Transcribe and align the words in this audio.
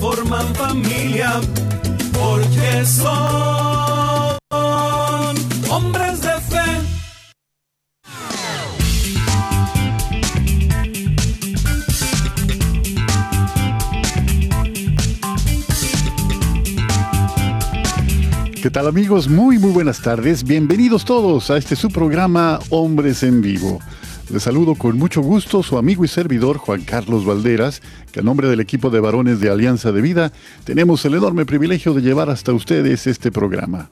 forman 0.00 0.54
familia, 0.54 1.40
porque 2.12 2.84
son 2.84 4.38
hombres 5.70 6.20
de 6.20 6.40
fe. 6.50 6.64
¿Qué 18.62 18.70
tal 18.70 18.86
amigos? 18.86 19.28
Muy 19.28 19.58
muy 19.58 19.70
buenas 19.72 20.00
tardes. 20.02 20.44
Bienvenidos 20.44 21.04
todos 21.04 21.50
a 21.50 21.56
este 21.56 21.76
su 21.76 21.90
programa 21.90 22.58
Hombres 22.70 23.22
en 23.22 23.40
Vivo. 23.40 23.80
Les 24.30 24.42
saludo 24.42 24.74
con 24.74 24.98
mucho 24.98 25.22
gusto 25.22 25.62
su 25.62 25.78
amigo 25.78 26.04
y 26.04 26.08
servidor 26.08 26.58
Juan 26.58 26.82
Carlos 26.82 27.24
Valderas, 27.24 27.80
que 28.12 28.20
a 28.20 28.22
nombre 28.22 28.46
del 28.46 28.60
equipo 28.60 28.90
de 28.90 29.00
varones 29.00 29.40
de 29.40 29.48
Alianza 29.48 29.90
de 29.90 30.02
Vida 30.02 30.32
tenemos 30.64 31.02
el 31.06 31.14
enorme 31.14 31.46
privilegio 31.46 31.94
de 31.94 32.02
llevar 32.02 32.28
hasta 32.28 32.52
ustedes 32.52 33.06
este 33.06 33.32
programa. 33.32 33.88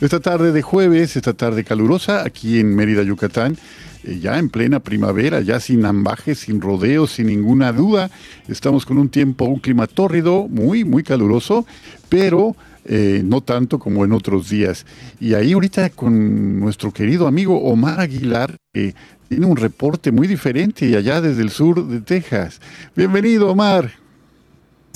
Esta 0.00 0.18
tarde 0.18 0.50
de 0.50 0.60
jueves, 0.60 1.14
esta 1.14 1.34
tarde 1.34 1.62
calurosa, 1.62 2.24
aquí 2.24 2.58
en 2.58 2.74
Mérida, 2.74 3.04
Yucatán, 3.04 3.56
eh, 4.02 4.18
ya 4.18 4.40
en 4.40 4.50
plena 4.50 4.80
primavera, 4.80 5.40
ya 5.40 5.60
sin 5.60 5.84
ambajes, 5.84 6.40
sin 6.40 6.60
rodeos, 6.60 7.12
sin 7.12 7.28
ninguna 7.28 7.72
duda, 7.72 8.10
estamos 8.48 8.86
con 8.86 8.98
un 8.98 9.08
tiempo, 9.08 9.44
un 9.44 9.60
clima 9.60 9.86
tórrido, 9.86 10.48
muy, 10.48 10.84
muy 10.84 11.04
caluroso, 11.04 11.64
pero 12.08 12.56
eh, 12.88 13.22
no 13.24 13.40
tanto 13.40 13.80
como 13.80 14.04
en 14.04 14.12
otros 14.12 14.48
días. 14.48 14.86
Y 15.18 15.34
ahí 15.34 15.54
ahorita 15.54 15.90
con 15.90 16.60
nuestro 16.60 16.92
querido 16.92 17.26
amigo 17.26 17.64
Omar 17.64 17.98
Aguilar, 17.98 18.56
que 18.72 18.94
tiene 19.28 19.46
un 19.46 19.56
reporte 19.56 20.12
muy 20.12 20.26
diferente 20.26 20.96
allá 20.96 21.20
desde 21.20 21.42
el 21.42 21.50
sur 21.50 21.86
de 21.86 22.00
Texas. 22.00 22.60
Bienvenido, 22.94 23.50
Omar. 23.50 24.05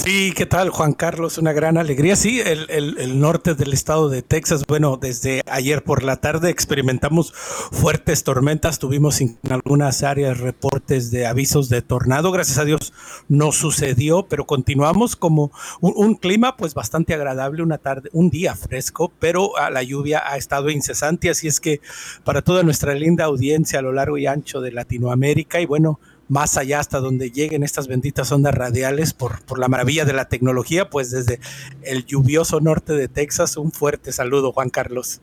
Sí, 0.02 0.32
¿qué 0.34 0.46
tal, 0.46 0.70
Juan 0.70 0.94
Carlos? 0.94 1.36
Una 1.36 1.52
gran 1.52 1.76
alegría. 1.76 2.16
Sí, 2.16 2.40
el, 2.40 3.20
norte 3.20 3.54
del 3.54 3.74
estado 3.74 4.08
de 4.08 4.22
Texas, 4.22 4.64
bueno, 4.66 4.96
desde 4.96 5.42
ayer 5.46 5.84
por 5.84 6.04
la 6.04 6.16
tarde 6.16 6.48
experimentamos 6.48 7.32
fuertes 7.34 8.24
tormentas, 8.24 8.78
tuvimos 8.78 9.20
en 9.20 9.38
algunas 9.50 10.02
áreas 10.02 10.40
reportes 10.40 11.10
de 11.10 11.26
avisos 11.26 11.68
de 11.68 11.82
tornado, 11.82 12.32
gracias 12.32 12.56
a 12.56 12.64
Dios 12.64 12.94
no 13.28 13.52
sucedió, 13.52 14.22
pero 14.26 14.46
continuamos 14.46 15.16
como 15.16 15.52
un, 15.82 15.92
un 15.94 16.14
clima 16.14 16.56
pues 16.56 16.72
bastante 16.72 17.12
agradable, 17.12 17.62
una 17.62 17.76
tarde, 17.76 18.08
un 18.14 18.30
día 18.30 18.54
fresco, 18.54 19.12
pero 19.18 19.52
la 19.70 19.82
lluvia 19.82 20.22
ha 20.24 20.38
estado 20.38 20.70
incesante, 20.70 21.28
así 21.28 21.46
es 21.46 21.60
que 21.60 21.82
para 22.24 22.40
toda 22.40 22.62
nuestra 22.62 22.94
linda 22.94 23.26
audiencia 23.26 23.80
a 23.80 23.82
lo 23.82 23.92
largo 23.92 24.16
y 24.16 24.26
ancho 24.26 24.62
de 24.62 24.72
Latinoamérica 24.72 25.60
y 25.60 25.66
bueno, 25.66 26.00
más 26.30 26.56
allá 26.56 26.78
hasta 26.78 27.00
donde 27.00 27.30
lleguen 27.30 27.64
estas 27.64 27.88
benditas 27.88 28.30
ondas 28.30 28.54
radiales 28.54 29.12
por, 29.12 29.44
por 29.44 29.58
la 29.58 29.68
maravilla 29.68 30.04
de 30.04 30.12
la 30.12 30.26
tecnología, 30.26 30.88
pues 30.88 31.10
desde 31.10 31.40
el 31.82 32.06
lluvioso 32.06 32.60
norte 32.60 32.94
de 32.94 33.08
Texas, 33.08 33.56
un 33.56 33.72
fuerte 33.72 34.12
saludo, 34.12 34.52
Juan 34.52 34.70
Carlos. 34.70 35.20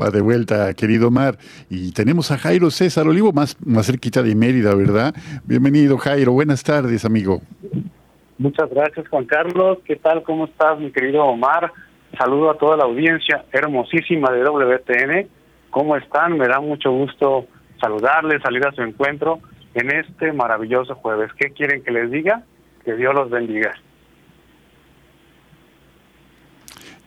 Va 0.00 0.10
de 0.10 0.20
vuelta, 0.20 0.74
querido 0.74 1.10
Mar. 1.10 1.38
Y 1.70 1.92
tenemos 1.92 2.30
a 2.30 2.38
Jairo 2.38 2.70
César 2.70 3.06
Olivo, 3.06 3.32
más, 3.32 3.56
más 3.64 3.86
cerquita 3.86 4.22
de 4.22 4.34
Mérida, 4.34 4.74
¿verdad? 4.74 5.14
Bienvenido, 5.44 5.96
Jairo. 5.98 6.32
Buenas 6.32 6.64
tardes, 6.64 7.04
amigo. 7.04 7.40
Muchas 8.38 8.68
gracias, 8.70 9.06
Juan 9.08 9.26
Carlos. 9.26 9.78
¿Qué 9.84 9.96
tal? 9.96 10.22
¿Cómo 10.24 10.46
estás, 10.46 10.80
mi 10.80 10.90
querido 10.90 11.22
Omar? 11.22 11.72
Saludo 12.18 12.50
a 12.50 12.58
toda 12.58 12.76
la 12.76 12.84
audiencia 12.84 13.44
hermosísima 13.52 14.32
de 14.32 14.42
WTN. 14.42 15.28
¿Cómo 15.70 15.96
están? 15.96 16.36
Me 16.36 16.48
da 16.48 16.58
mucho 16.58 16.90
gusto 16.90 17.46
saludarles, 17.82 18.40
salir 18.42 18.64
a 18.64 18.72
su 18.72 18.80
encuentro 18.82 19.40
en 19.74 19.90
este 19.90 20.32
maravilloso 20.32 20.94
jueves. 20.94 21.30
¿Qué 21.36 21.50
quieren 21.50 21.82
que 21.82 21.90
les 21.90 22.10
diga? 22.10 22.44
Que 22.84 22.94
Dios 22.94 23.12
los 23.12 23.28
bendiga. 23.28 23.72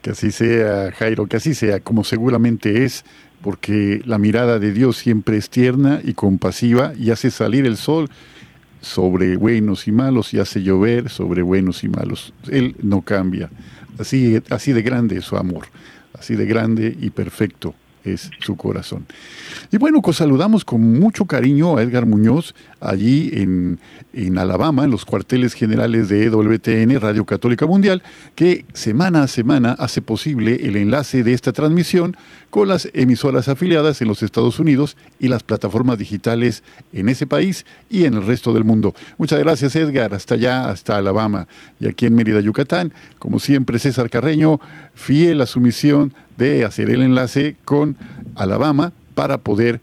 Que 0.02 0.12
así 0.12 0.31
sea, 0.31 0.91
Jairo, 0.91 1.25
que 1.28 1.38
así 1.38 1.56
sea, 1.56 1.80
como 1.80 2.03
seguramente 2.03 2.84
es, 2.84 3.06
porque 3.41 4.02
la 4.06 4.18
mirada 4.18 4.59
de 4.59 4.72
Dios 4.74 4.97
siempre 4.97 5.38
es 5.38 5.50
tierna 5.50 6.02
y 6.03 6.13
compasiva 6.13 6.92
y 6.96 7.12
hace 7.12 7.31
salir 7.31 7.66
el 7.66 7.78
sol 7.78 8.09
sobre 8.81 9.38
buenos 9.38 9.88
y 9.88 9.92
malos 9.92 10.34
y 10.34 10.40
hace 10.40 10.62
llover 10.62 11.09
sobre 11.09 11.42
buenos 11.42 11.84
y 11.84 11.90
malos. 11.90 12.34
Él 12.52 12.75
no 12.84 13.02
cambia. 13.02 13.50
Así, 13.97 14.42
así 14.50 14.74
de 14.74 14.81
grande 14.81 15.22
su 15.22 15.38
amor, 15.38 15.68
así 16.13 16.36
de 16.36 16.46
grande 16.46 16.96
y 17.00 17.12
perfecto 17.12 17.74
es 18.06 18.30
su 18.40 18.56
corazón. 18.56 19.06
Y 19.72 19.78
bueno, 19.78 20.02
pues 20.02 20.18
saludamos 20.18 20.64
con 20.64 20.82
mucho 20.82 21.26
cariño 21.26 21.78
a 21.78 21.84
Edgar 21.84 22.06
Muñoz 22.06 22.54
allí 22.80 23.32
en, 23.34 23.80
en 24.14 24.38
Alabama, 24.38 24.84
en 24.84 24.92
los 24.92 25.06
cuarteles 25.06 25.54
generales 25.54 26.10
de 26.10 26.26
EWTN, 26.26 27.00
Radio 27.00 27.26
Católica 27.26 27.66
Mundial, 27.66 28.04
que 28.36 28.66
semana 28.74 29.24
a 29.24 29.28
semana 29.28 29.76
hace 29.80 30.02
posible 30.02 30.60
el 30.64 30.76
enlace 30.76 31.24
de 31.24 31.34
esta 31.34 31.52
transmisión 31.52 32.16
con 32.50 32.68
las 32.68 32.90
emisoras 32.94 33.50
afiliadas 33.50 34.02
en 34.02 34.08
los 34.08 34.24
Estados 34.24 34.60
Unidos 34.60 34.96
y 35.20 35.28
las 35.28 35.44
plataformas 35.44 35.98
digitales 35.98 36.64
en 36.94 37.10
ese 37.10 37.28
país 37.28 37.66
y 37.90 38.06
en 38.06 38.14
el 38.14 38.26
resto 38.26 38.54
del 38.54 38.64
mundo. 38.64 38.94
Muchas 39.18 39.40
gracias 39.40 39.76
Edgar, 39.76 40.14
hasta 40.14 40.36
allá, 40.36 40.70
hasta 40.70 40.96
Alabama 40.96 41.48
y 41.80 41.88
aquí 41.88 42.06
en 42.06 42.16
Mérida, 42.16 42.40
Yucatán. 42.40 42.94
Como 43.20 43.40
siempre, 43.40 43.80
César 43.80 44.10
Carreño, 44.10 44.60
fiel 44.94 45.42
a 45.42 45.46
su 45.46 45.60
misión 45.60 46.14
de 46.38 46.66
hacer 46.66 46.90
el 46.90 47.01
enlace 47.01 47.56
con 47.66 47.96
Alabama 48.35 48.94
para 49.13 49.38
poder 49.38 49.81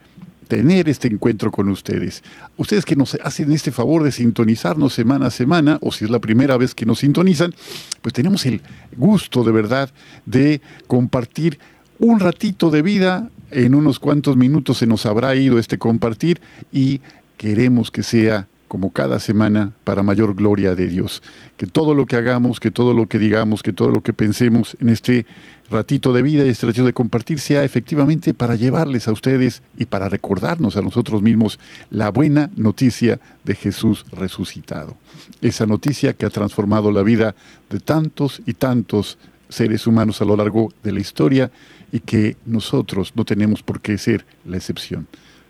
tener 0.48 0.88
este 0.90 1.08
encuentro 1.08 1.50
con 1.50 1.70
ustedes. 1.70 2.22
Ustedes 2.58 2.84
que 2.84 2.94
nos 2.94 3.14
hacen 3.14 3.52
este 3.52 3.72
favor 3.72 4.02
de 4.02 4.12
sintonizarnos 4.12 4.92
semana 4.92 5.28
a 5.28 5.30
semana, 5.30 5.78
o 5.80 5.92
si 5.92 6.04
es 6.04 6.10
la 6.10 6.18
primera 6.18 6.58
vez 6.58 6.74
que 6.74 6.84
nos 6.84 6.98
sintonizan, 6.98 7.54
pues 8.02 8.12
tenemos 8.12 8.44
el 8.44 8.60
gusto 8.96 9.44
de 9.44 9.52
verdad 9.52 9.90
de 10.26 10.60
compartir 10.86 11.58
un 11.98 12.20
ratito 12.20 12.70
de 12.70 12.82
vida. 12.82 13.30
En 13.50 13.74
unos 13.74 13.98
cuantos 13.98 14.36
minutos 14.36 14.78
se 14.78 14.86
nos 14.86 15.06
habrá 15.06 15.34
ido 15.34 15.58
este 15.58 15.78
compartir 15.78 16.40
y 16.70 17.00
queremos 17.38 17.90
que 17.90 18.02
sea 18.02 18.46
como 18.68 18.90
cada 18.90 19.20
semana, 19.20 19.72
para 19.84 20.02
mayor 20.02 20.34
gloria 20.34 20.74
de 20.74 20.86
Dios. 20.86 21.22
Que 21.58 21.66
todo 21.66 21.94
lo 21.94 22.06
que 22.06 22.16
hagamos, 22.16 22.58
que 22.58 22.70
todo 22.70 22.94
lo 22.94 23.06
que 23.06 23.18
digamos, 23.18 23.62
que 23.62 23.74
todo 23.74 23.90
lo 23.90 24.02
que 24.02 24.14
pensemos 24.14 24.78
en 24.80 24.88
este 24.88 25.26
ratito 25.72 26.12
de 26.12 26.22
vida 26.22 26.44
y 26.44 26.50
este 26.50 26.66
ratito 26.66 26.84
de 26.86 26.92
compartir 26.92 27.40
sea 27.40 27.64
efectivamente 27.64 28.34
para 28.34 28.54
llevarles 28.54 29.08
a 29.08 29.12
ustedes 29.12 29.62
y 29.76 29.86
para 29.86 30.08
recordarnos 30.08 30.76
a 30.76 30.82
nosotros 30.82 31.22
mismos 31.22 31.58
la 31.90 32.10
buena 32.10 32.50
noticia 32.56 33.18
de 33.44 33.54
Jesús 33.54 34.04
resucitado. 34.12 34.96
Esa 35.40 35.66
noticia 35.66 36.12
que 36.12 36.26
ha 36.26 36.30
transformado 36.30 36.92
la 36.92 37.02
vida 37.02 37.34
de 37.70 37.80
tantos 37.80 38.42
y 38.46 38.54
tantos 38.54 39.18
seres 39.48 39.86
humanos 39.86 40.20
a 40.22 40.24
lo 40.24 40.36
largo 40.36 40.72
de 40.82 40.92
la 40.92 41.00
historia 41.00 41.50
y 41.90 42.00
que 42.00 42.36
nosotros 42.46 43.12
no 43.14 43.24
tenemos 43.24 43.62
por 43.62 43.80
qué 43.80 43.98
ser 43.98 44.24
la 44.44 44.56
excepción. 44.56 45.06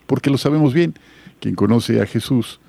Porque 0.06 0.30
lo 0.30 0.38
sabemos 0.38 0.74
bien, 0.74 0.94
quien 1.40 1.54
conoce 1.54 2.00
a 2.00 2.06
Jesús 2.06 2.60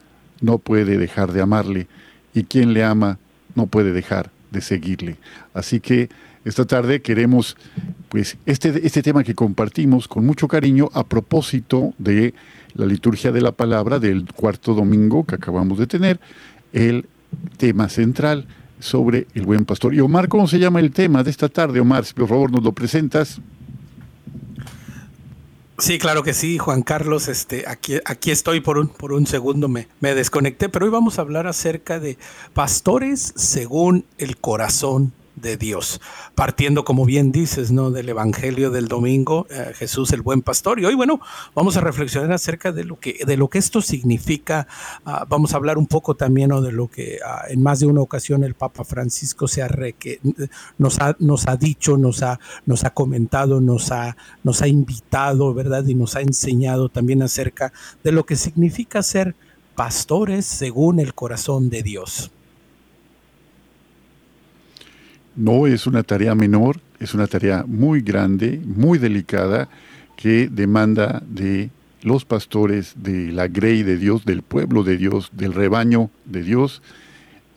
no 0.42 0.58
puede 0.58 0.98
dejar 0.98 1.32
de 1.32 1.42
amarle 1.42 1.88
y 2.34 2.44
quien 2.44 2.74
le 2.74 2.84
ama 2.84 3.20
no 3.56 3.68
puede 3.68 3.92
dejar 3.92 4.32
de 4.52 4.62
seguirle. 4.62 5.18
Así 5.54 5.80
que 5.80 6.10
esta 6.46 6.66
tarde 6.66 7.02
queremos, 7.02 7.58
pues, 8.10 8.38
este, 8.46 8.86
este 8.86 9.02
tema 9.02 9.24
que 9.24 9.36
compartimos 9.36 10.08
con 10.08 10.26
mucho 10.26 10.48
cariño 10.48 10.90
a 10.94 11.04
propósito 11.04 11.94
de 11.98 12.34
la 12.74 12.86
liturgia 12.86 13.32
de 13.32 13.42
la 13.42 13.52
palabra 13.52 14.00
del 14.00 14.26
cuarto 14.34 14.74
domingo 14.74 15.26
que 15.26 15.36
acabamos 15.36 15.78
de 15.78 15.88
tener, 15.88 16.20
el 16.74 17.08
tema 17.58 17.90
central 17.90 18.48
sobre 18.80 19.28
el 19.34 19.46
buen 19.46 19.66
pastor. 19.66 19.94
Y 19.94 20.02
Omar, 20.02 20.28
¿cómo 20.28 20.48
se 20.48 20.60
llama 20.60 20.80
el 20.80 20.92
tema 20.92 21.24
de 21.24 21.32
esta 21.32 21.50
tarde? 21.50 21.80
Omar, 21.80 22.06
si 22.06 22.14
por 22.14 22.28
favor 22.28 22.52
nos 22.52 22.64
lo 22.64 22.74
presentas. 22.74 23.40
Sí, 25.80 25.98
claro 25.98 26.24
que 26.24 26.34
sí, 26.34 26.58
Juan 26.58 26.84
Carlos. 26.84 27.28
Este, 27.28 27.66
aquí, 27.68 27.96
aquí 28.06 28.32
estoy 28.32 28.62
por 28.62 28.78
un, 28.78 28.90
por 28.90 29.12
un 29.12 29.26
segundo, 29.26 29.68
me, 29.68 29.88
desconecté, 30.02 30.70
pero 30.70 30.86
hoy 30.86 30.92
vamos 30.92 31.18
a 31.18 31.22
hablar 31.22 31.48
acerca 31.48 32.00
de 32.00 32.18
pastores 32.54 33.34
según 33.36 34.06
el 34.18 34.38
corazón 34.38 35.14
de 35.36 35.58
Dios. 35.58 36.00
Partiendo, 36.36 36.86
como 36.86 37.06
bien 37.06 37.32
dices, 37.32 37.72
¿no? 37.72 37.92
Del 37.92 38.10
Evangelio 38.10 38.72
del 38.72 38.88
domingo, 38.88 39.48
eh, 39.50 39.74
Jesús 39.76 40.12
el 40.14 40.22
buen 40.22 40.42
pastor. 40.42 40.80
Y 40.80 40.86
hoy, 40.86 40.96
bueno, 40.96 41.20
vamos 41.56 41.78
a 41.78 41.82
reflexionar 41.82 42.32
acerca 42.32 42.72
de 42.72 42.84
lo 42.84 43.00
que, 43.00 43.20
de 43.26 43.38
lo 43.38 43.50
que 43.50 43.58
esto 43.58 43.82
significa. 43.82 44.68
Ah, 45.06 45.26
vamos 45.28 45.54
a 45.54 45.58
hablar 45.58 45.78
un 45.78 45.88
poco 45.88 46.16
también 46.16 46.50
¿no? 46.50 46.62
de 46.62 46.72
lo 46.72 46.88
que 46.88 47.20
ah, 47.26 47.44
en 47.50 47.62
más 47.62 47.80
de 47.80 47.88
una 47.88 48.02
ocasión 48.02 48.44
el 48.44 48.54
Papa 48.54 48.84
Francisco 48.84 49.48
se 49.48 49.62
ha 49.62 49.68
que 49.98 50.20
nos, 50.78 51.00
ha, 51.00 51.16
nos 51.20 51.48
ha 51.48 51.58
dicho, 51.58 51.98
nos 51.98 52.22
ha, 52.22 52.40
nos 52.66 52.84
ha 52.84 52.92
comentado, 52.92 53.60
nos 53.60 53.92
ha, 53.92 54.16
nos 54.44 54.62
ha 54.62 54.68
invitado, 54.68 55.54
¿verdad? 55.54 55.86
Y 55.88 55.96
nos 55.96 56.16
ha 56.16 56.22
enseñado 56.22 56.90
también 56.90 57.24
acerca 57.24 57.74
de 58.04 58.12
lo 58.12 58.26
que 58.26 58.36
significa 58.36 59.02
ser 59.02 59.36
pastores 59.76 60.46
según 60.46 61.00
el 61.00 61.14
corazón 61.14 61.70
de 61.70 61.84
Dios. 61.84 62.32
No 65.36 65.68
es 65.68 65.88
una 65.88 66.04
tarea 66.04 66.36
menor, 66.36 66.80
es 67.00 67.14
una 67.14 67.28
tarea 67.28 67.66
muy 67.68 68.02
grande, 68.02 68.62
muy 68.66 69.00
delicada, 69.00 69.70
que 70.16 70.48
demanda 70.48 71.24
de 71.28 71.70
los 72.04 72.26
pastores, 72.26 72.94
de 72.98 73.32
la 73.32 73.48
grey 73.48 73.84
de 73.84 73.98
Dios, 73.98 74.26
del 74.26 74.42
pueblo 74.44 74.84
de 74.84 74.98
Dios, 74.98 75.32
del 75.34 75.54
rebaño 75.54 76.10
de 76.26 76.44
Dios, 76.44 76.82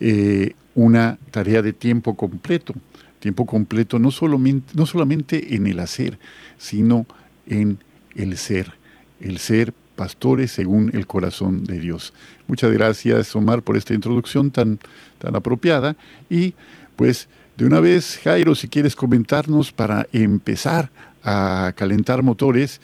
eh, 0.01 0.55
una 0.75 1.19
tarea 1.31 1.63
de 1.63 1.73
tiempo 1.73 2.17
completo. 2.17 2.75
Tiempo 3.19 3.47
completo 3.47 3.99
no 3.99 4.11
solamente, 4.11 4.73
no 4.75 4.87
solamente 4.87 5.55
en 5.55 5.67
el 5.67 5.81
hacer, 5.81 6.19
sino 6.59 7.07
en 7.47 7.79
el 8.15 8.37
ser. 8.37 8.73
El 9.21 9.39
ser 9.39 9.73
pastores 9.97 10.53
según 10.53 10.91
el 10.95 11.07
corazón 11.07 11.65
de 11.65 11.81
Dios. 11.81 12.13
Muchas 12.47 12.71
gracias, 12.71 13.35
Omar, 13.35 13.63
por 13.63 13.77
esta 13.77 13.95
introducción 13.95 14.51
tan, 14.51 14.79
tan 15.19 15.35
apropiada. 15.35 15.97
Y 16.31 16.55
pues 16.95 17.29
de 17.57 17.65
una 17.65 17.81
vez, 17.81 18.21
Jairo, 18.23 18.55
si 18.55 18.69
quieres 18.69 18.95
comentarnos 18.95 19.73
para 19.73 20.07
empezar 20.13 20.91
a 21.25 21.73
calentar 21.75 22.23
motores, 22.23 22.81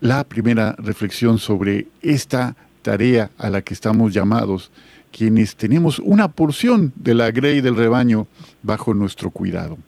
la 0.00 0.24
primera 0.24 0.74
reflexión 0.78 1.38
sobre 1.38 1.86
esta 2.02 2.54
tarea 2.82 3.30
a 3.38 3.48
la 3.48 3.62
que 3.62 3.72
estamos 3.72 4.12
llamados, 4.12 4.70
quienes 5.10 5.56
tenemos 5.56 5.98
una 5.98 6.28
porción 6.28 6.92
de 6.96 7.14
la 7.14 7.30
grey 7.30 7.60
del 7.60 7.76
rebaño 7.76 8.26
bajo 8.62 8.92
nuestro 8.92 9.30
cuidado. 9.30 9.78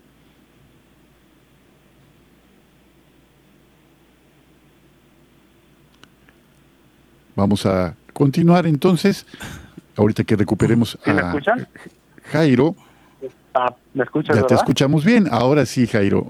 Vamos 7.36 7.66
a 7.66 7.94
continuar 8.12 8.66
entonces, 8.66 9.26
ahorita 9.96 10.24
que 10.24 10.36
recuperemos 10.36 10.96
a 11.04 11.40
Jairo. 12.30 12.76
Ah, 13.54 13.74
¿Me 13.94 14.04
escuchas, 14.04 14.36
ya 14.36 14.46
te 14.46 14.54
escuchamos 14.54 15.04
bien, 15.04 15.26
ahora 15.30 15.64
sí, 15.64 15.86
Jairo. 15.86 16.26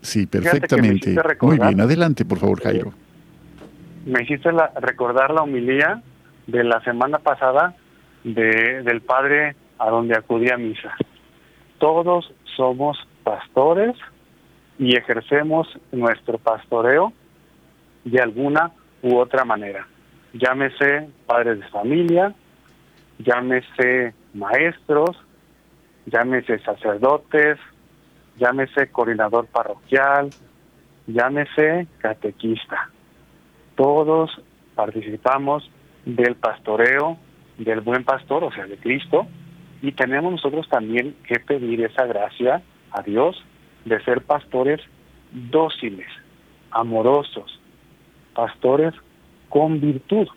Sí, 0.00 0.26
perfectamente. 0.26 1.16
Muy 1.40 1.58
bien, 1.58 1.80
adelante, 1.80 2.24
por 2.24 2.38
favor, 2.38 2.60
Jairo. 2.60 2.92
Me 4.06 4.22
hiciste 4.22 4.50
recordar 4.80 5.32
la 5.32 5.42
homilía 5.42 6.02
de 6.46 6.64
la 6.64 6.80
semana 6.82 7.18
pasada 7.18 7.74
de, 8.24 8.82
del 8.82 9.00
padre 9.00 9.56
a 9.78 9.90
donde 9.90 10.16
acudí 10.16 10.50
a 10.50 10.56
misa. 10.56 10.94
Todos 11.78 12.32
somos 12.56 12.98
pastores 13.22 13.96
y 14.78 14.96
ejercemos 14.96 15.68
nuestro 15.92 16.38
pastoreo 16.38 17.12
de 18.04 18.20
alguna 18.20 18.72
u 19.02 19.16
otra 19.16 19.44
manera 19.44 19.86
llámese 20.32 21.08
padres 21.26 21.60
de 21.60 21.68
familia, 21.68 22.34
llámese 23.18 24.14
maestros, 24.34 25.16
llámese 26.06 26.58
sacerdotes, 26.60 27.58
llámese 28.38 28.88
coordinador 28.90 29.46
parroquial, 29.46 30.30
llámese 31.06 31.86
catequista. 31.98 32.90
Todos 33.76 34.40
participamos 34.74 35.70
del 36.04 36.34
pastoreo 36.36 37.18
del 37.58 37.80
buen 37.80 38.04
pastor, 38.04 38.44
o 38.44 38.52
sea, 38.52 38.66
de 38.66 38.76
Cristo, 38.76 39.26
y 39.82 39.92
tenemos 39.92 40.32
nosotros 40.32 40.68
también 40.68 41.16
que 41.26 41.40
pedir 41.40 41.84
esa 41.84 42.06
gracia 42.06 42.62
a 42.90 43.02
Dios 43.02 43.42
de 43.84 44.02
ser 44.04 44.22
pastores 44.22 44.80
dóciles, 45.32 46.06
amorosos, 46.70 47.60
pastores 48.34 48.94
con 49.48 49.80
virtud. 49.80 50.28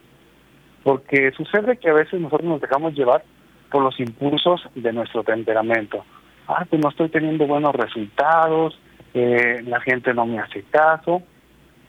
Porque 0.84 1.32
sucede 1.32 1.78
que 1.78 1.90
a 1.90 1.94
veces 1.94 2.20
nosotros 2.20 2.50
nos 2.50 2.62
dejamos 2.62 2.94
llevar 2.94 3.24
por 3.72 3.84
los 3.84 4.00
impulsos 4.00 4.62
de 4.76 4.94
nuestro 4.94 5.24
temperamento. 5.24 6.06
Ah, 6.48 6.66
pues 6.70 6.82
no 6.82 6.90
estoy 6.90 7.10
teniendo 7.10 7.48
buenos 7.48 7.74
resultados, 7.76 8.80
eh, 9.14 9.64
la 9.66 9.80
gente 9.82 10.14
no 10.14 10.26
me 10.26 10.40
hace 10.40 10.64
caso 10.64 11.24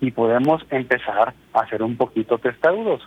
y 0.01 0.11
podemos 0.11 0.63
empezar 0.71 1.35
a 1.53 1.69
ser 1.69 1.83
un 1.83 1.97
poquito 1.97 2.39
testarudos. 2.39 3.03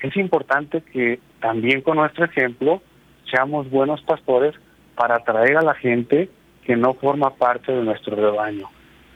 Es 0.00 0.16
importante 0.16 0.82
que 0.82 1.20
también 1.40 1.80
con 1.80 1.96
nuestro 1.96 2.24
ejemplo 2.24 2.82
seamos 3.30 3.70
buenos 3.70 4.02
pastores 4.02 4.54
para 4.94 5.16
atraer 5.16 5.56
a 5.56 5.62
la 5.62 5.74
gente 5.74 6.30
que 6.64 6.76
no 6.76 6.94
forma 6.94 7.30
parte 7.30 7.72
de 7.72 7.82
nuestro 7.82 8.14
rebaño. 8.14 8.68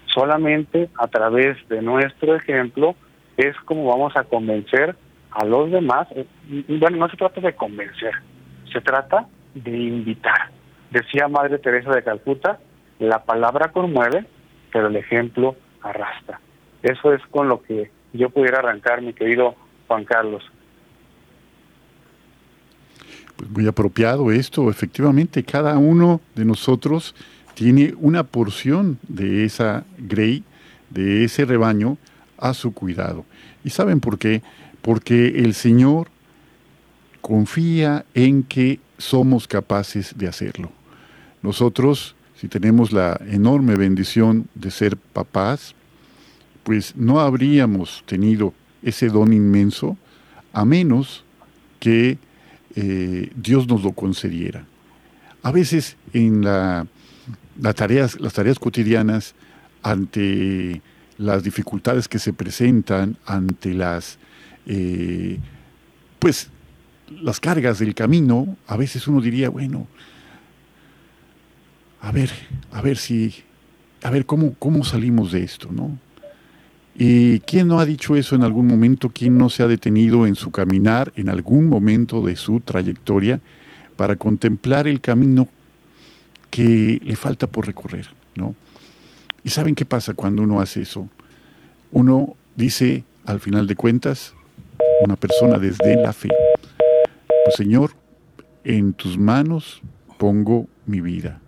Solamente 0.06 0.88
a 0.96 1.06
través 1.08 1.56
de 1.68 1.82
nuestro 1.82 2.34
ejemplo 2.34 2.94
es 3.36 3.56
como 3.64 3.86
vamos 3.86 4.16
a 4.16 4.24
convencer 4.24 4.96
a 5.30 5.44
los 5.44 5.70
demás. 5.70 6.08
Bueno, 6.68 6.96
no 6.96 7.08
se 7.08 7.16
trata 7.16 7.40
de 7.40 7.54
convencer, 7.54 8.12
se 8.72 8.80
trata 8.80 9.28
de 9.54 9.76
invitar. 9.76 10.50
Decía 10.90 11.28
Madre 11.28 11.58
Teresa 11.58 11.90
de 11.90 12.02
Calcuta, 12.02 12.58
la 12.98 13.24
palabra 13.24 13.72
conmueve, 13.72 14.26
pero 14.72 14.88
el 14.88 14.96
ejemplo 14.96 15.56
arrastra. 15.82 16.40
Eso 16.82 17.12
es 17.12 17.22
con 17.30 17.48
lo 17.48 17.62
que 17.62 17.90
yo 18.12 18.30
pudiera 18.30 18.58
arrancar, 18.58 19.02
mi 19.02 19.12
querido 19.12 19.54
Juan 19.86 20.04
Carlos. 20.04 20.42
Pues 23.36 23.50
muy 23.50 23.66
apropiado 23.66 24.30
esto, 24.30 24.70
efectivamente, 24.70 25.42
cada 25.42 25.78
uno 25.78 26.20
de 26.34 26.44
nosotros 26.44 27.14
tiene 27.54 27.94
una 27.98 28.24
porción 28.24 28.98
de 29.08 29.44
esa 29.44 29.84
grey, 29.98 30.44
de 30.90 31.24
ese 31.24 31.44
rebaño, 31.44 31.96
a 32.38 32.54
su 32.54 32.74
cuidado. 32.74 33.24
¿Y 33.64 33.70
saben 33.70 34.00
por 34.00 34.18
qué? 34.18 34.42
Porque 34.82 35.28
el 35.28 35.54
Señor 35.54 36.08
confía 37.32 38.04
en 38.12 38.42
que 38.42 38.78
somos 38.98 39.48
capaces 39.48 40.12
de 40.18 40.28
hacerlo. 40.28 40.70
Nosotros, 41.40 42.14
si 42.36 42.46
tenemos 42.46 42.92
la 42.92 43.18
enorme 43.26 43.74
bendición 43.74 44.48
de 44.54 44.70
ser 44.70 44.98
papás, 44.98 45.74
pues 46.62 46.94
no 46.94 47.20
habríamos 47.20 48.04
tenido 48.04 48.52
ese 48.82 49.08
don 49.08 49.32
inmenso 49.32 49.96
a 50.52 50.66
menos 50.66 51.24
que 51.80 52.18
eh, 52.76 53.30
Dios 53.34 53.66
nos 53.66 53.82
lo 53.82 53.92
concediera. 53.92 54.66
A 55.42 55.52
veces 55.52 55.96
en 56.12 56.44
la, 56.44 56.86
tareas, 57.74 58.20
las 58.20 58.34
tareas 58.34 58.58
cotidianas, 58.58 59.34
ante 59.82 60.82
las 61.16 61.42
dificultades 61.42 62.08
que 62.08 62.18
se 62.18 62.34
presentan 62.34 63.16
ante 63.24 63.72
las 63.72 64.18
eh, 64.66 65.38
pues 66.18 66.50
las 67.20 67.40
cargas 67.40 67.78
del 67.78 67.94
camino, 67.94 68.56
a 68.66 68.76
veces 68.76 69.06
uno 69.08 69.20
diría, 69.20 69.50
bueno, 69.50 69.86
a 72.00 72.12
ver, 72.12 72.30
a 72.72 72.80
ver 72.82 72.96
si, 72.96 73.34
a 74.02 74.10
ver 74.10 74.26
cómo, 74.26 74.54
cómo 74.58 74.84
salimos 74.84 75.32
de 75.32 75.42
esto, 75.44 75.68
¿no? 75.70 75.98
¿Y 76.94 77.40
quién 77.40 77.68
no 77.68 77.80
ha 77.80 77.86
dicho 77.86 78.16
eso 78.16 78.34
en 78.34 78.42
algún 78.42 78.66
momento? 78.66 79.08
¿Quién 79.08 79.38
no 79.38 79.48
se 79.48 79.62
ha 79.62 79.66
detenido 79.66 80.26
en 80.26 80.34
su 80.34 80.50
caminar, 80.50 81.12
en 81.16 81.28
algún 81.28 81.68
momento 81.68 82.20
de 82.22 82.36
su 82.36 82.60
trayectoria, 82.60 83.40
para 83.96 84.16
contemplar 84.16 84.86
el 84.86 85.00
camino 85.00 85.48
que 86.50 87.00
le 87.02 87.16
falta 87.16 87.46
por 87.46 87.66
recorrer, 87.66 88.08
¿no? 88.34 88.54
¿Y 89.44 89.50
saben 89.50 89.74
qué 89.74 89.84
pasa 89.84 90.14
cuando 90.14 90.42
uno 90.42 90.60
hace 90.60 90.82
eso? 90.82 91.08
Uno 91.92 92.36
dice, 92.56 93.04
al 93.24 93.40
final 93.40 93.66
de 93.66 93.74
cuentas, 93.74 94.34
una 95.02 95.16
persona 95.16 95.58
desde 95.58 95.96
la 95.96 96.12
fe, 96.12 96.28
pues 97.44 97.56
Señor, 97.56 97.92
en 98.64 98.92
tus 98.92 99.18
manos 99.18 99.82
pongo 100.18 100.66
mi 100.86 101.00
vida. 101.00 101.40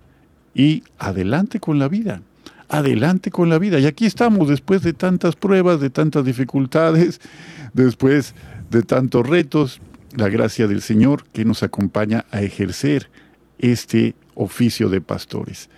Y 0.55 0.83
adelante 0.99 1.61
con 1.61 1.79
la 1.79 1.89
vida, 1.89 2.23
adelante 2.69 3.31
con 3.31 3.49
la 3.49 3.59
vida. 3.59 3.79
Y 3.79 3.87
aquí 3.87 4.07
estamos 4.07 4.49
después 4.49 4.83
de 4.83 4.93
tantas 4.93 5.37
pruebas, 5.37 5.81
de 5.81 5.91
tantas 5.91 6.25
dificultades, 6.25 7.21
después 7.73 8.35
de 8.71 8.83
tantos 8.83 9.27
retos, 9.29 9.81
la 10.17 10.29
gracia 10.29 10.67
del 10.69 10.81
Señor 10.81 11.25
que 11.33 11.45
nos 11.45 11.63
acompaña 11.63 12.25
a 12.31 12.43
ejercer 12.43 13.11
este 13.59 14.15
oficio 14.35 14.89
de 14.89 15.01
pastores. 15.01 15.69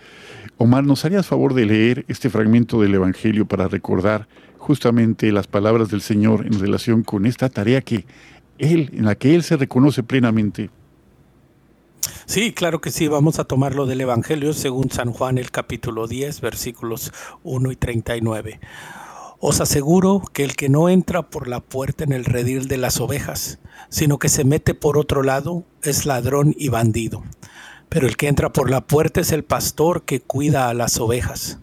Omar, 0.57 0.83
¿nos 0.83 1.05
harías 1.05 1.27
favor 1.27 1.53
de 1.53 1.65
leer 1.65 2.05
este 2.07 2.29
fragmento 2.29 2.81
del 2.81 2.95
Evangelio 2.95 3.47
para 3.47 3.67
recordar 3.67 4.27
justamente 4.57 5.31
las 5.31 5.47
palabras 5.47 5.89
del 5.89 6.01
Señor 6.01 6.45
en 6.45 6.59
relación 6.59 7.03
con 7.03 7.25
esta 7.25 7.49
tarea 7.49 7.81
que 7.81 8.05
Él, 8.59 8.91
en 8.93 9.05
la 9.05 9.15
que 9.15 9.35
Él 9.35 9.43
se 9.43 9.57
reconoce 9.57 10.03
plenamente? 10.03 10.69
Sí, 12.25 12.51
claro 12.51 12.81
que 12.81 12.91
sí, 12.91 13.07
vamos 13.07 13.39
a 13.39 13.45
tomarlo 13.45 13.85
del 13.85 14.01
Evangelio 14.01 14.53
según 14.53 14.91
San 14.91 15.13
Juan 15.13 15.37
el 15.37 15.49
capítulo 15.49 16.07
10, 16.07 16.41
versículos 16.41 17.13
1 17.43 17.71
y 17.71 17.75
39. 17.75 18.59
Os 19.39 19.61
aseguro 19.61 20.23
que 20.33 20.43
el 20.43 20.55
que 20.55 20.67
no 20.67 20.89
entra 20.89 21.29
por 21.29 21.47
la 21.47 21.59
puerta 21.59 22.03
en 22.03 22.11
el 22.11 22.25
redil 22.25 22.67
de 22.67 22.77
las 22.77 22.99
ovejas, 22.99 23.59
sino 23.89 24.17
que 24.17 24.29
se 24.29 24.43
mete 24.43 24.73
por 24.73 24.97
otro 24.97 25.23
lado, 25.23 25.63
es 25.83 26.05
ladrón 26.05 26.55
y 26.57 26.69
bandido. 26.69 27.23
Pero 27.87 28.07
el 28.07 28.17
que 28.17 28.27
entra 28.27 28.51
por 28.51 28.69
la 28.69 28.81
puerta 28.81 29.21
es 29.21 29.31
el 29.31 29.43
pastor 29.43 30.03
que 30.03 30.19
cuida 30.19 30.69
a 30.69 30.73
las 30.73 30.99
ovejas. 30.99 31.59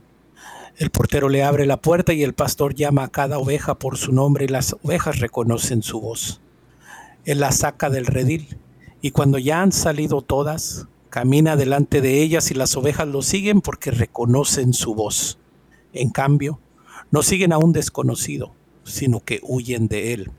El 0.76 0.90
portero 0.90 1.28
le 1.28 1.44
abre 1.44 1.66
la 1.66 1.76
puerta 1.76 2.12
y 2.12 2.22
el 2.22 2.32
pastor 2.32 2.74
llama 2.74 3.04
a 3.04 3.08
cada 3.08 3.38
oveja 3.38 3.78
por 3.78 3.98
su 3.98 4.12
nombre 4.12 4.46
y 4.46 4.48
las 4.48 4.74
ovejas 4.82 5.18
reconocen 5.18 5.82
su 5.82 6.00
voz. 6.00 6.40
Él 7.24 7.40
la 7.40 7.52
saca 7.52 7.90
del 7.90 8.06
redil 8.06 8.58
y 9.00 9.10
cuando 9.10 9.38
ya 9.38 9.62
han 9.62 9.72
salido 9.72 10.22
todas, 10.22 10.88
camina 11.10 11.56
delante 11.56 12.00
de 12.00 12.22
ellas 12.22 12.50
y 12.50 12.54
las 12.54 12.76
ovejas 12.76 13.06
lo 13.06 13.22
siguen 13.22 13.60
porque 13.60 13.90
reconocen 13.90 14.72
su 14.72 14.94
voz. 14.94 15.38
En 15.92 16.10
cambio, 16.10 16.60
no 17.10 17.22
siguen 17.22 17.52
a 17.52 17.58
un 17.58 17.72
desconocido, 17.72 18.54
sino 18.82 19.20
que 19.20 19.40
huyen 19.42 19.88
de 19.88 20.12
él, 20.12 20.32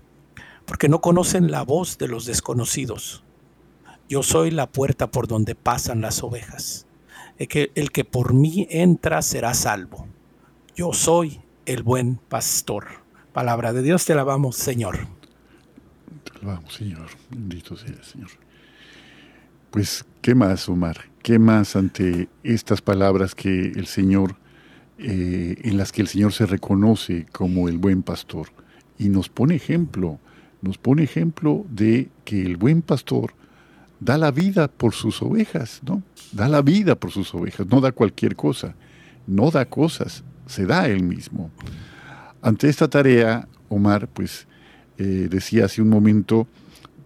porque 0.66 0.90
no 0.90 1.02
conocen 1.02 1.52
la 1.52 1.64
voz 1.64 1.98
de 1.98 2.08
los 2.08 2.26
desconocidos. 2.26 3.24
Yo 4.10 4.22
soy 4.22 4.52
la 4.52 4.72
puerta 4.72 5.12
por 5.12 5.28
donde 5.28 5.56
pasan 5.56 6.02
las 6.02 6.22
ovejas. 6.24 6.88
El 7.38 7.48
que, 7.48 7.72
el 7.76 7.92
que 7.92 8.06
por 8.06 8.34
mí 8.34 8.68
entra 8.70 9.22
será 9.22 9.54
salvo. 9.54 10.08
Yo 10.76 10.94
soy 10.94 11.42
el 11.66 11.84
buen 11.84 12.18
pastor. 12.18 12.86
Palabra 13.34 13.74
de 13.74 13.82
Dios, 13.82 14.06
te 14.06 14.14
alabamos, 14.14 14.56
Señor. 14.56 15.15
Alabamos, 16.46 16.76
Señor. 16.76 17.08
Bendito 17.32 17.76
sea, 17.76 18.04
Señor. 18.04 18.30
Pues, 19.72 20.06
¿qué 20.22 20.36
más, 20.36 20.70
Omar? 20.70 20.96
¿Qué 21.24 21.40
más 21.40 21.76
ante 21.76 22.30
estas 22.44 22.84
palabras 22.84 23.34
que 23.34 23.72
el 23.76 23.88
Señor, 23.88 24.36
eh, 25.00 25.56
en 25.64 25.76
las 25.76 25.92
que 25.92 26.04
el 26.04 26.08
Señor 26.08 26.34
se 26.34 26.46
reconoce 26.46 27.26
como 27.32 27.68
el 27.68 27.80
buen 27.80 28.04
pastor? 28.04 28.50
Y 29.00 29.10
nos 29.10 29.28
pone 29.28 29.56
ejemplo, 29.56 30.20
nos 30.62 30.78
pone 30.78 31.02
ejemplo 31.02 31.66
de 31.68 32.10
que 32.26 32.44
el 32.44 32.58
buen 32.58 32.84
pastor 32.84 33.34
da 34.00 34.20
la 34.20 34.30
vida 34.30 34.68
por 34.68 34.94
sus 34.94 35.24
ovejas, 35.24 35.82
¿no? 35.84 36.04
Da 36.32 36.48
la 36.48 36.62
vida 36.62 36.94
por 36.94 37.10
sus 37.10 37.34
ovejas, 37.34 37.66
no 37.66 37.82
da 37.82 37.92
cualquier 37.92 38.36
cosa, 38.36 38.76
no 39.26 39.50
da 39.50 39.66
cosas, 39.66 40.24
se 40.46 40.68
da 40.68 40.88
él 40.90 41.02
mismo. 41.02 41.50
Ante 42.44 42.70
esta 42.70 42.88
tarea, 42.88 43.48
Omar, 43.68 44.08
pues 44.08 44.48
eh, 44.98 45.28
decía 45.30 45.66
hace 45.66 45.82
un 45.82 45.90
momento, 45.90 46.48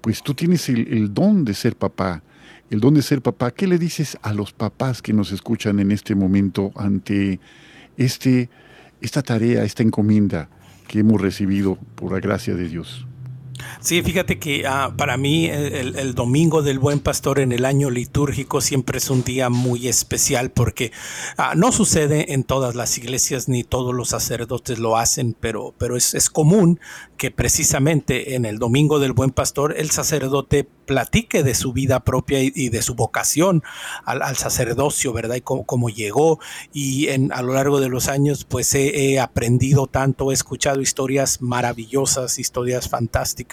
pues 0.02 0.22
tú 0.24 0.34
tienes 0.34 0.70
el 0.70 1.14
don 1.14 1.46
de 1.46 1.54
ser 1.54 1.76
papá, 1.76 2.24
el 2.70 2.80
don 2.80 2.94
de 2.94 3.02
ser 3.02 3.22
papá. 3.22 3.52
¿Qué 3.52 3.68
le 3.68 3.78
dices 3.78 4.18
a 4.22 4.34
los 4.34 4.54
papás 4.54 5.02
que 5.02 5.14
nos 5.14 5.32
escuchan 5.32 5.80
en 5.80 5.92
este 5.92 6.16
momento 6.16 6.72
ante 6.76 7.40
este, 7.98 8.50
esta 9.02 9.22
tarea, 9.22 9.64
esta 9.64 9.84
encomienda 9.84 10.50
que 10.88 11.00
hemos 11.00 11.22
recibido 11.22 11.78
por 11.96 12.14
la 12.14 12.20
gracia 12.20 12.56
de 12.56 12.68
Dios? 12.68 13.06
Sí, 13.82 14.02
fíjate 14.02 14.40
que 14.40 14.66
ah, 14.68 14.94
para 14.98 15.18
mí 15.18 15.48
el, 15.48 16.14
domingo 16.16 16.62
del 16.62 16.80
buen 16.80 17.00
pastor 17.00 17.40
en 17.40 17.52
el 17.52 17.66
año 17.66 17.90
litúrgico 17.90 18.62
siempre 18.62 18.98
es 18.98 19.10
un 19.10 19.24
día 19.24 19.50
muy 19.50 19.88
especial 19.88 20.52
porque 20.52 20.92
ah, 21.38 21.54
no 21.56 21.72
sucede 21.72 22.34
en 22.34 22.44
todas 22.44 22.76
las 22.76 22.98
iglesias 22.98 23.48
ni 23.48 23.64
todos 23.64 23.94
los 23.94 24.10
sacerdotes 24.10 24.80
lo 24.80 24.98
hacen, 24.98 25.36
pero, 25.40 25.74
pero 25.78 25.96
es, 25.96 26.14
es 26.14 26.30
común 26.30 26.80
que 27.18 27.32
precisamente 27.32 28.36
en 28.36 28.46
el 28.46 28.60
domingo 28.60 29.00
del 29.00 29.14
buen 29.14 29.32
pastor 29.32 29.76
el 29.78 29.92
sacerdote 29.92 30.68
platique 30.90 31.44
de 31.44 31.54
su 31.54 31.72
vida 31.72 32.00
propia 32.00 32.42
y, 32.42 32.70
de 32.70 32.82
su 32.82 32.96
vocación 32.96 33.62
al, 34.06 34.36
sacerdocio, 34.38 35.14
¿verdad? 35.14 35.36
Y 35.36 35.42
cómo, 35.42 35.88
llegó. 35.90 36.40
Y 36.74 37.10
en, 37.10 37.32
a 37.32 37.44
lo 37.44 37.54
largo 37.54 37.80
de 37.80 37.90
los 37.90 38.08
años, 38.08 38.44
pues 38.44 38.74
he, 38.74 39.20
aprendido 39.20 39.86
tanto, 39.86 40.32
he 40.32 40.34
escuchado 40.34 40.82
historias 40.82 41.44
maravillosas, 41.44 42.40
historias 42.40 42.90
fantásticas, 42.90 43.49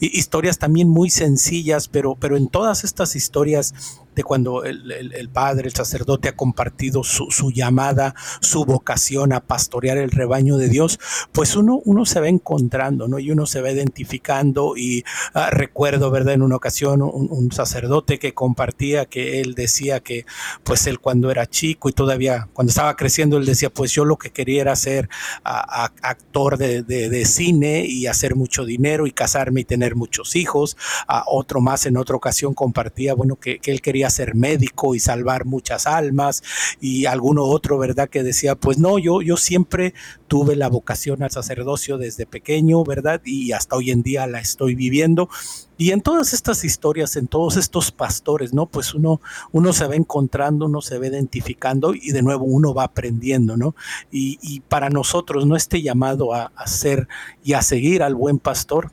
historias 0.00 0.58
también 0.58 0.88
muy 0.88 1.10
sencillas, 1.10 1.88
pero, 1.88 2.16
pero 2.16 2.36
en 2.36 2.48
todas 2.48 2.84
estas 2.84 3.16
historias 3.16 3.74
de 4.14 4.24
cuando 4.24 4.64
el, 4.64 5.30
padre, 5.32 5.68
el 5.68 5.74
sacerdote 5.74 6.28
ha 6.28 6.36
compartido 6.36 7.04
su, 7.04 7.52
llamada, 7.52 8.14
su 8.40 8.64
vocación 8.64 9.32
a 9.32 9.40
pastorear 9.40 9.98
el 9.98 10.10
rebaño 10.10 10.56
de 10.56 10.68
Dios, 10.68 10.98
pues 11.32 11.56
uno, 11.56 11.80
uno 11.84 12.04
se 12.04 12.20
va 12.20 12.28
encontrando, 12.28 13.08
¿no? 13.08 13.18
Y 13.18 13.30
uno 13.30 13.46
se 13.46 13.60
va 13.60 13.70
identificando 13.70 14.76
y 14.76 15.04
ah, 15.34 15.50
recuerdo, 15.50 16.10
¿verdad? 16.10 16.34
En 16.34 16.42
una 16.42 16.56
ocasión 16.56 17.02
un, 17.02 17.50
sacerdote 17.52 18.18
que 18.18 18.32
compartía 18.32 19.06
que 19.06 19.40
él 19.40 19.54
decía 19.54 20.00
que 20.00 20.24
pues 20.62 20.86
él 20.86 21.00
cuando 21.00 21.30
era 21.30 21.46
chico 21.46 21.88
y 21.88 21.92
todavía 21.92 22.48
cuando 22.52 22.70
estaba 22.70 22.94
creciendo, 22.96 23.38
él 23.38 23.46
decía 23.46 23.70
pues 23.70 23.90
yo 23.92 24.04
lo 24.04 24.16
que 24.16 24.30
quería 24.30 24.60
era 24.60 24.76
ser 24.76 25.08
actor 25.42 26.56
de, 26.58 27.24
cine 27.24 27.84
y 27.86 28.06
hacer 28.06 28.34
mucho 28.36 28.64
dinero 28.64 29.06
y 29.06 29.12
casarme 29.12 29.62
y 29.62 29.64
tener 29.64 29.94
muchos 29.96 30.36
hijos. 30.36 30.76
a 31.06 31.24
otro 31.26 31.60
más 31.60 31.86
en 31.86 31.96
otra 31.96 32.16
ocasión 32.16 32.54
compartía, 32.54 33.14
bueno, 33.14 33.36
que 33.36 33.60
él 33.64 33.80
quería 33.80 33.99
ser 34.08 34.34
médico 34.34 34.94
y 34.94 35.00
salvar 35.00 35.44
muchas 35.44 35.86
almas 35.86 36.42
y 36.80 37.04
alguno 37.04 37.44
otro, 37.44 37.76
¿verdad? 37.76 38.08
Que 38.08 38.22
decía, 38.22 38.54
pues 38.54 38.78
no, 38.78 38.98
yo, 38.98 39.20
yo 39.20 39.36
siempre 39.36 39.92
tuve 40.28 40.56
la 40.56 40.68
vocación 40.68 41.22
al 41.22 41.30
sacerdocio 41.30 41.98
desde 41.98 42.24
pequeño, 42.24 42.84
¿verdad? 42.84 43.20
Y 43.24 43.52
hasta 43.52 43.76
hoy 43.76 43.90
en 43.90 44.02
día 44.02 44.26
la 44.26 44.40
estoy 44.40 44.74
viviendo. 44.74 45.28
Y 45.76 45.92
en 45.92 46.02
todas 46.02 46.34
estas 46.34 46.62
historias, 46.62 47.16
en 47.16 47.26
todos 47.26 47.56
estos 47.56 47.90
pastores, 47.90 48.52
¿no? 48.52 48.66
Pues 48.66 48.94
uno, 48.94 49.20
uno 49.50 49.72
se 49.72 49.86
va 49.86 49.96
encontrando, 49.96 50.66
uno 50.66 50.82
se 50.82 50.98
va 50.98 51.06
identificando 51.06 51.94
y 51.94 52.12
de 52.12 52.22
nuevo 52.22 52.44
uno 52.44 52.74
va 52.74 52.84
aprendiendo, 52.84 53.56
¿no? 53.56 53.74
Y, 54.10 54.60
para 54.68 54.90
nosotros, 54.90 55.46
¿no? 55.46 55.56
Este 55.56 55.82
llamado 55.82 56.34
a, 56.34 56.52
a 56.54 56.66
ser 56.66 57.08
y 57.42 57.54
a 57.54 57.62
seguir 57.62 58.02
al 58.02 58.14
buen 58.14 58.38
pastor, 58.38 58.92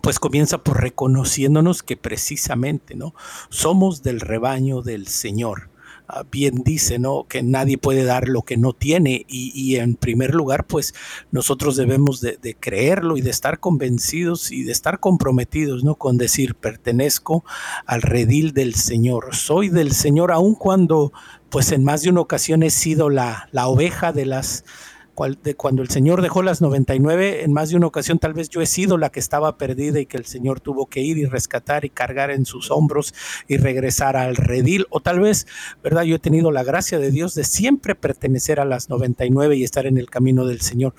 pues 0.00 0.18
comienza 0.18 0.58
por 0.58 0.80
reconociéndonos 0.80 1.82
que 1.82 1.96
precisamente, 1.96 2.94
¿no? 2.94 3.14
Somos 3.50 4.02
del 4.02 4.20
rebaño 4.20 4.82
del 4.82 5.06
Señor. 5.08 5.70
Ah, 6.08 6.24
bien 6.30 6.62
dice, 6.64 6.98
¿no? 6.98 7.26
Que 7.28 7.42
nadie 7.42 7.78
puede 7.78 8.04
dar 8.04 8.28
lo 8.28 8.42
que 8.42 8.56
no 8.56 8.72
tiene 8.72 9.24
y, 9.28 9.76
en 9.76 9.94
primer 9.94 10.34
lugar, 10.34 10.66
pues 10.66 10.94
nosotros 11.30 11.76
debemos 11.76 12.20
de, 12.20 12.56
creerlo 12.58 13.16
y 13.16 13.22
de 13.22 13.30
estar 13.30 13.60
convencidos 13.60 14.50
y 14.50 14.64
de 14.64 14.72
estar 14.72 15.00
comprometidos, 15.00 15.84
¿no? 15.84 15.94
Con 15.94 16.18
decir, 16.18 16.54
pertenezco 16.54 17.44
al 17.86 18.02
redil 18.02 18.52
del 18.52 18.74
Señor, 18.74 19.34
soy 19.34 19.68
del 19.68 19.92
Señor, 19.92 20.32
aun 20.32 20.54
cuando, 20.54 21.12
pues 21.50 21.72
en 21.72 21.84
más 21.84 22.02
de 22.02 22.10
una 22.10 22.20
ocasión 22.20 22.62
he 22.62 22.70
sido 22.70 23.08
la, 23.08 23.48
la 23.52 23.68
oveja 23.68 24.12
de 24.12 24.26
las 24.26 24.64
cuando 25.14 25.82
el 25.82 25.90
Señor 25.90 26.22
dejó 26.22 26.42
las 26.42 26.62
99, 26.62 27.44
en 27.44 27.52
más 27.52 27.68
de 27.68 27.76
una 27.76 27.86
ocasión 27.86 28.18
tal 28.18 28.32
vez 28.32 28.48
yo 28.48 28.60
he 28.62 28.66
sido 28.66 28.96
la 28.96 29.10
que 29.10 29.20
estaba 29.20 29.58
perdida 29.58 30.00
y 30.00 30.06
que 30.06 30.16
el 30.16 30.24
Señor 30.24 30.60
tuvo 30.60 30.86
que 30.86 31.00
ir 31.00 31.18
y 31.18 31.26
rescatar 31.26 31.84
y 31.84 31.90
cargar 31.90 32.30
en 32.30 32.46
sus 32.46 32.70
hombros 32.70 33.14
y 33.46 33.58
regresar 33.58 34.16
al 34.16 34.36
redil. 34.36 34.86
O 34.90 35.00
tal 35.00 35.20
vez, 35.20 35.46
¿verdad? 35.82 36.02
Yo 36.02 36.16
he 36.16 36.18
tenido 36.18 36.50
la 36.50 36.64
gracia 36.64 36.98
de 36.98 37.10
Dios 37.10 37.34
de 37.34 37.44
siempre 37.44 37.94
pertenecer 37.94 38.58
a 38.58 38.64
las 38.64 38.88
99 38.88 39.56
y 39.56 39.64
estar 39.64 39.86
en 39.86 39.98
el 39.98 40.08
camino 40.08 40.46
del 40.46 40.60
Señor. 40.60 40.94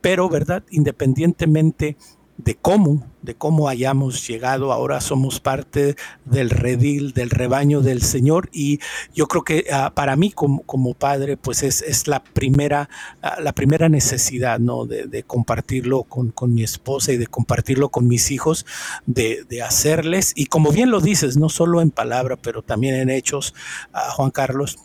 Pero, 0.00 0.28
¿verdad? 0.28 0.62
Independientemente 0.70 1.96
de 2.38 2.54
cómo, 2.54 3.06
de 3.22 3.34
cómo 3.34 3.68
hayamos 3.68 4.26
llegado. 4.26 4.72
Ahora 4.72 5.00
somos 5.00 5.40
parte 5.40 5.96
del 6.24 6.50
redil, 6.50 7.12
del 7.12 7.30
rebaño 7.30 7.80
del 7.80 8.02
Señor 8.02 8.48
y 8.52 8.80
yo 9.14 9.26
creo 9.26 9.42
que 9.42 9.66
ah, 9.72 9.92
para 9.94 10.16
mí 10.16 10.30
como, 10.30 10.62
como, 10.62 10.94
padre 10.94 11.36
pues 11.36 11.62
es, 11.62 11.82
es 11.82 12.06
la, 12.06 12.22
primera, 12.22 12.88
ah, 13.22 13.38
la 13.40 13.52
primera 13.52 13.88
necesidad 13.88 14.58
¿no? 14.58 14.86
de, 14.86 15.22
compartirlo 15.24 16.04
con, 16.04 16.30
con, 16.30 16.54
mi 16.54 16.62
esposa 16.62 17.12
y 17.12 17.16
de 17.16 17.26
compartirlo 17.26 17.88
con 17.88 18.06
mis 18.06 18.30
hijos, 18.30 18.66
de, 19.06 19.44
de, 19.48 19.62
hacerles 19.62 20.32
y 20.36 20.46
como 20.46 20.70
bien 20.70 20.90
lo 20.90 21.00
dices, 21.00 21.36
no 21.36 21.48
solo 21.48 21.80
en 21.80 21.90
palabra, 21.90 22.36
pero 22.36 22.62
también 22.62 22.94
en 22.94 23.10
hechos, 23.10 23.54
a 23.92 24.10
Juan 24.10 24.30
Carlos, 24.30 24.78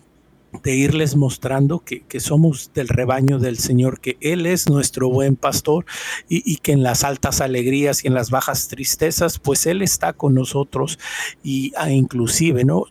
de 0.63 0.75
irles 0.75 1.15
mostrando 1.15 1.79
que, 1.79 2.03
somos 2.19 2.71
del 2.73 2.87
rebaño 2.87 3.39
del 3.39 3.57
Señor, 3.57 3.99
que 3.99 4.17
Él 4.21 4.45
es 4.45 4.69
nuestro 4.69 5.09
buen 5.09 5.35
pastor 5.35 5.85
y, 6.29 6.57
que 6.57 6.71
en 6.71 6.83
las 6.83 7.03
altas 7.03 7.41
alegrías 7.41 8.03
y 8.03 8.07
en 8.07 8.13
las 8.13 8.29
bajas 8.29 8.67
tristezas, 8.67 9.39
pues 9.39 9.65
Él 9.65 9.81
está 9.81 10.13
con 10.13 10.33
nosotros 10.33 10.99
y 11.43 11.73
ah, 11.77 11.91
inclusive, 11.91 12.63
¿no? 12.65 12.85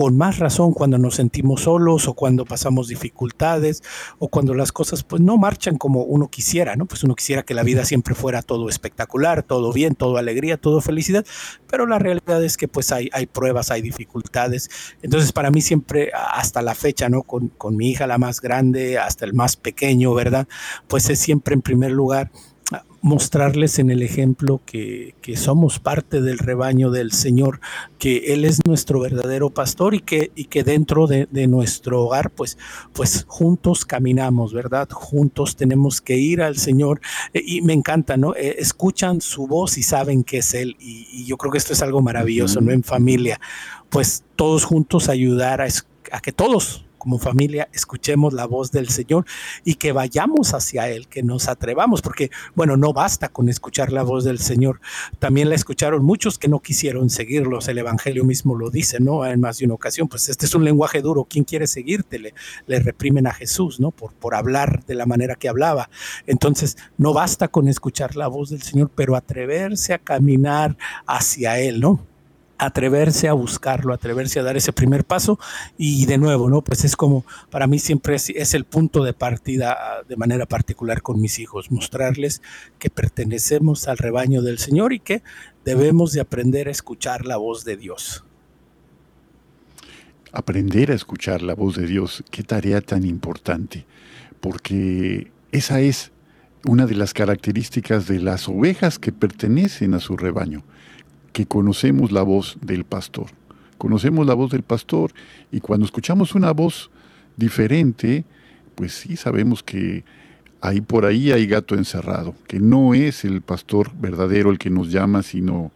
Con 0.00 0.16
más 0.16 0.38
razón 0.38 0.72
cuando 0.72 0.96
nos 0.96 1.16
sentimos 1.16 1.64
solos 1.64 2.08
o 2.08 2.14
cuando 2.14 2.46
pasamos 2.46 2.88
dificultades 2.88 3.82
o 4.18 4.28
cuando 4.28 4.54
las 4.54 4.72
cosas 4.72 5.02
pues 5.02 5.20
no 5.20 5.36
marchan 5.36 5.76
como 5.76 6.04
uno 6.04 6.30
quisiera, 6.30 6.74
¿no? 6.74 6.86
Pues 6.86 7.04
uno 7.04 7.14
quisiera 7.14 7.42
que 7.42 7.52
la 7.52 7.64
vida 7.64 7.84
siempre 7.84 8.14
fuera 8.14 8.40
todo 8.40 8.70
espectacular, 8.70 9.42
todo 9.42 9.74
bien, 9.74 9.94
todo 9.94 10.16
alegría, 10.16 10.56
todo 10.56 10.80
felicidad, 10.80 11.26
pero 11.68 11.84
la 11.84 11.98
realidad 11.98 12.42
es 12.42 12.56
que 12.56 12.66
pues 12.66 12.92
hay, 12.92 13.10
hay 13.12 13.26
pruebas, 13.26 13.70
hay 13.70 13.82
dificultades. 13.82 14.70
Entonces 15.02 15.32
para 15.32 15.50
mí 15.50 15.60
siempre 15.60 16.10
hasta 16.14 16.62
la 16.62 16.74
fecha, 16.74 17.10
¿no? 17.10 17.22
Con, 17.22 17.48
con 17.48 17.76
mi 17.76 17.90
hija 17.90 18.06
la 18.06 18.16
más 18.16 18.40
grande, 18.40 18.96
hasta 18.96 19.26
el 19.26 19.34
más 19.34 19.56
pequeño, 19.58 20.14
¿verdad? 20.14 20.48
Pues 20.88 21.10
es 21.10 21.18
siempre 21.18 21.52
en 21.52 21.60
primer 21.60 21.90
lugar 21.90 22.30
mostrarles 23.02 23.78
en 23.78 23.90
el 23.90 24.02
ejemplo 24.02 24.60
que, 24.64 25.14
somos 25.36 25.78
parte 25.78 26.20
del 26.20 26.38
rebaño 26.38 26.90
del 26.90 27.12
Señor, 27.12 27.60
que 27.98 28.32
Él 28.32 28.44
es 28.44 28.58
nuestro 28.66 29.00
verdadero 29.00 29.50
pastor 29.50 29.94
y 29.94 30.00
que, 30.00 30.32
y 30.34 30.46
que 30.46 30.64
dentro 30.64 31.06
de, 31.06 31.28
nuestro 31.46 32.02
hogar, 32.02 32.30
pues, 32.30 32.58
pues 32.92 33.24
juntos 33.28 33.84
caminamos, 33.84 34.52
¿verdad? 34.52 34.88
Juntos 34.90 35.56
tenemos 35.56 36.00
que 36.00 36.16
ir 36.18 36.42
al 36.42 36.56
Señor 36.56 37.00
e, 37.32 37.42
y 37.44 37.62
me 37.62 37.72
encanta, 37.72 38.16
¿no? 38.16 38.34
E, 38.34 38.56
escuchan 38.58 39.20
su 39.20 39.46
voz 39.46 39.78
y 39.78 39.82
saben 39.82 40.24
que 40.24 40.38
es 40.38 40.52
Él 40.54 40.76
y, 40.80 41.24
yo 41.24 41.36
creo 41.36 41.52
que 41.52 41.58
esto 41.58 41.72
es 41.72 41.82
algo 41.82 42.02
maravilloso, 42.02 42.60
¿no? 42.60 42.72
En 42.72 42.82
familia, 42.82 43.40
pues 43.88 44.24
todos 44.36 44.64
juntos 44.64 45.08
ayudar 45.08 45.60
a, 45.60 45.68
a 46.10 46.20
que 46.20 46.32
todos 46.32 46.84
como 47.00 47.18
familia 47.18 47.68
escuchemos 47.72 48.34
la 48.34 48.46
voz 48.46 48.70
del 48.70 48.90
Señor 48.90 49.24
y 49.64 49.76
que 49.76 49.90
vayamos 49.92 50.52
hacia 50.54 50.88
Él, 50.88 51.08
que 51.08 51.22
nos 51.22 51.48
atrevamos, 51.48 52.02
porque 52.02 52.30
bueno, 52.54 52.76
no 52.76 52.92
basta 52.92 53.30
con 53.30 53.48
escuchar 53.48 53.90
la 53.90 54.02
voz 54.02 54.22
del 54.22 54.38
Señor, 54.38 54.80
también 55.18 55.48
la 55.48 55.54
escucharon 55.54 56.04
muchos 56.04 56.38
que 56.38 56.46
no 56.46 56.60
quisieron 56.60 57.08
seguirlos, 57.08 57.66
el 57.68 57.78
Evangelio 57.78 58.24
mismo 58.24 58.54
lo 58.54 58.70
dice, 58.70 59.00
¿no? 59.00 59.24
En 59.26 59.40
más 59.40 59.58
de 59.58 59.64
una 59.64 59.74
ocasión, 59.74 60.08
pues 60.08 60.28
este 60.28 60.44
es 60.44 60.54
un 60.54 60.64
lenguaje 60.64 61.00
duro, 61.00 61.26
¿quién 61.28 61.44
quiere 61.44 61.66
seguirte? 61.66 62.18
Le, 62.18 62.34
le 62.66 62.78
reprimen 62.80 63.26
a 63.26 63.32
Jesús, 63.32 63.80
¿no? 63.80 63.90
Por, 63.90 64.12
por 64.12 64.34
hablar 64.34 64.84
de 64.84 64.94
la 64.94 65.06
manera 65.06 65.36
que 65.36 65.48
hablaba. 65.48 65.88
Entonces, 66.26 66.76
no 66.98 67.14
basta 67.14 67.48
con 67.48 67.66
escuchar 67.66 68.14
la 68.14 68.28
voz 68.28 68.50
del 68.50 68.60
Señor, 68.60 68.90
pero 68.94 69.16
atreverse 69.16 69.94
a 69.94 69.98
caminar 69.98 70.76
hacia 71.06 71.58
Él, 71.58 71.80
¿no? 71.80 72.09
Atreverse 72.60 73.26
a 73.26 73.32
buscarlo, 73.32 73.94
atreverse 73.94 74.38
a 74.38 74.42
dar 74.42 74.56
ese 74.56 74.72
primer 74.72 75.04
paso 75.04 75.38
y 75.78 76.04
de 76.04 76.18
nuevo, 76.18 76.50
¿no? 76.50 76.60
Pues 76.60 76.84
es 76.84 76.94
como, 76.94 77.24
para 77.50 77.66
mí 77.66 77.78
siempre 77.78 78.16
es, 78.16 78.54
el 78.54 78.64
punto 78.64 79.02
de 79.02 79.14
partida 79.14 80.02
de 80.06 80.16
manera 80.16 80.44
particular 80.44 81.00
con 81.00 81.20
mis 81.20 81.38
hijos, 81.38 81.70
mostrarles 81.70 82.42
que 82.78 82.90
pertenecemos 82.90 83.88
al 83.88 83.96
rebaño 83.96 84.42
del 84.42 84.58
Señor 84.58 84.92
y 84.92 85.00
que 85.00 85.22
debemos 85.64 86.12
de 86.12 86.20
aprender 86.20 86.68
a 86.68 86.70
escuchar 86.70 87.24
la 87.24 87.38
voz 87.38 87.64
de 87.64 87.78
Dios. 87.78 88.24
Aprender 90.32 90.90
a 90.90 90.94
escuchar 90.94 91.40
la 91.40 91.54
voz 91.54 91.76
de 91.76 91.86
Dios, 91.86 92.22
qué 92.30 92.42
tarea 92.42 92.82
tan 92.82 93.04
importante, 93.04 93.86
porque 94.40 95.32
esa 95.50 95.80
es 95.80 96.12
una 96.66 96.84
de 96.84 96.94
las 96.94 97.14
características 97.14 98.06
de 98.06 98.20
las 98.20 98.48
ovejas 98.48 98.98
que 98.98 99.12
pertenecen 99.12 99.94
a 99.94 100.00
su 100.00 100.18
rebaño 100.18 100.62
que 101.32 101.46
conocemos 101.46 102.12
la 102.12 102.22
voz 102.22 102.58
del 102.60 102.84
pastor. 102.84 103.30
Conocemos 103.78 104.26
la 104.26 104.34
voz 104.34 104.50
del 104.50 104.62
pastor 104.62 105.12
y 105.50 105.60
cuando 105.60 105.86
escuchamos 105.86 106.34
una 106.34 106.52
voz 106.52 106.90
diferente, 107.36 108.24
pues 108.74 108.92
sí 108.92 109.16
sabemos 109.16 109.62
que 109.62 110.04
ahí 110.60 110.80
por 110.80 111.06
ahí 111.06 111.32
hay 111.32 111.46
gato 111.46 111.74
encerrado, 111.74 112.34
que 112.46 112.60
no 112.60 112.94
es 112.94 113.24
el 113.24 113.40
pastor 113.40 113.90
verdadero 113.98 114.50
el 114.50 114.58
que 114.58 114.70
nos 114.70 114.90
llama, 114.90 115.22
sino 115.22 115.72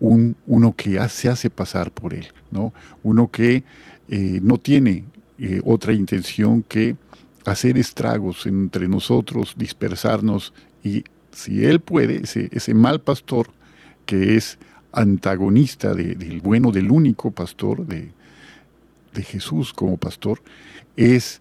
un, 0.00 0.36
uno 0.46 0.74
que 0.76 0.98
se 1.08 1.28
hace 1.28 1.50
pasar 1.50 1.90
por 1.92 2.14
él, 2.14 2.26
¿no? 2.50 2.72
Uno 3.02 3.30
que 3.30 3.64
eh, 4.08 4.40
no 4.42 4.58
tiene 4.58 5.04
eh, 5.38 5.60
otra 5.64 5.92
intención 5.92 6.62
que 6.62 6.96
hacer 7.44 7.78
estragos 7.78 8.46
entre 8.46 8.88
nosotros, 8.88 9.54
dispersarnos 9.56 10.52
y 10.82 11.04
si 11.30 11.64
él 11.64 11.80
puede, 11.80 12.22
ese, 12.24 12.48
ese 12.52 12.74
mal 12.74 13.00
pastor 13.00 13.48
que 14.04 14.36
es 14.36 14.58
antagonista 14.96 15.94
del 15.94 16.40
bueno, 16.40 16.72
del 16.72 16.90
único 16.90 17.30
pastor, 17.30 17.86
de, 17.86 18.10
Jesús 19.22 19.72
como 19.72 19.96
pastor, 19.96 20.42
es 20.96 21.40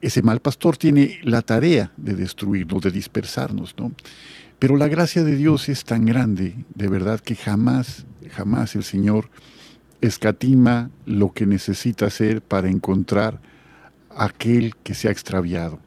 ese 0.00 0.22
mal 0.22 0.40
pastor 0.40 0.76
tiene 0.76 1.18
la 1.22 1.42
tarea 1.42 1.92
de 1.96 2.14
destruirnos, 2.14 2.82
de 2.82 2.90
dispersarnos, 2.90 3.74
¿no? 3.76 3.92
Pero 4.58 4.76
la 4.76 4.88
gracia 4.88 5.24
de 5.24 5.36
Dios 5.36 5.68
es 5.68 5.84
tan 5.84 6.04
grande, 6.04 6.54
de 6.74 6.88
verdad, 6.88 7.20
que 7.20 7.34
jamás, 7.34 8.04
jamás 8.30 8.76
el 8.76 8.84
Señor 8.84 9.30
escatima 10.00 10.90
lo 11.06 11.32
que 11.32 11.46
necesita 11.46 12.06
hacer 12.06 12.42
para 12.42 12.68
encontrar 12.68 13.40
aquel 14.10 14.74
que 14.82 14.94
se 14.94 15.08
ha 15.08 15.12
extraviado. 15.12 15.80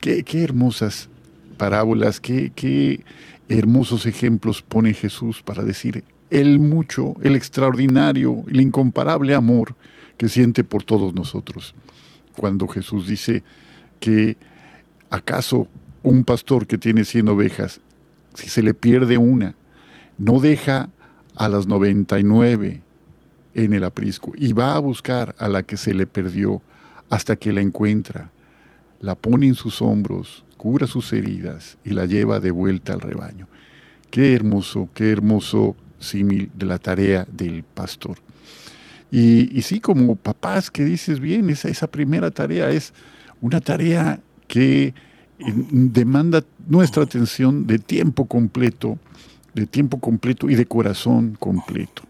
Qué, 0.00 0.22
qué 0.24 0.42
hermosas 0.42 1.08
parábolas, 1.56 2.20
qué, 2.20 2.52
qué 2.54 3.04
hermosos 3.48 4.06
ejemplos 4.06 4.62
pone 4.62 4.94
Jesús 4.94 5.42
para 5.42 5.62
decir 5.64 6.04
el 6.30 6.58
mucho, 6.58 7.14
el 7.22 7.36
extraordinario, 7.36 8.44
el 8.48 8.60
incomparable 8.60 9.34
amor 9.34 9.74
que 10.16 10.28
siente 10.28 10.64
por 10.64 10.82
todos 10.82 11.14
nosotros. 11.14 11.74
Cuando 12.36 12.66
Jesús 12.68 13.06
dice 13.06 13.42
que 14.00 14.36
acaso 15.10 15.68
un 16.02 16.24
pastor 16.24 16.66
que 16.66 16.78
tiene 16.78 17.04
100 17.04 17.28
ovejas, 17.28 17.80
si 18.34 18.48
se 18.48 18.62
le 18.62 18.72
pierde 18.72 19.18
una, 19.18 19.54
no 20.16 20.40
deja 20.40 20.88
a 21.36 21.48
las 21.48 21.66
99 21.66 22.82
en 23.54 23.72
el 23.72 23.84
aprisco 23.84 24.32
y 24.36 24.52
va 24.52 24.74
a 24.74 24.78
buscar 24.78 25.34
a 25.38 25.48
la 25.48 25.62
que 25.62 25.76
se 25.76 25.94
le 25.94 26.06
perdió 26.06 26.62
hasta 27.10 27.36
que 27.36 27.52
la 27.52 27.60
encuentra, 27.60 28.30
la 29.02 29.16
pone 29.16 29.46
en 29.46 29.54
sus 29.54 29.82
hombros, 29.82 30.44
cura 30.56 30.86
sus 30.86 31.12
heridas 31.12 31.76
y 31.84 31.90
la 31.90 32.06
lleva 32.06 32.40
de 32.40 32.52
vuelta 32.52 32.94
al 32.94 33.00
rebaño. 33.00 33.48
Qué 34.10 34.32
hermoso, 34.32 34.88
qué 34.94 35.10
hermoso 35.10 35.76
símil 35.98 36.50
de 36.54 36.66
la 36.66 36.78
tarea 36.78 37.26
del 37.30 37.64
pastor. 37.64 38.18
Y, 39.10 39.60
sí, 39.60 39.80
como 39.80 40.16
papás 40.16 40.70
que 40.70 40.84
dices 40.84 41.20
bien, 41.20 41.50
esa, 41.50 41.68
esa 41.68 41.86
primera 41.86 42.30
tarea 42.30 42.70
es 42.70 42.94
una 43.42 43.60
tarea 43.60 44.20
que 44.48 44.94
demanda 45.38 46.44
nuestra 46.66 47.02
atención 47.02 47.66
de 47.66 47.78
tiempo 47.78 48.26
completo, 48.26 48.98
de 49.52 49.66
tiempo 49.66 49.98
completo 49.98 50.48
y 50.48 50.54
de 50.54 50.64
corazón 50.64 51.36
completo. 51.38 52.02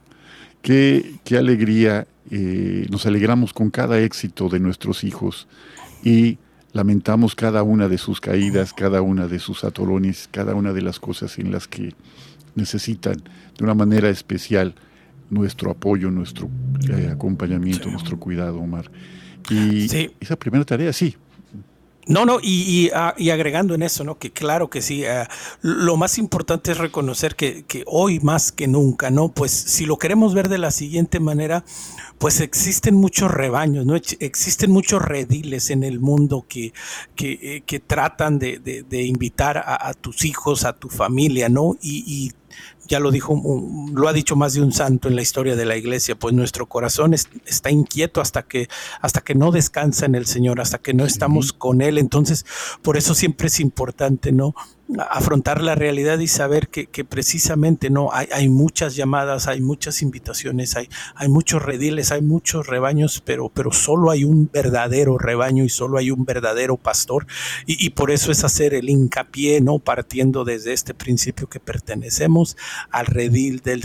Qué, 0.60 1.16
qué 1.24 1.38
alegría, 1.38 2.06
eh, 2.30 2.86
nos 2.88 3.04
alegramos 3.06 3.52
con 3.52 3.70
cada 3.70 3.98
éxito 3.98 4.48
de 4.48 4.60
nuestros 4.60 5.02
hijos 5.02 5.48
y 6.04 6.38
lamentamos 6.72 7.34
cada 7.34 7.62
una 7.62 7.88
de 7.88 7.98
sus 7.98 8.20
caídas, 8.20 8.72
cada 8.72 9.02
una 9.02 9.28
de 9.28 9.38
sus 9.38 9.64
atolones, 9.64 10.28
cada 10.30 10.54
una 10.54 10.72
de 10.72 10.82
las 10.82 10.98
cosas 10.98 11.38
en 11.38 11.52
las 11.52 11.68
que 11.68 11.94
necesitan 12.54 13.16
de 13.16 13.64
una 13.64 13.74
manera 13.74 14.08
especial 14.08 14.74
nuestro 15.30 15.70
apoyo, 15.70 16.10
nuestro 16.10 16.48
eh, 16.88 17.08
acompañamiento, 17.10 17.90
nuestro 17.90 18.18
cuidado, 18.18 18.58
Omar. 18.58 18.90
Y 19.50 19.86
esa 20.20 20.36
primera 20.36 20.64
tarea, 20.64 20.92
sí, 20.92 21.16
no, 22.06 22.26
no, 22.26 22.38
y, 22.42 22.90
ah, 22.94 23.14
y, 23.16 23.30
agregando 23.30 23.74
en 23.76 23.82
eso, 23.82 24.02
¿no? 24.02 24.18
Que 24.18 24.32
claro 24.32 24.68
que 24.68 24.82
sí, 24.82 25.04
ah, 25.04 25.28
lo 25.60 25.96
más 25.96 26.18
importante 26.18 26.72
es 26.72 26.78
reconocer 26.78 27.36
que, 27.36 27.64
que, 27.64 27.84
hoy 27.86 28.18
más 28.18 28.50
que 28.50 28.66
nunca, 28.66 29.10
¿no? 29.10 29.28
Pues 29.28 29.52
si 29.52 29.86
lo 29.86 29.98
queremos 29.98 30.34
ver 30.34 30.48
de 30.48 30.58
la 30.58 30.72
siguiente 30.72 31.20
manera, 31.20 31.64
pues 32.18 32.40
existen 32.40 32.96
muchos 32.96 33.30
rebaños, 33.30 33.86
¿no? 33.86 33.94
Existen 33.94 34.72
muchos 34.72 35.00
rediles 35.00 35.70
en 35.70 35.84
el 35.84 36.00
mundo 36.00 36.44
que, 36.48 36.72
que, 37.14 37.62
eh, 37.68 37.80
tratan 37.86 38.40
de, 38.40 38.58
de, 38.58 39.02
invitar 39.02 39.62
a, 39.64 39.94
tus 39.94 40.24
hijos, 40.24 40.64
a 40.64 40.72
tu 40.72 40.88
familia, 40.88 41.48
¿no? 41.48 41.76
Y 41.80 42.32
ya 42.86 43.00
lo 43.00 43.10
dijo, 43.10 43.40
lo 43.92 44.08
ha 44.08 44.12
dicho 44.12 44.36
más 44.36 44.54
de 44.54 44.62
un 44.62 44.72
santo 44.72 45.08
en 45.08 45.16
la 45.16 45.22
historia 45.22 45.56
de 45.56 45.64
la 45.64 45.76
iglesia, 45.76 46.14
pues 46.14 46.34
nuestro 46.34 46.66
corazón 46.66 47.14
está 47.14 47.70
inquieto 47.70 48.20
hasta 48.20 48.42
que, 48.42 48.68
hasta 49.00 49.20
que 49.20 49.34
no 49.34 49.50
descansa 49.52 50.06
en 50.06 50.14
el 50.14 50.26
Señor, 50.26 50.60
hasta 50.60 50.78
que 50.78 50.94
no 50.94 51.04
estamos 51.04 51.52
con 51.52 51.80
Él. 51.80 51.98
Entonces, 51.98 52.44
por 52.82 52.96
eso 52.96 53.14
siempre 53.14 53.46
es 53.48 53.60
importante, 53.60 54.32
¿no? 54.32 54.54
Afrontar 54.98 55.62
la 55.62 55.74
realidad 55.74 56.18
y 56.18 56.28
saber 56.28 56.68
que, 56.68 56.86
precisamente 57.04 57.90
no 57.90 58.10
hay, 58.12 58.48
muchas 58.48 58.94
llamadas, 58.94 59.48
hay 59.48 59.60
muchas 59.60 60.02
invitaciones, 60.02 60.76
hay, 60.76 60.88
muchos 61.28 61.62
rediles, 61.62 62.12
hay 62.12 62.22
muchos 62.22 62.66
rebaños, 62.66 63.22
pero, 63.24 63.48
pero 63.48 63.72
solo 63.72 64.10
hay 64.10 64.24
un 64.24 64.50
verdadero 64.52 65.18
rebaño 65.18 65.64
y 65.64 65.68
solo 65.68 65.98
hay 65.98 66.10
un 66.10 66.24
verdadero 66.24 66.76
pastor. 66.76 67.26
Y, 67.66 67.90
por 67.90 68.10
eso 68.10 68.32
es 68.32 68.44
hacer 68.44 68.74
el 68.74 68.88
hincapié, 68.88 69.60
¿no? 69.60 69.78
Partiendo 69.78 70.44
desde 70.44 70.72
este 70.72 70.94
principio 70.94 71.48
que 71.48 71.60
pertenecemos 71.60 72.56
al 72.90 73.06
redil 73.06 73.60
del, 73.60 73.82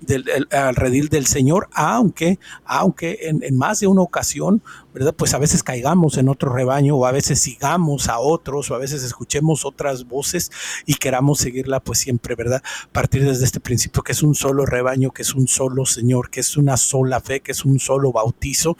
del 0.00 0.48
al 0.50 0.76
redil 0.76 1.08
del 1.08 1.26
Señor, 1.26 1.68
aunque, 1.72 2.38
aunque 2.64 3.18
en 3.22 3.56
más 3.56 3.80
de 3.80 3.86
una 3.86 4.02
ocasión 4.02 4.62
¿verdad? 4.96 5.14
Pues 5.14 5.34
a 5.34 5.38
veces 5.38 5.62
caigamos 5.62 6.16
en 6.16 6.30
otro 6.30 6.50
rebaño 6.50 6.96
o 6.96 7.04
a 7.04 7.12
veces 7.12 7.38
sigamos 7.38 8.08
a 8.08 8.18
otros 8.18 8.70
o 8.70 8.74
a 8.74 8.78
veces 8.78 9.02
escuchemos 9.02 9.66
otras 9.66 10.08
voces 10.08 10.50
y 10.86 10.94
queramos 10.94 11.38
seguirla, 11.38 11.80
pues 11.80 11.98
siempre, 11.98 12.34
¿verdad? 12.34 12.62
Partir 12.92 13.22
desde 13.22 13.44
este 13.44 13.60
principio 13.60 14.02
que 14.02 14.12
es 14.12 14.22
un 14.22 14.34
solo 14.34 14.64
rebaño, 14.64 15.10
que 15.10 15.20
es 15.20 15.34
un 15.34 15.48
solo 15.48 15.84
Señor, 15.84 16.30
que 16.30 16.40
es 16.40 16.56
una 16.56 16.78
sola 16.78 17.20
fe, 17.20 17.40
que 17.40 17.52
es 17.52 17.66
un 17.66 17.78
solo 17.78 18.10
bautizo 18.10 18.78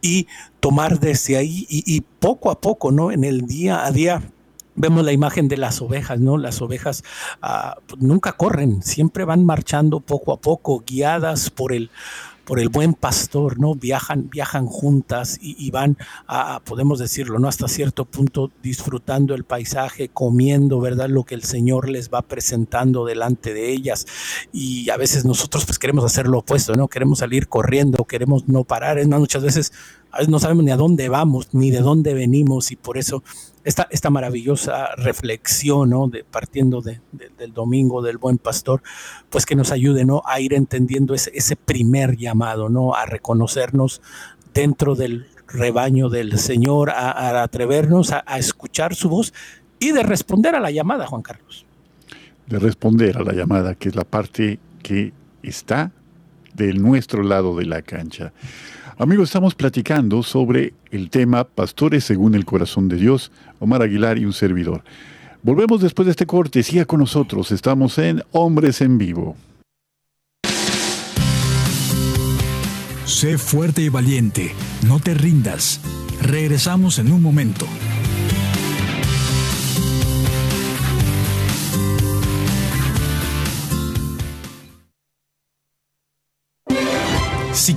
y 0.00 0.26
tomar 0.58 0.98
desde 0.98 1.36
ahí 1.36 1.64
y, 1.68 2.00
poco 2.00 2.50
a 2.50 2.60
poco, 2.60 2.90
¿no? 2.90 3.12
En 3.12 3.22
el 3.22 3.46
día 3.46 3.86
a 3.86 3.92
día 3.92 4.20
vemos 4.74 5.04
la 5.04 5.12
imagen 5.12 5.46
de 5.46 5.58
las 5.58 5.80
ovejas, 5.80 6.18
¿no? 6.18 6.38
Las 6.38 6.60
ovejas 6.60 7.04
ah, 7.40 7.76
nunca 8.00 8.32
corren, 8.32 8.82
siempre 8.82 9.24
van 9.24 9.44
marchando 9.44 10.00
poco 10.00 10.32
a 10.32 10.40
poco, 10.40 10.82
guiadas 10.84 11.50
por 11.50 11.72
el, 11.72 11.88
por 12.44 12.60
el 12.60 12.68
buen 12.68 12.94
pastor, 12.94 13.58
¿no? 13.58 13.74
Viajan, 13.74 14.28
viajan 14.30 14.66
juntas 14.66 15.38
y, 15.40 15.70
van 15.70 15.96
a, 16.26 16.60
podemos 16.64 16.98
decirlo, 16.98 17.38
¿no? 17.38 17.48
Hasta 17.48 17.68
cierto 17.68 18.04
punto 18.04 18.50
disfrutando 18.62 19.34
el 19.34 19.44
paisaje, 19.44 20.08
comiendo, 20.08 20.80
¿verdad? 20.80 21.08
Lo 21.08 21.24
que 21.24 21.34
el 21.34 21.44
Señor 21.44 21.88
les 21.88 22.10
va 22.10 22.22
presentando 22.22 23.04
delante 23.04 23.54
de 23.54 23.70
ellas. 23.70 24.06
Y 24.52 24.90
a 24.90 24.96
veces 24.96 25.24
nosotros 25.24 25.64
pues 25.64 25.78
queremos 25.78 26.04
hacer 26.04 26.26
lo 26.26 26.38
opuesto, 26.38 26.74
¿no? 26.74 26.88
Queremos 26.88 27.20
salir 27.20 27.48
corriendo, 27.48 28.04
queremos 28.04 28.48
no 28.48 28.64
parar. 28.64 28.98
Es 28.98 29.08
más, 29.08 29.20
muchas 29.20 29.42
veces 29.42 29.72
no 30.28 30.38
sabemos 30.38 30.64
ni 30.64 30.70
a 30.70 30.76
dónde 30.76 31.08
vamos, 31.08 31.48
ni 31.52 31.70
de 31.70 31.80
dónde 31.80 32.14
venimos 32.14 32.70
y 32.70 32.76
por 32.76 32.98
eso 32.98 33.22
esta, 33.64 33.86
esta 33.90 34.10
maravillosa 34.10 34.94
reflexión, 34.96 35.90
¿no? 35.90 36.08
De, 36.08 36.24
partiendo 36.24 36.80
del 36.80 37.52
domingo 37.52 38.02
del 38.02 38.18
buen 38.18 38.38
pastor, 38.38 38.82
pues 39.30 39.46
que 39.46 39.54
nos 39.54 39.70
ayude, 39.70 40.04
¿no? 40.04 40.22
A 40.26 40.40
ir 40.40 40.54
entendiendo 40.54 41.14
ese, 41.14 41.30
ese 41.34 41.56
primer 41.56 42.16
llamado, 42.16 42.68
¿no? 42.68 42.94
A 42.94 43.06
reconocernos 43.06 44.02
dentro 44.52 44.94
del 44.94 45.26
rebaño 45.48 46.08
del 46.08 46.38
Señor, 46.38 46.90
a, 46.90 47.42
atrevernos 47.42 48.12
a, 48.12 48.24
a 48.26 48.38
escuchar 48.38 48.94
su 48.94 49.08
voz 49.08 49.32
y 49.78 49.92
de 49.92 50.02
responder 50.02 50.54
a 50.54 50.60
la 50.60 50.70
llamada, 50.70 51.06
Juan 51.06 51.22
Carlos. 51.22 51.66
De 52.46 52.58
responder 52.58 53.16
a 53.16 53.22
la 53.22 53.32
llamada, 53.32 53.74
que 53.74 53.88
es 53.88 53.96
la 53.96 54.04
parte 54.04 54.58
que 54.82 55.12
está 55.42 55.92
del 56.54 56.82
nuestro 56.82 57.22
lado 57.22 57.56
de 57.56 57.66
la 57.66 57.82
cancha. 57.82 58.32
Amigos, 59.02 59.30
estamos 59.30 59.56
platicando 59.56 60.22
sobre 60.22 60.74
el 60.92 61.10
tema 61.10 61.42
Pastores 61.42 62.04
según 62.04 62.36
el 62.36 62.44
corazón 62.44 62.88
de 62.88 62.94
Dios, 62.94 63.32
Omar 63.58 63.82
Aguilar 63.82 64.16
y 64.16 64.24
un 64.24 64.32
servidor. 64.32 64.84
Volvemos 65.42 65.80
después 65.80 66.06
de 66.06 66.12
este 66.12 66.24
corte, 66.24 66.62
siga 66.62 66.84
con 66.84 67.00
nosotros, 67.00 67.50
estamos 67.50 67.98
en 67.98 68.22
Hombres 68.30 68.80
en 68.80 68.98
Vivo. 68.98 69.34
Sé 73.04 73.38
fuerte 73.38 73.82
y 73.82 73.88
valiente, 73.88 74.52
no 74.86 75.00
te 75.00 75.14
rindas. 75.14 75.80
Regresamos 76.20 77.00
en 77.00 77.10
un 77.10 77.22
momento. 77.22 77.66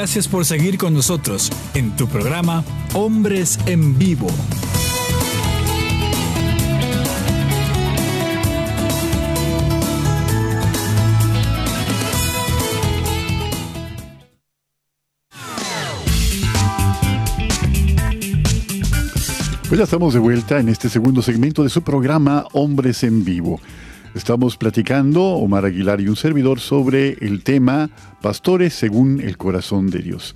Gracias 0.00 0.28
por 0.28 0.46
seguir 0.46 0.78
con 0.78 0.94
nosotros 0.94 1.52
en 1.74 1.94
tu 1.94 2.08
programa 2.08 2.64
Hombres 2.94 3.58
en 3.66 3.98
Vivo. 3.98 4.28
Pues 19.68 19.78
ya 19.78 19.84
estamos 19.84 20.14
de 20.14 20.20
vuelta 20.20 20.60
en 20.60 20.70
este 20.70 20.88
segundo 20.88 21.20
segmento 21.20 21.62
de 21.62 21.68
su 21.68 21.82
programa 21.82 22.46
Hombres 22.54 23.02
en 23.02 23.22
Vivo. 23.22 23.60
Estamos 24.12 24.56
platicando, 24.56 25.22
Omar 25.22 25.66
Aguilar 25.66 26.00
y 26.00 26.08
un 26.08 26.16
servidor, 26.16 26.58
sobre 26.58 27.10
el 27.20 27.44
tema 27.44 27.90
Pastores 28.20 28.74
según 28.74 29.20
el 29.20 29.36
corazón 29.36 29.88
de 29.88 30.00
Dios. 30.00 30.34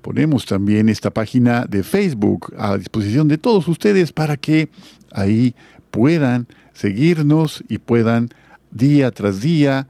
Ponemos 0.06 0.46
también 0.46 0.88
esta 0.88 1.10
página 1.10 1.66
de 1.66 1.82
Facebook 1.82 2.54
a 2.60 2.78
disposición 2.78 3.28
de 3.28 3.40
todos 3.40 3.68
ustedes 3.68 4.12
para 4.12 4.38
que 4.38 4.70
ahí 5.12 5.56
puedan 5.90 6.48
seguirnos 6.74 7.64
y 7.70 7.80
puedan 7.80 8.30
día 8.70 9.10
tras 9.10 9.42
día 9.42 9.88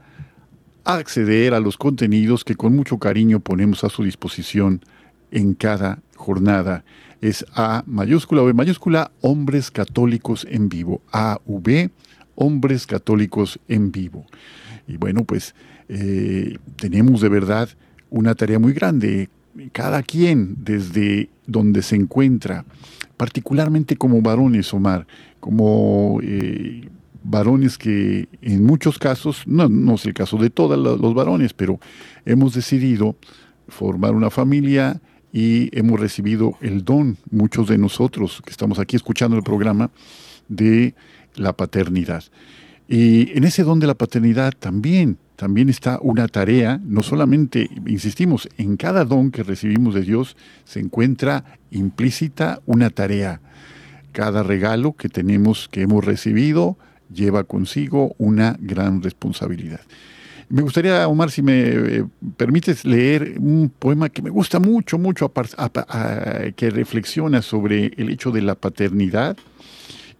acceder 0.84 1.52
a 1.52 1.60
los 1.60 1.76
contenidos 1.76 2.44
que 2.44 2.54
con 2.54 2.74
mucho 2.74 2.96
cariño 2.96 3.40
ponemos 3.40 3.84
a 3.84 3.90
su 3.90 4.04
disposición 4.04 4.80
en 5.32 5.52
cada 5.52 5.98
jornada. 6.14 6.82
Es 7.20 7.44
A 7.52 7.84
mayúscula 7.86 8.40
o 8.40 8.46
B 8.46 8.54
mayúscula, 8.54 9.12
Hombres 9.20 9.70
Católicos 9.70 10.46
en 10.48 10.70
Vivo. 10.70 11.02
A, 11.12 11.42
V, 11.44 11.90
Hombres 12.36 12.86
Católicos 12.86 13.60
en 13.68 13.92
Vivo. 13.92 14.24
Y 14.88 14.96
bueno, 14.96 15.24
pues 15.24 15.54
eh, 15.90 16.56
tenemos 16.76 17.20
de 17.20 17.28
verdad 17.28 17.68
una 18.08 18.34
tarea 18.34 18.58
muy 18.58 18.72
grande 18.72 19.28
cada 19.72 20.02
quien 20.02 20.56
desde 20.58 21.28
donde 21.46 21.82
se 21.82 21.96
encuentra, 21.96 22.64
particularmente 23.16 23.96
como 23.96 24.20
varones, 24.20 24.72
Omar, 24.74 25.06
como 25.40 26.20
eh, 26.22 26.88
varones 27.22 27.78
que 27.78 28.28
en 28.42 28.64
muchos 28.64 28.98
casos, 28.98 29.42
no, 29.46 29.68
no 29.68 29.94
es 29.94 30.06
el 30.06 30.14
caso 30.14 30.38
de 30.38 30.50
todos 30.50 30.78
los 30.78 31.14
varones, 31.14 31.52
pero 31.52 31.80
hemos 32.24 32.54
decidido 32.54 33.16
formar 33.68 34.14
una 34.14 34.30
familia 34.30 35.00
y 35.32 35.68
hemos 35.78 36.00
recibido 36.00 36.56
el 36.60 36.84
don, 36.84 37.16
muchos 37.30 37.68
de 37.68 37.78
nosotros 37.78 38.42
que 38.44 38.50
estamos 38.50 38.78
aquí 38.78 38.96
escuchando 38.96 39.36
el 39.36 39.42
programa, 39.42 39.90
de 40.48 40.94
la 41.34 41.52
paternidad. 41.54 42.24
Y 42.88 43.36
en 43.36 43.44
ese 43.44 43.64
don 43.64 43.80
de 43.80 43.88
la 43.88 43.94
paternidad 43.94 44.52
también 44.58 45.18
también 45.36 45.68
está 45.68 45.98
una 46.00 46.28
tarea, 46.28 46.80
no 46.82 47.02
solamente, 47.02 47.68
insistimos, 47.86 48.48
en 48.56 48.76
cada 48.76 49.04
don 49.04 49.30
que 49.30 49.42
recibimos 49.42 49.94
de 49.94 50.00
Dios 50.00 50.36
se 50.64 50.80
encuentra 50.80 51.44
implícita 51.70 52.60
una 52.66 52.90
tarea. 52.90 53.40
Cada 54.12 54.42
regalo 54.42 54.94
que 54.94 55.10
tenemos, 55.10 55.68
que 55.70 55.82
hemos 55.82 56.04
recibido, 56.04 56.78
lleva 57.12 57.44
consigo 57.44 58.14
una 58.18 58.56
gran 58.58 59.02
responsabilidad. 59.02 59.80
Me 60.48 60.62
gustaría, 60.62 61.06
Omar, 61.08 61.30
si 61.30 61.42
me 61.42 61.60
eh, 61.60 62.04
permites 62.36 62.84
leer 62.84 63.34
un 63.38 63.70
poema 63.76 64.08
que 64.08 64.22
me 64.22 64.30
gusta 64.30 64.60
mucho, 64.60 64.96
mucho, 64.96 65.32
que 66.54 66.70
reflexiona 66.70 67.42
sobre 67.42 67.92
el 67.96 68.10
hecho 68.10 68.30
de 68.30 68.42
la 68.42 68.54
paternidad 68.54 69.36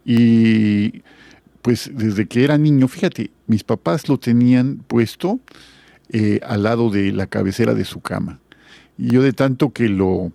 y 0.05 1.01
pues 1.61 1.91
desde 1.93 2.27
que 2.27 2.43
era 2.43 2.57
niño, 2.57 2.87
fíjate, 2.87 3.31
mis 3.47 3.63
papás 3.63 4.07
lo 4.07 4.17
tenían 4.17 4.77
puesto 4.87 5.39
eh, 6.09 6.39
al 6.45 6.63
lado 6.63 6.89
de 6.89 7.11
la 7.11 7.27
cabecera 7.27 7.73
de 7.73 7.85
su 7.85 7.99
cama. 8.01 8.39
Y 8.97 9.11
yo 9.11 9.21
de 9.21 9.33
tanto 9.33 9.71
que 9.71 9.89
lo 9.89 10.31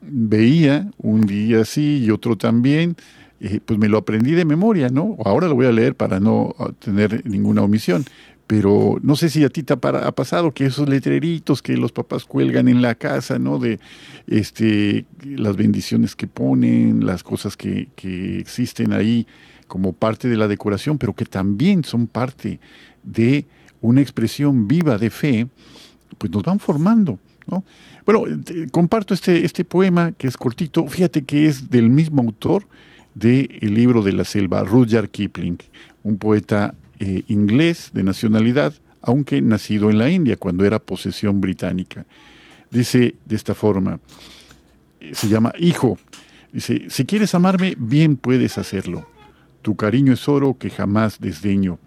veía, 0.00 0.90
un 0.98 1.22
día 1.22 1.64
sí 1.64 2.02
y 2.04 2.10
otro 2.10 2.36
también, 2.36 2.96
eh, 3.40 3.60
pues 3.64 3.78
me 3.78 3.88
lo 3.88 3.98
aprendí 3.98 4.32
de 4.32 4.44
memoria, 4.44 4.88
¿no? 4.88 5.16
Ahora 5.24 5.48
lo 5.48 5.54
voy 5.54 5.66
a 5.66 5.72
leer 5.72 5.94
para 5.94 6.20
no 6.20 6.54
tener 6.78 7.24
ninguna 7.26 7.62
omisión. 7.62 8.04
pero 8.48 8.98
no 9.02 9.16
sé 9.16 9.30
si 9.30 9.44
a 9.44 9.48
ti 9.48 9.62
te 9.62 9.72
ha, 9.72 9.78
pasado 9.78 10.52
que 10.52 10.66
esos 10.66 10.86
letreritos 10.86 11.62
que 11.62 11.76
los 11.76 11.90
papás 11.90 12.26
cuelgan 12.26 12.68
en 12.68 12.82
la 12.82 12.94
casa, 12.94 13.38
¿no? 13.38 13.58
De 13.58 13.78
este, 14.26 15.06
las 15.24 15.56
bendiciones 15.56 16.14
que 16.16 16.26
ponen, 16.26 17.06
las 17.06 17.22
cosas 17.22 17.56
que, 17.56 17.88
que 17.96 18.38
existen 18.40 18.92
ahí 18.92 19.26
como 19.72 19.94
parte 19.94 20.28
de 20.28 20.36
la 20.36 20.48
decoración, 20.48 20.98
pero 20.98 21.14
que 21.14 21.24
también 21.24 21.82
son 21.82 22.06
parte 22.06 22.60
de 23.02 23.46
una 23.80 24.02
expresión 24.02 24.68
viva 24.68 24.98
de 24.98 25.08
fe, 25.08 25.46
pues 26.18 26.30
nos 26.30 26.42
van 26.42 26.58
formando, 26.58 27.18
¿no? 27.46 27.64
Bueno, 28.04 28.24
comparto 28.70 29.14
este, 29.14 29.46
este 29.46 29.64
poema 29.64 30.12
que 30.12 30.26
es 30.26 30.36
cortito, 30.36 30.86
fíjate 30.86 31.22
que 31.22 31.46
es 31.46 31.70
del 31.70 31.88
mismo 31.88 32.20
autor 32.20 32.66
del 33.14 33.48
libro 33.62 34.02
de 34.02 34.12
la 34.12 34.24
selva, 34.24 34.62
Rudyard 34.62 35.08
Kipling, 35.08 35.56
un 36.02 36.18
poeta 36.18 36.74
eh, 36.98 37.22
inglés 37.28 37.92
de 37.94 38.02
nacionalidad, 38.02 38.74
aunque 39.00 39.40
nacido 39.40 39.88
en 39.88 39.96
la 39.96 40.10
India 40.10 40.36
cuando 40.36 40.66
era 40.66 40.80
posesión 40.80 41.40
británica. 41.40 42.04
Dice 42.70 43.14
de 43.24 43.36
esta 43.36 43.54
forma, 43.54 44.00
se 45.12 45.28
llama 45.28 45.54
Hijo, 45.58 45.96
dice, 46.52 46.90
si 46.90 47.06
quieres 47.06 47.34
amarme, 47.34 47.74
bien 47.78 48.18
puedes 48.18 48.58
hacerlo. 48.58 49.10
Tu 49.62 49.76
cariño 49.76 50.12
es 50.12 50.28
oro 50.28 50.56
que 50.58 50.70
jamás 50.70 51.20
desdeño. 51.20 51.78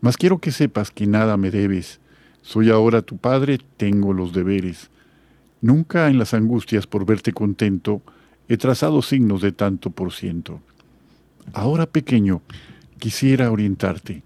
Mas 0.00 0.16
quiero 0.16 0.38
que 0.38 0.52
sepas 0.52 0.90
que 0.90 1.06
nada 1.06 1.36
me 1.36 1.50
debes. 1.50 2.00
Soy 2.42 2.70
ahora 2.70 3.02
tu 3.02 3.16
padre, 3.16 3.58
tengo 3.76 4.12
los 4.12 4.32
deberes. 4.32 4.90
Nunca 5.60 6.10
en 6.10 6.18
las 6.18 6.34
angustias 6.34 6.86
por 6.86 7.06
verte 7.06 7.32
contento 7.32 8.02
he 8.48 8.56
trazado 8.58 9.00
signos 9.00 9.40
de 9.40 9.52
tanto 9.52 9.90
por 9.90 10.12
ciento. 10.12 10.60
Ahora 11.54 11.86
pequeño, 11.86 12.42
quisiera 12.98 13.50
orientarte 13.50 14.22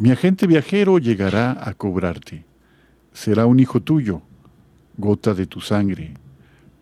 mi 0.00 0.10
agente 0.10 0.46
viajero 0.46 0.98
llegará 0.98 1.68
a 1.68 1.74
cobrarte. 1.74 2.46
Será 3.12 3.44
un 3.44 3.60
hijo 3.60 3.82
tuyo, 3.82 4.22
gota 4.96 5.34
de 5.34 5.44
tu 5.44 5.60
sangre. 5.60 6.14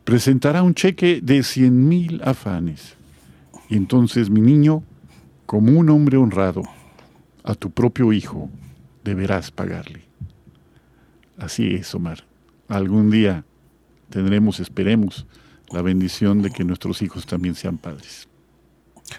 Presentará 0.04 0.62
un 0.62 0.72
cheque 0.72 1.18
de 1.20 1.42
cien 1.42 1.88
mil 1.88 2.20
afanes. 2.22 2.94
Y 3.68 3.76
entonces, 3.76 4.30
mi 4.30 4.40
niño, 4.40 4.84
como 5.48 5.72
un 5.78 5.88
hombre 5.88 6.18
honrado, 6.18 6.60
a 7.42 7.54
tu 7.54 7.70
propio 7.70 8.12
hijo 8.12 8.50
deberás 9.02 9.50
pagarle. 9.50 10.02
Así 11.38 11.74
es, 11.74 11.94
Omar. 11.94 12.26
Algún 12.68 13.10
día 13.10 13.46
tendremos, 14.10 14.60
esperemos, 14.60 15.26
la 15.70 15.80
bendición 15.80 16.42
de 16.42 16.50
que 16.50 16.64
nuestros 16.64 17.00
hijos 17.00 17.24
también 17.24 17.54
sean 17.54 17.78
padres. 17.78 18.28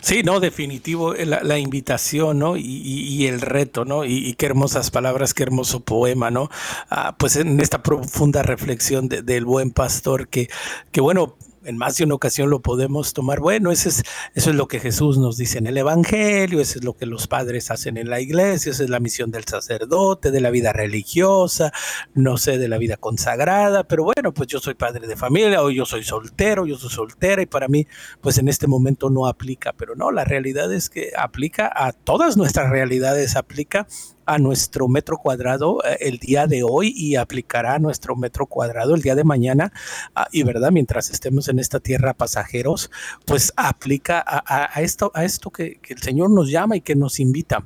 Sí, 0.01 0.21
no, 0.21 0.39
definitivo, 0.39 1.15
eh, 1.15 1.25
la, 1.25 1.57
invitación, 1.57 2.37
¿no? 2.37 2.57
Y, 2.57 3.25
el 3.25 3.41
reto, 3.41 3.83
¿no? 3.83 4.05
Y, 4.05 4.35
qué 4.35 4.45
hermosas 4.45 4.91
palabras, 4.91 5.33
qué 5.33 5.41
hermoso 5.41 5.79
poema, 5.79 6.29
¿no? 6.29 6.51
Ah, 6.91 7.15
pues 7.17 7.37
en 7.37 7.59
esta 7.59 7.81
profunda 7.81 8.43
reflexión 8.43 9.09
del 9.09 9.45
buen 9.45 9.71
pastor 9.71 10.27
que, 10.27 10.47
que 10.91 11.01
bueno, 11.01 11.37
en 11.69 11.77
más 11.77 11.97
de 11.97 12.03
una 12.03 12.15
ocasión 12.15 12.49
lo 12.49 12.61
podemos 12.61 13.13
tomar. 13.13 13.39
Bueno, 13.39 13.71
eso 13.71 13.89
es, 13.89 14.03
eso 14.33 14.49
es 14.49 14.55
lo 14.55 14.67
que 14.67 14.79
Jesús 14.79 15.19
nos 15.19 15.37
dice 15.37 15.59
en 15.59 15.67
el 15.67 15.77
Evangelio, 15.77 16.59
eso 16.59 16.79
es 16.79 16.83
lo 16.83 16.95
que 16.95 17.05
los 17.05 17.27
padres 17.27 17.69
hacen 17.69 17.97
en 17.97 18.09
la 18.09 18.19
iglesia, 18.19 18.71
esa 18.71 18.83
es 18.83 18.89
la 18.89 18.99
misión 18.99 19.29
del 19.29 19.45
sacerdote, 19.45 20.31
de 20.31 20.41
la 20.41 20.49
vida 20.49 20.73
religiosa, 20.73 21.71
no 22.15 22.37
sé, 22.37 22.57
de 22.57 22.67
la 22.67 22.79
vida 22.79 22.97
consagrada, 22.97 23.83
pero 23.83 24.03
bueno, 24.03 24.33
pues 24.33 24.47
yo 24.47 24.59
soy 24.59 24.73
padre 24.73 25.07
de 25.07 25.15
familia, 25.15 25.61
o 25.61 25.69
yo 25.69 25.85
soy 25.85 26.03
soltero, 26.03 26.65
yo 26.65 26.77
soy 26.77 26.89
soltera, 26.89 27.41
y 27.41 27.45
para 27.45 27.67
mí, 27.67 27.85
pues 28.19 28.39
en 28.39 28.49
este 28.49 28.67
momento 28.67 29.11
no 29.11 29.27
aplica, 29.27 29.73
pero 29.73 29.95
no, 29.95 30.11
la 30.11 30.25
realidad 30.25 30.73
es 30.73 30.89
que 30.89 31.11
aplica 31.15 31.71
a 31.73 31.91
todas 31.91 32.35
nuestras 32.35 32.71
realidades, 32.71 33.35
aplica 33.35 33.87
a 34.29 34.37
nuestro 34.37 34.87
metro 34.87 35.17
cuadrado 35.17 35.83
eh, 35.83 35.97
el 36.01 36.19
día 36.19 36.45
de 36.45 36.61
hoy 36.63 36.93
y 36.95 37.15
aplicará 37.15 37.75
a 37.75 37.79
nuestro 37.79 38.15
metro 38.15 38.45
cuadrado 38.45 38.93
el 38.93 39.01
día 39.01 39.15
de 39.15 39.23
mañana. 39.23 39.73
Ah, 40.13 40.27
y 40.31 40.43
verdad, 40.43 40.71
mientras 40.71 41.09
estemos 41.09 41.47
en 41.47 41.57
esta 41.57 41.79
tierra 41.79 42.13
pasajeros, 42.13 42.91
pues 43.25 43.51
aplica 43.55 44.23
a, 44.25 44.81
esto, 44.81 45.11
a 45.15 45.25
esto 45.25 45.49
que, 45.49 45.79
el 45.87 46.01
Señor 46.01 46.29
nos 46.29 46.51
llama 46.51 46.77
y 46.77 46.81
que 46.81 46.95
nos 46.95 47.19
invita. 47.19 47.63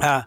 A, 0.00 0.26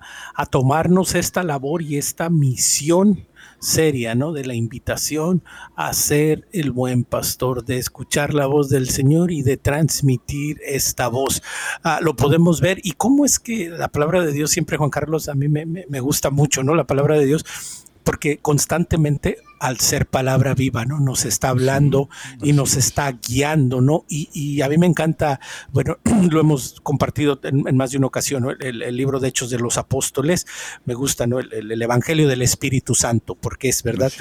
tomarnos 0.51 1.15
esta 1.15 1.41
labor 1.41 1.81
y 1.81 1.97
esta 1.97 2.29
misión 2.29 3.25
seria, 3.65 4.15
¿no? 4.15 4.31
De 4.31 4.45
la 4.45 4.53
invitación 4.53 5.43
a 5.75 5.93
ser 5.93 6.47
el 6.51 6.71
buen 6.71 7.03
pastor, 7.03 7.65
de 7.65 7.77
escuchar 7.77 8.33
la 8.33 8.45
voz 8.45 8.69
del 8.69 8.89
Señor 8.89 9.31
y 9.31 9.41
de 9.41 9.57
transmitir 9.57 10.59
esta 10.65 11.07
voz. 11.07 11.41
Ah, 11.83 11.99
lo 12.01 12.15
podemos 12.15 12.61
ver. 12.61 12.79
¿Y 12.83 12.93
cómo 12.93 13.25
es 13.25 13.39
que 13.39 13.69
la 13.69 13.87
palabra 13.87 14.23
de 14.23 14.31
Dios 14.31 14.51
siempre, 14.51 14.77
Juan 14.77 14.91
Carlos, 14.91 15.27
a 15.29 15.33
mí 15.33 15.47
me, 15.47 15.65
me 15.65 15.99
gusta 15.99 16.29
mucho, 16.29 16.63
¿no? 16.63 16.75
La 16.75 16.85
palabra 16.85 17.17
de 17.17 17.25
Dios, 17.25 17.45
porque 18.03 18.37
constantemente 18.37 19.37
al 19.59 19.79
ser 19.79 20.05
palabra 20.05 20.53
viva, 20.53 20.85
¿no? 20.85 20.99
Nos 20.99 21.25
está 21.25 21.49
hablando 21.49 22.09
y 22.41 22.53
nos 22.53 22.75
está 22.75 23.11
guiando, 23.11 23.81
¿no? 23.81 24.05
Y, 24.07 24.61
a 24.61 24.69
mí 24.69 24.77
me 24.77 24.85
encanta, 24.85 25.39
bueno, 25.71 25.97
lo 26.29 26.39
hemos 26.39 26.79
compartido 26.81 27.39
en, 27.43 27.75
más 27.75 27.91
de 27.91 27.97
una 27.97 28.07
ocasión, 28.07 28.43
¿no? 28.43 28.51
el, 28.51 28.95
libro 28.95 29.19
de 29.19 29.29
Hechos 29.29 29.49
de 29.49 29.59
los 29.59 29.77
Apóstoles, 29.77 30.45
me 30.85 30.93
gusta, 30.93 31.27
¿no? 31.27 31.39
El, 31.39 31.81
Evangelio 31.81 32.27
del 32.27 32.41
Espíritu 32.41 32.95
Santo, 32.95 33.35
porque 33.35 33.69
es 33.69 33.83
verdad, 33.83 34.11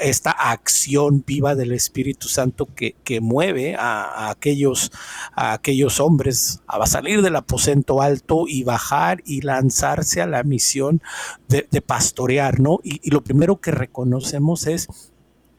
esta 0.00 0.30
acción 0.30 1.22
viva 1.26 1.54
del 1.54 1.72
Espíritu 1.72 2.28
Santo 2.28 2.66
que, 2.74 2.96
que 3.04 3.20
mueve 3.20 3.76
a, 3.78 4.30
aquellos, 4.30 4.90
a 5.34 5.52
aquellos 5.52 6.00
hombres 6.00 6.62
a 6.66 6.86
salir 6.86 7.20
del 7.20 7.36
aposento 7.36 8.00
alto 8.00 8.44
y 8.48 8.64
bajar 8.64 9.22
y 9.26 9.42
lanzarse 9.42 10.22
a 10.22 10.26
la 10.26 10.42
misión 10.44 11.02
de, 11.48 11.64
pastorear, 11.82 12.60
¿no? 12.60 12.80
y 12.82 13.10
lo 13.10 13.22
primero 13.22 13.60
que 13.60 13.70
reconocemos 13.70 14.63
es 14.66 14.88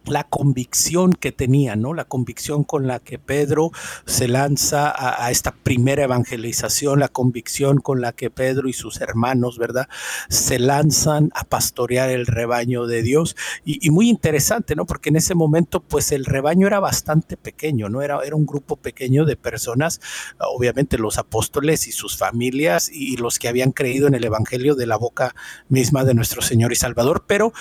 la 0.08 0.24
convicción 0.24 1.14
que 1.14 1.32
tenía, 1.32 1.76
¿no? 1.76 1.94
La 1.94 2.06
convicción 2.06 2.64
con 2.64 2.88
la 2.88 3.00
que 3.00 3.20
Pedro 3.20 3.72
se 4.06 4.28
lanza 4.28 4.94
a, 4.96 5.32
esta 5.32 5.52
primera 5.52 6.04
evangelización, 6.04 7.00
la 7.00 7.08
convicción 7.08 7.80
con 7.80 8.02
la 8.02 8.14
que 8.14 8.30
Pedro 8.30 8.70
y 8.70 8.74
sus 8.74 9.02
hermanos, 9.02 9.58
¿verdad? 9.58 9.90
Se 10.30 10.60
lanzan 10.60 11.32
a 11.34 11.44
pastorear 11.44 12.10
el 12.10 12.26
rebaño 12.26 12.86
de 12.86 13.02
Dios. 13.02 13.36
Y, 13.64 13.90
muy 13.90 14.10
interesante, 14.10 14.76
¿no? 14.76 14.86
Porque 14.86 15.10
en 15.10 15.16
ese 15.16 15.36
momento, 15.36 15.80
pues 15.80 16.12
el 16.12 16.26
rebaño 16.26 16.68
era 16.68 16.80
bastante 16.80 17.38
pequeño, 17.38 17.90
¿no? 17.90 18.02
Era, 18.02 18.20
era 18.24 18.36
un 18.36 18.46
grupo 18.46 18.76
pequeño 18.76 19.26
de 19.26 19.38
personas, 19.38 20.02
obviamente 20.40 20.98
los 20.98 21.18
apóstoles 21.18 21.88
y 21.88 21.92
sus 21.92 22.18
familias 22.18 22.90
y 22.92 23.18
los 23.18 23.40
que 23.40 23.48
habían 23.48 23.72
creído 23.72 24.08
en 24.08 24.16
el 24.16 24.24
evangelio 24.24 24.76
de 24.76 24.86
la 24.86 24.98
boca 24.98 25.34
misma 25.70 26.04
de 26.04 26.14
nuestro 26.14 26.42
Señor 26.42 26.72
y 26.72 26.76
Salvador, 26.76 27.24
pero 27.28 27.54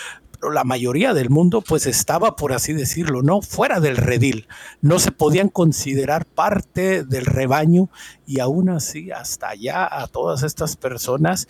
la 0.50 0.64
mayoría 0.64 1.14
del 1.14 1.30
mundo 1.30 1.61
pues 1.61 1.87
estaba, 1.87 2.37
por 2.37 2.52
así 2.52 2.72
decirlo, 2.72 3.22
no 3.22 3.42
fuera 3.42 3.80
del 3.80 3.96
redil, 3.96 4.46
no 4.80 4.98
se 4.98 5.12
podían 5.12 5.48
considerar 5.48 6.24
parte 6.26 7.04
del 7.04 7.26
rebaño 7.26 7.88
y 8.26 8.40
aún 8.40 8.68
así 8.68 9.11
hasta 9.11 9.48
allá 9.48 9.87
a 9.90 10.07
todas 10.07 10.42
estas 10.42 10.76
personas 10.76 11.48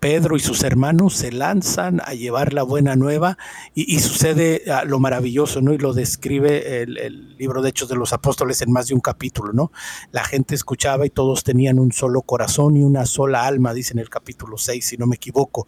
Pedro 0.00 0.36
y 0.36 0.40
sus 0.40 0.64
hermanos 0.64 1.14
se 1.14 1.32
lanzan 1.32 2.02
a 2.04 2.12
llevar 2.12 2.52
la 2.52 2.62
buena 2.62 2.94
nueva 2.94 3.38
y, 3.74 4.00
sucede 4.00 4.64
ah, 4.70 4.84
lo 4.84 5.00
maravilloso, 5.00 5.62
¿no? 5.62 5.72
Y 5.72 5.78
lo 5.78 5.94
describe 5.94 6.82
el, 6.82 7.36
libro 7.38 7.62
de 7.62 7.70
Hechos 7.70 7.88
de 7.88 7.96
los 7.96 8.12
Apóstoles 8.12 8.60
en 8.60 8.70
más 8.70 8.88
de 8.88 8.94
un 8.94 9.00
capítulo, 9.00 9.54
¿no? 9.54 9.72
La 10.10 10.24
gente 10.24 10.54
escuchaba 10.54 11.06
y 11.06 11.10
todos 11.10 11.42
tenían 11.42 11.78
un 11.78 11.90
solo 11.90 12.20
corazón 12.20 12.76
y 12.76 12.82
una 12.82 13.06
sola 13.06 13.46
alma, 13.46 13.72
dice 13.72 13.94
en 13.94 14.00
el 14.00 14.10
capítulo 14.10 14.58
6, 14.58 14.86
si 14.86 14.96
no 14.98 15.06
me 15.06 15.16
equivoco. 15.16 15.66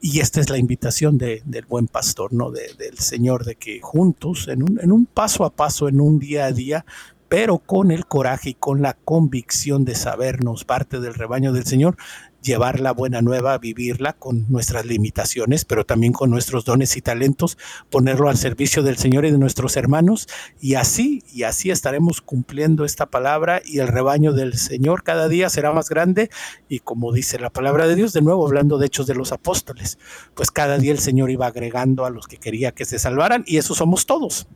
Y 0.00 0.20
esta 0.20 0.40
es 0.40 0.48
la 0.48 0.56
invitación 0.56 1.18
del 1.18 1.66
buen 1.68 1.88
pastor, 1.88 2.32
¿no? 2.32 2.52
del 2.52 2.98
Señor, 2.98 3.44
de 3.44 3.56
que 3.56 3.80
juntos, 3.80 4.46
en 4.46 4.62
un, 4.62 4.78
en 4.80 4.92
un 4.92 5.06
paso 5.06 5.44
a 5.44 5.50
paso, 5.50 5.88
en 5.88 6.00
un 6.00 6.20
día 6.20 6.46
a 6.46 6.52
día, 6.52 6.86
pero 7.30 7.58
con 7.58 7.92
el 7.92 8.06
coraje 8.06 8.50
y 8.50 8.54
con 8.54 8.82
la 8.82 8.94
convicción 8.94 9.84
de 9.84 9.94
sabernos 9.94 10.64
parte 10.64 10.98
del 10.98 11.14
rebaño 11.14 11.52
del 11.52 11.64
Señor, 11.64 11.96
llevar 12.42 12.80
la 12.80 12.92
buena 12.92 13.22
nueva, 13.22 13.58
vivirla 13.58 14.12
con 14.12 14.46
nuestras 14.50 14.86
limitaciones, 14.86 15.64
pero 15.64 15.84
también 15.84 16.12
con 16.12 16.30
nuestros 16.30 16.64
dones 16.64 16.96
y 16.96 17.02
talentos, 17.02 17.58
ponerlo 17.90 18.28
al 18.28 18.36
servicio 18.36 18.82
del 18.82 18.96
Señor 18.96 19.24
y 19.24 19.30
de 19.30 19.38
nuestros 19.38 19.76
hermanos, 19.76 20.28
y 20.60 20.74
así, 20.74 21.22
y 21.32 21.42
así 21.42 21.70
estaremos 21.70 22.20
cumpliendo 22.20 22.84
esta 22.84 23.06
palabra 23.06 23.62
y 23.64 23.78
el 23.78 23.88
rebaño 23.88 24.32
del 24.32 24.54
Señor 24.54 25.02
cada 25.02 25.28
día 25.28 25.48
será 25.50 25.72
más 25.72 25.88
grande, 25.88 26.30
y 26.68 26.80
como 26.80 27.12
dice 27.12 27.38
la 27.38 27.50
palabra 27.50 27.86
de 27.86 27.94
Dios, 27.94 28.12
de 28.12 28.22
nuevo 28.22 28.46
hablando 28.46 28.78
de 28.78 28.86
hechos 28.86 29.06
de 29.06 29.14
los 29.14 29.32
apóstoles, 29.32 29.98
pues 30.34 30.50
cada 30.50 30.78
día 30.78 30.92
el 30.92 30.98
Señor 30.98 31.30
iba 31.30 31.46
agregando 31.46 32.04
a 32.04 32.10
los 32.10 32.26
que 32.26 32.38
quería 32.38 32.72
que 32.72 32.84
se 32.84 32.98
salvaran, 32.98 33.44
y 33.46 33.58
eso 33.58 33.74
somos 33.74 34.06
todos. 34.06 34.46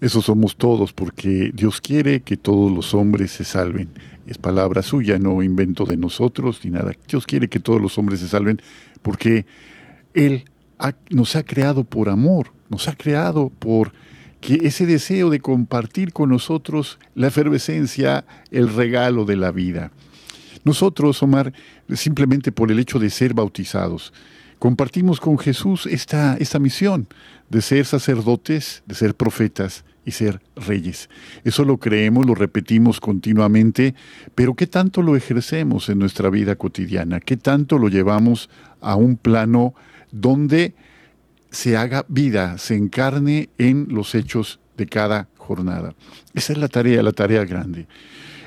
Eso 0.00 0.20
somos 0.20 0.56
todos, 0.56 0.92
porque 0.92 1.52
Dios 1.54 1.80
quiere 1.80 2.22
que 2.22 2.36
todos 2.36 2.72
los 2.72 2.92
hombres 2.92 3.30
se 3.30 3.44
salven. 3.44 3.88
Es 4.26 4.38
palabra 4.38 4.82
suya, 4.82 5.18
no 5.18 5.42
invento 5.42 5.84
de 5.84 5.96
nosotros 5.96 6.60
ni 6.64 6.70
nada. 6.70 6.92
Dios 7.08 7.26
quiere 7.26 7.48
que 7.48 7.60
todos 7.60 7.80
los 7.80 7.98
hombres 7.98 8.20
se 8.20 8.28
salven 8.28 8.60
porque 9.02 9.46
Él 10.14 10.44
nos 11.10 11.36
ha 11.36 11.42
creado 11.42 11.84
por 11.84 12.08
amor, 12.08 12.52
nos 12.68 12.88
ha 12.88 12.94
creado 12.94 13.50
por 13.50 13.92
que 14.40 14.60
ese 14.62 14.86
deseo 14.86 15.30
de 15.30 15.40
compartir 15.40 16.12
con 16.12 16.30
nosotros 16.30 16.98
la 17.14 17.28
efervescencia, 17.28 18.24
el 18.50 18.72
regalo 18.74 19.24
de 19.24 19.36
la 19.36 19.52
vida. 19.52 19.92
Nosotros, 20.64 21.22
Omar, 21.22 21.52
simplemente 21.94 22.52
por 22.52 22.70
el 22.70 22.78
hecho 22.78 22.98
de 22.98 23.10
ser 23.10 23.34
bautizados, 23.34 24.12
compartimos 24.58 25.20
con 25.20 25.38
Jesús 25.38 25.86
esta, 25.86 26.36
esta 26.36 26.58
misión 26.58 27.08
de 27.50 27.62
ser 27.62 27.84
sacerdotes, 27.84 28.82
de 28.86 28.94
ser 28.94 29.14
profetas 29.14 29.84
y 30.04 30.12
ser 30.12 30.40
reyes. 30.56 31.08
Eso 31.44 31.64
lo 31.64 31.78
creemos, 31.78 32.26
lo 32.26 32.34
repetimos 32.34 33.00
continuamente, 33.00 33.94
pero 34.34 34.54
¿qué 34.54 34.66
tanto 34.66 35.02
lo 35.02 35.16
ejercemos 35.16 35.88
en 35.88 35.98
nuestra 35.98 36.30
vida 36.30 36.56
cotidiana? 36.56 37.20
¿Qué 37.20 37.36
tanto 37.36 37.78
lo 37.78 37.88
llevamos 37.88 38.50
a 38.80 38.96
un 38.96 39.16
plano 39.16 39.74
donde 40.10 40.74
se 41.50 41.76
haga 41.76 42.04
vida, 42.08 42.58
se 42.58 42.76
encarne 42.76 43.50
en 43.58 43.86
los 43.90 44.14
hechos 44.14 44.60
de 44.76 44.86
cada 44.86 45.28
jornada? 45.36 45.94
Esa 46.34 46.52
es 46.52 46.58
la 46.58 46.68
tarea, 46.68 47.02
la 47.02 47.12
tarea 47.12 47.44
grande. 47.44 47.86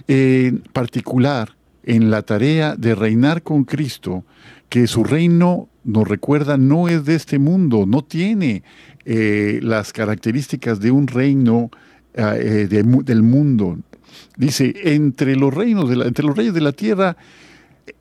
En 0.08 0.60
particular, 0.74 1.56
en 1.84 2.12
la 2.12 2.24
tarea 2.24 2.76
de 2.76 2.96
reinar 2.96 3.44
con 3.44 3.64
Cristo, 3.64 4.26
que 4.70 4.88
su 4.88 5.04
reino 5.04 5.70
nos 5.86 6.08
recuerda 6.08 6.58
no 6.58 6.90
es 6.90 7.06
de 7.06 7.16
este 7.16 7.40
mundo, 7.40 7.86
no 7.86 8.04
tiene 8.04 8.64
eh, 9.06 9.60
las 9.62 9.94
características 9.94 10.80
de 10.80 10.92
un 10.92 11.08
reino 11.08 11.70
eh, 12.16 12.68
del 12.70 13.24
mundo. 13.24 13.78
Dice, 14.36 14.74
entre 14.84 15.36
los 15.36 15.54
reinos, 15.54 15.90
de 15.90 16.06
entre 16.06 16.26
los 16.26 16.36
reyes 16.36 16.54
de 16.54 16.62
la 16.62 16.72
tierra, 16.72 17.16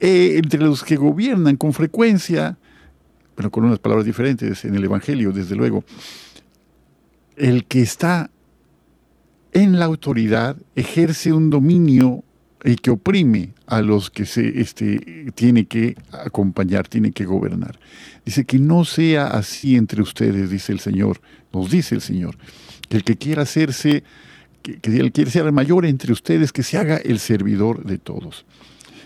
eh, 0.01 0.41
entre 0.43 0.61
los 0.61 0.83
que 0.83 0.97
gobiernan 0.97 1.57
con 1.57 1.73
frecuencia, 1.73 2.57
pero 3.35 3.51
con 3.51 3.65
unas 3.65 3.79
palabras 3.79 4.07
diferentes 4.07 4.65
en 4.65 4.75
el 4.75 4.85
Evangelio, 4.85 5.33
desde 5.33 5.55
luego, 5.55 5.85
el 7.37 7.67
que 7.67 7.83
está 7.83 8.31
en 9.53 9.79
la 9.79 9.85
autoridad 9.85 10.57
ejerce 10.75 11.33
un 11.33 11.51
dominio 11.51 12.25
y 12.65 12.77
que 12.77 12.91
oprime 12.91 13.51
a 13.67 13.83
los 13.83 14.11
que 14.11 14.25
se 14.25 14.61
este, 14.61 15.33
tiene 15.35 15.67
que 15.67 15.97
acompañar, 16.11 16.89
tiene 16.89 17.13
que 17.13 17.27
gobernar. 17.27 17.79
Dice 18.25 18.47
que 18.47 18.59
no 18.59 18.87
sea 18.87 19.27
así 19.27 19.77
entre 19.77 20.01
ustedes, 20.01 20.51
dice 20.51 20.73
el 20.73 20.81
Señor, 20.81 21.21
nos 21.53 21.71
dice 21.71 21.95
el 21.95 22.01
Señor, 22.01 22.37
que 22.89 22.97
el 22.97 23.05
que 23.05 23.17
quiera 23.17 23.43
hacerse, 23.43 24.03
que, 24.63 24.79
que 24.79 24.97
el 24.97 25.31
ser 25.31 25.45
el 25.45 25.53
mayor 25.53 25.85
entre 25.85 26.13
ustedes, 26.13 26.53
que 26.53 26.63
se 26.63 26.79
haga 26.79 26.97
el 26.97 27.19
servidor 27.19 27.85
de 27.85 27.99
todos. 27.99 28.47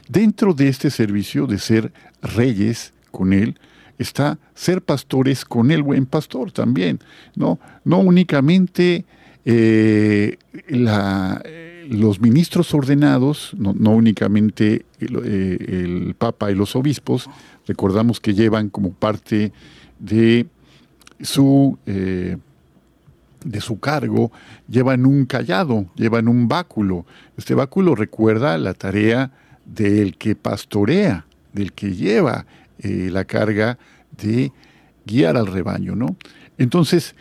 Dentro 0.09 0.55
de 0.55 0.69
este 0.69 0.91
servicio 0.91 1.49
de 1.49 1.59
ser 1.59 1.93
reyes 2.23 2.93
con 3.11 3.33
Él, 3.33 3.59
está 3.99 4.39
ser 4.55 4.83
pastores 4.83 5.45
con 5.45 5.73
el 5.73 5.83
buen 5.83 6.07
pastor 6.07 6.53
también, 6.53 7.01
¿no? 7.35 7.59
No 7.85 7.99
únicamente 7.99 9.05
eh, 9.45 10.39
la 10.69 11.43
los 11.89 12.21
ministros 12.21 12.75
ordenados, 12.75 13.55
no, 13.57 13.73
únicamente 13.91 14.85
eh, 15.01 15.57
el, 15.69 16.15
Papa 16.17 16.51
y 16.51 16.55
los 16.55 16.77
obispos, 16.77 17.31
recordamos 17.67 18.21
que 18.21 18.35
llevan 18.35 18.69
como 18.69 18.93
parte 18.93 19.53
de 19.99 20.47
su, 21.21 21.79
eh, 21.87 22.37
de 23.45 23.61
su 23.61 23.81
cargo, 23.81 24.31
llevan 24.69 25.07
un 25.07 25.25
callado, 25.25 25.87
llevan 25.95 26.29
un 26.29 26.47
báculo. 26.47 27.07
Este 27.37 27.55
báculo 27.55 27.95
recuerda 27.95 28.59
la 28.59 28.75
tarea 28.75 29.31
del 29.65 30.17
que 30.17 30.35
pastorea, 30.35 31.27
del 31.53 31.73
que 31.73 31.95
lleva 31.95 32.45
eh, 32.81 33.09
la 33.11 33.25
carga 33.25 33.79
de 34.21 34.53
guiar 35.07 35.37
al 35.39 35.47
rebaño, 35.47 35.97
¿no? 35.97 36.17
Entonces, 36.59 37.15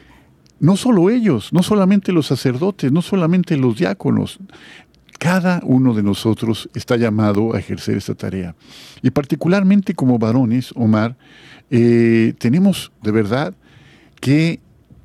no 0.59 0.77
solo 0.77 1.09
ellos, 1.09 1.53
no 1.53 1.63
solamente 1.63 2.11
los 2.11 2.27
sacerdotes, 2.27 2.91
no 2.91 3.01
solamente 3.01 3.57
los 3.57 3.77
diáconos, 3.77 4.39
cada 5.19 5.61
uno 5.63 5.93
de 5.93 6.03
nosotros 6.03 6.69
está 6.73 6.95
llamado 6.95 7.55
a 7.55 7.59
ejercer 7.59 7.97
esta 7.97 8.15
tarea. 8.15 8.55
Y 9.01 9.11
particularmente 9.11 9.93
como 9.93 10.19
varones, 10.19 10.71
Omar, 10.75 11.17
eh, 11.69 12.33
tenemos 12.37 12.91
de 13.01 13.11
verdad 13.11 13.53
que 14.21 14.59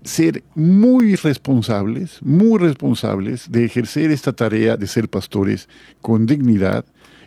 ser 0.04 0.42
muy 0.54 1.16
responsables, 1.16 2.18
muy 2.22 2.58
responsables 2.58 3.50
de 3.50 3.64
ejercer 3.64 4.10
esta 4.10 4.32
tarea 4.32 4.76
de 4.76 4.86
ser 4.86 5.08
pastores 5.08 5.68
con 6.00 6.26
dignidad 6.26 6.84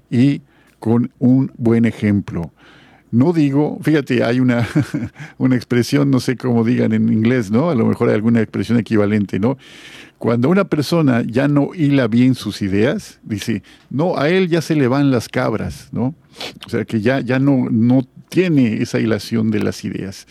y 0.10 0.42
con 0.80 1.12
un 1.20 1.52
buen 1.58 1.86
ejemplo. 1.86 2.52
No 3.16 3.32
digo, 3.32 3.80
fíjate, 3.82 4.26
hay 4.26 4.42
una, 4.42 4.68
una 5.38 5.56
expresión, 5.56 6.12
no 6.12 6.20
sé 6.20 6.36
cómo 6.36 6.66
digan 6.66 6.92
en 6.92 7.08
inglés, 7.14 7.50
¿no? 7.50 7.70
A 7.70 7.76
lo 7.76 7.86
mejor 7.86 8.10
hay 8.10 8.16
alguna 8.16 8.42
expresión 8.42 8.78
equivalente, 8.78 9.40
¿no? 9.40 9.58
Cuando 10.18 10.50
una 10.50 10.66
persona 10.66 11.24
ya 11.26 11.48
no 11.48 11.74
hila 11.74 12.10
bien 12.10 12.36
sus 12.36 12.62
ideas, 12.62 13.22
dice, 13.24 13.64
no, 13.90 14.18
a 14.18 14.28
él 14.28 14.50
ya 14.50 14.62
se 14.62 14.76
le 14.76 14.90
van 14.90 15.12
las 15.12 15.30
cabras, 15.30 15.88
¿no? 15.94 16.14
O 16.66 16.70
sea, 16.70 16.84
que 16.84 17.00
ya, 17.00 17.22
ya 17.22 17.40
no, 17.40 17.70
no 17.72 18.06
tiene 18.28 18.82
esa 18.82 19.00
hilación 19.00 19.50
de 19.50 19.62
las 19.62 19.86
ideas. 19.86 20.28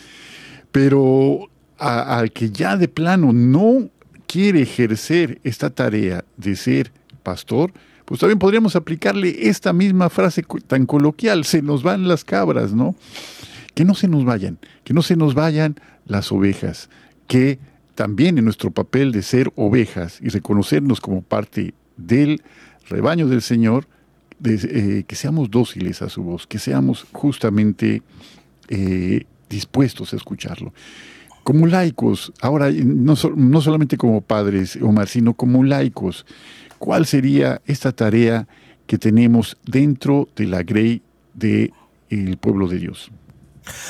Pero 0.71 1.49
al 1.79 2.31
que 2.33 2.51
ya 2.51 2.77
de 2.77 2.87
plano 2.87 3.33
no 3.33 3.89
quiere 4.27 4.61
ejercer 4.61 5.39
esta 5.43 5.71
tarea 5.71 6.23
de 6.37 6.55
ser 6.55 6.91
pastor, 7.23 7.73
pues 8.05 8.19
también 8.19 8.39
podríamos 8.39 8.75
aplicarle 8.75 9.49
esta 9.49 9.73
misma 9.73 10.09
frase 10.09 10.43
tan 10.67 10.85
coloquial, 10.85 11.43
se 11.43 11.61
nos 11.61 11.83
van 11.83 12.07
las 12.07 12.23
cabras, 12.23 12.73
¿no? 12.73 12.95
Que 13.73 13.83
no 13.83 13.95
se 13.95 14.07
nos 14.07 14.23
vayan, 14.23 14.59
que 14.83 14.93
no 14.93 15.01
se 15.01 15.15
nos 15.15 15.33
vayan 15.33 15.75
las 16.05 16.31
ovejas, 16.31 16.89
que 17.27 17.59
también 17.95 18.37
en 18.37 18.45
nuestro 18.45 18.71
papel 18.71 19.11
de 19.11 19.23
ser 19.23 19.51
ovejas 19.55 20.19
y 20.21 20.29
reconocernos 20.29 21.01
como 21.01 21.21
parte 21.21 21.73
del 21.97 22.41
rebaño 22.87 23.27
del 23.27 23.41
Señor, 23.41 23.87
eh, 24.43 25.03
que 25.07 25.15
seamos 25.15 25.49
dóciles 25.49 26.01
a 26.01 26.09
su 26.09 26.21
voz, 26.21 26.45
que 26.45 26.59
seamos 26.59 27.07
justamente 27.11 28.03
eh, 28.67 29.25
dispuestos 29.49 30.13
a 30.13 30.17
escucharlo. 30.17 30.73
Como 31.43 31.67
laicos, 31.67 32.33
ahora 32.41 32.69
no, 32.71 33.15
no 33.35 33.61
solamente 33.61 33.97
como 33.97 34.21
padres, 34.21 34.77
Omar, 34.81 35.07
sino 35.07 35.33
como 35.35 35.63
laicos, 35.63 36.25
¿Cuál 36.79 37.05
sería 37.05 37.61
esta 37.65 37.91
tarea 37.91 38.47
que 38.87 38.97
tenemos 38.97 39.57
dentro 39.65 40.27
de 40.35 40.45
la 40.47 40.63
grey 40.63 41.01
del 41.33 41.71
pueblo 42.39 42.67
de 42.67 42.79
Dios? 42.79 43.11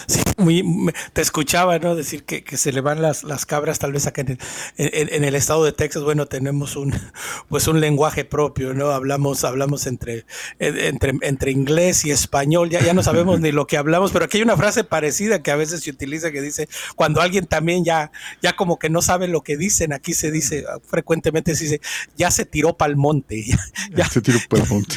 Sí, 0.07 0.21
muy, 0.37 0.93
te 1.13 1.21
escuchaba, 1.21 1.79
¿no? 1.79 1.95
Decir 1.95 2.23
que, 2.23 2.43
se 2.57 2.71
le 2.71 2.81
van 2.81 3.01
las, 3.01 3.23
las, 3.23 3.45
cabras, 3.45 3.79
tal 3.79 3.91
vez 3.91 4.07
acá 4.07 4.21
en 4.21 4.31
el, 4.31 4.39
en, 4.77 5.23
el, 5.23 5.35
estado 5.35 5.63
de 5.63 5.71
Texas, 5.71 6.03
bueno, 6.03 6.25
tenemos 6.27 6.75
un, 6.75 6.93
pues 7.49 7.67
un 7.67 7.79
lenguaje 7.79 8.25
propio, 8.25 8.73
¿no? 8.73 8.91
Hablamos, 8.91 9.43
hablamos 9.43 9.87
entre, 9.87 10.25
entre, 10.59 11.13
entre 11.21 11.51
inglés 11.51 12.05
y 12.05 12.11
español, 12.11 12.69
ya, 12.69 12.81
ya 12.81 12.93
no 12.93 13.03
sabemos 13.03 13.39
ni 13.39 13.51
lo 13.51 13.67
que 13.67 13.77
hablamos, 13.77 14.11
pero 14.11 14.25
aquí 14.25 14.37
hay 14.37 14.43
una 14.43 14.57
frase 14.57 14.83
parecida 14.83 15.41
que 15.41 15.51
a 15.51 15.55
veces 15.55 15.81
se 15.81 15.89
utiliza 15.89 16.31
que 16.31 16.41
dice, 16.41 16.69
cuando 16.95 17.21
alguien 17.21 17.45
también 17.45 17.83
ya, 17.83 18.11
ya 18.41 18.55
como 18.55 18.77
que 18.77 18.89
no 18.89 19.01
sabe 19.01 19.27
lo 19.27 19.41
que 19.41 19.57
dicen, 19.57 19.93
aquí 19.93 20.13
se 20.13 20.31
dice, 20.31 20.65
frecuentemente 20.87 21.55
se 21.55 21.63
dice, 21.63 21.81
ya 22.15 22.31
se 22.31 22.45
tiró 22.45 22.77
para 22.77 22.89
el 22.89 22.97
monte. 22.97 23.45
Ya, 23.95 24.09
se 24.09 24.19
tiró 24.21 24.39
para 24.49 24.63
el 24.63 24.69
monte. 24.69 24.95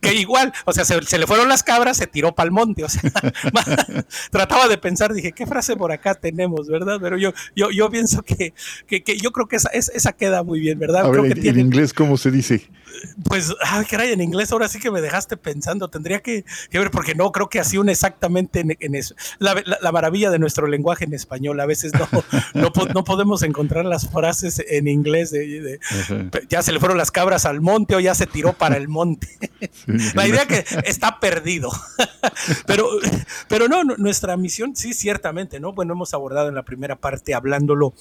que 0.00 0.14
igual, 0.14 0.52
o 0.64 0.72
sea, 0.72 0.84
se, 0.84 1.02
se, 1.02 1.18
le 1.18 1.26
fueron 1.26 1.48
las 1.48 1.62
cabras, 1.62 1.96
se 1.96 2.06
tiró 2.06 2.34
para 2.34 2.46
el 2.46 2.52
monte, 2.52 2.84
o 2.84 2.88
sea, 2.88 3.02
trataba 4.30 4.68
de 4.68 4.78
pensar, 4.78 5.12
dije, 5.12 5.32
¿qué 5.32 5.46
frase 5.46 5.76
por 5.76 5.92
acá 5.92 6.14
tenemos, 6.14 6.68
verdad? 6.68 6.98
Pero 7.00 7.16
yo, 7.18 7.32
yo, 7.54 7.70
yo 7.70 7.90
pienso 7.90 8.22
que, 8.22 8.54
que, 8.86 9.16
yo 9.18 9.32
creo 9.32 9.46
que 9.46 9.56
esa, 9.56 9.70
esa 9.70 10.12
queda 10.12 10.42
muy 10.42 10.60
bien, 10.60 10.78
¿verdad? 10.78 11.06
A 11.06 11.10
ver, 11.10 11.38
en, 11.38 11.58
inglés, 11.58 11.92
¿cómo 11.92 12.16
se 12.16 12.30
dice? 12.30 12.68
Pues, 13.28 13.54
ay, 13.60 13.84
caray, 13.86 14.12
en 14.12 14.20
inglés 14.20 14.52
ahora 14.52 14.68
sí 14.68 14.78
que 14.78 14.90
me 14.90 15.00
dejaste 15.00 15.36
pensando, 15.36 15.88
tendría 15.88 16.20
que, 16.20 16.44
ver, 16.72 16.90
porque 16.90 17.14
no 17.14 17.32
creo 17.32 17.48
que 17.48 17.60
así 17.60 17.78
un 17.78 17.88
exactamente 17.88 18.60
en, 18.78 18.94
eso. 18.94 19.14
La, 19.38 19.62
la, 19.80 19.92
maravilla 19.92 20.30
de 20.30 20.38
nuestro 20.38 20.66
lenguaje 20.66 21.04
en 21.04 21.14
español, 21.14 21.60
a 21.60 21.66
veces 21.66 21.92
no, 21.94 22.08
no, 22.54 22.72
no 22.92 23.04
podemos 23.04 23.42
encontrar 23.42 23.84
las 23.84 24.08
frases 24.08 24.62
en 24.68 24.88
inglés 24.88 25.30
de, 25.30 25.78
ya 26.48 26.62
se 26.62 26.72
le 26.72 26.80
fueron 26.80 26.98
las 26.98 27.10
cabras 27.10 27.44
al 27.44 27.60
monte 27.60 27.94
o 27.94 28.00
ya 28.00 28.14
se 28.14 28.26
tiró 28.26 28.52
para 28.52 28.76
el 28.76 28.88
monte. 28.88 29.28
la 30.14 30.26
idea 30.26 30.46
que 30.46 30.64
está 30.84 31.20
perdido. 31.20 31.70
pero, 32.66 32.88
pero 33.48 33.68
no, 33.68 33.84
nuestra 33.84 34.36
misión, 34.36 34.74
sí, 34.76 34.94
ciertamente, 34.94 35.60
¿no? 35.60 35.72
Bueno, 35.72 35.94
hemos 35.94 36.14
abordado 36.14 36.48
en 36.48 36.54
la 36.54 36.62
primera 36.62 36.96
parte 36.96 37.34
hablándolo 37.34 37.94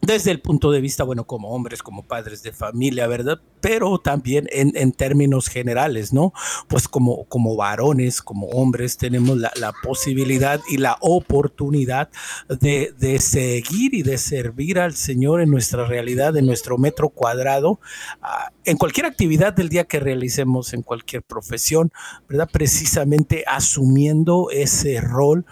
desde 0.00 0.30
el 0.30 0.40
punto 0.40 0.70
de 0.70 0.80
vista, 0.80 1.02
bueno, 1.02 1.26
como 1.26 1.50
hombres, 1.50 1.82
como 1.82 2.04
padres 2.04 2.42
de 2.42 2.52
familia, 2.52 3.06
¿verdad? 3.08 3.40
Pero 3.60 3.98
también 3.98 4.48
en, 4.52 4.92
términos 4.92 5.48
generales, 5.48 6.12
¿no? 6.12 6.32
Pues 6.68 6.88
como, 6.88 7.24
como 7.24 7.56
varones, 7.56 8.22
como 8.22 8.46
hombres, 8.48 8.96
tenemos 8.96 9.36
la, 9.36 9.72
posibilidad 9.82 10.60
y 10.70 10.78
la 10.78 10.96
oportunidad 11.00 12.10
de, 12.48 12.94
de, 12.98 13.18
seguir 13.18 13.94
y 13.94 14.02
de 14.02 14.18
servir 14.18 14.78
al 14.78 14.94
Señor 14.94 15.40
en 15.40 15.50
nuestra 15.50 15.84
realidad, 15.84 16.36
en 16.36 16.46
nuestro 16.46 16.78
metro 16.78 17.08
cuadrado, 17.08 17.80
ah, 18.22 18.52
en 18.64 18.76
cualquier 18.76 19.06
actividad 19.06 19.52
del 19.52 19.68
día 19.68 19.84
que 19.84 20.00
realicemos, 20.00 20.72
en 20.72 20.82
cualquier 20.82 21.22
profesión, 21.22 21.92
¿verdad? 22.28 22.48
Precisamente 22.50 23.44
asumiendo 23.46 24.48
ese 24.50 25.00
rol 25.00 25.44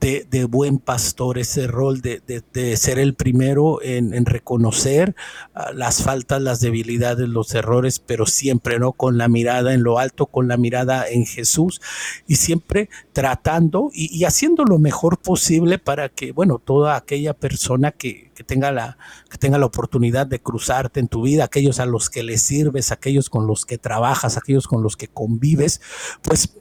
de, 0.00 0.44
buen 0.44 0.78
pastor, 0.78 1.38
ese 1.38 1.66
rol 1.66 2.00
de, 2.00 2.76
ser 2.76 2.98
el 2.98 3.14
primero 3.14 3.80
en, 3.82 4.26
reconocer 4.26 5.14
ah, 5.54 5.70
las 5.72 6.02
faltas, 6.02 6.42
las 6.42 6.60
debilidades, 6.60 7.28
los 7.28 7.54
errores, 7.54 7.98
pero 7.98 8.26
siempre 8.26 8.78
no 8.78 8.92
con 8.92 9.18
la 9.18 9.28
mirada 9.28 9.74
en 9.74 9.82
lo 9.82 9.98
alto, 9.98 10.26
con 10.26 10.48
la 10.48 10.56
mirada 10.56 11.08
en 11.08 11.24
Jesús 11.24 11.80
y 12.26 12.36
siempre 12.36 12.90
tratando 13.12 13.90
y, 13.92 14.24
haciendo 14.24 14.64
lo 14.64 14.78
mejor 14.78 15.18
posible 15.18 15.78
para 15.78 16.08
que, 16.08 16.32
bueno, 16.32 16.60
toda 16.64 16.96
aquella 16.96 17.34
persona 17.34 17.92
que, 17.92 18.32
tenga 18.46 18.72
la, 18.72 18.98
que 19.30 19.38
tenga 19.38 19.58
la 19.58 19.66
oportunidad 19.66 20.26
de 20.26 20.40
cruzarte 20.40 20.98
en 20.98 21.06
tu 21.06 21.22
vida, 21.22 21.44
aquellos 21.44 21.78
a 21.78 21.86
los 21.86 22.10
que 22.10 22.24
le 22.24 22.38
sirves, 22.38 22.90
aquellos 22.90 23.30
con 23.30 23.46
los 23.46 23.64
que 23.64 23.78
trabajas, 23.78 24.36
aquellos 24.36 24.66
con 24.66 24.82
los 24.82 24.96
que 24.96 25.06
convives, 25.06 25.80
pues 26.22 26.56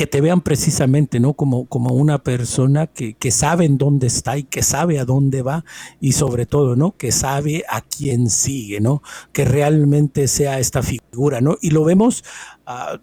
que 0.00 0.06
te 0.06 0.22
vean 0.22 0.40
precisamente, 0.40 1.20
¿no? 1.20 1.34
Como, 1.34 1.66
como 1.66 1.90
una 1.90 2.22
persona 2.22 2.86
que, 2.86 3.12
que, 3.12 3.30
sabe 3.30 3.66
en 3.66 3.76
dónde 3.76 4.06
está 4.06 4.38
y 4.38 4.44
que 4.44 4.62
sabe 4.62 4.98
a 4.98 5.04
dónde 5.04 5.42
va 5.42 5.62
y 6.00 6.12
sobre 6.12 6.46
todo, 6.46 6.74
¿no? 6.74 6.96
Que 6.96 7.12
sabe 7.12 7.64
a 7.68 7.82
quién 7.82 8.30
sigue, 8.30 8.80
¿no? 8.80 9.02
Que 9.34 9.44
realmente 9.44 10.26
sea 10.26 10.58
esta 10.58 10.82
figura, 10.82 11.42
¿no? 11.42 11.58
Y 11.60 11.72
lo 11.72 11.84
vemos, 11.84 12.24
uh, 12.66 12.96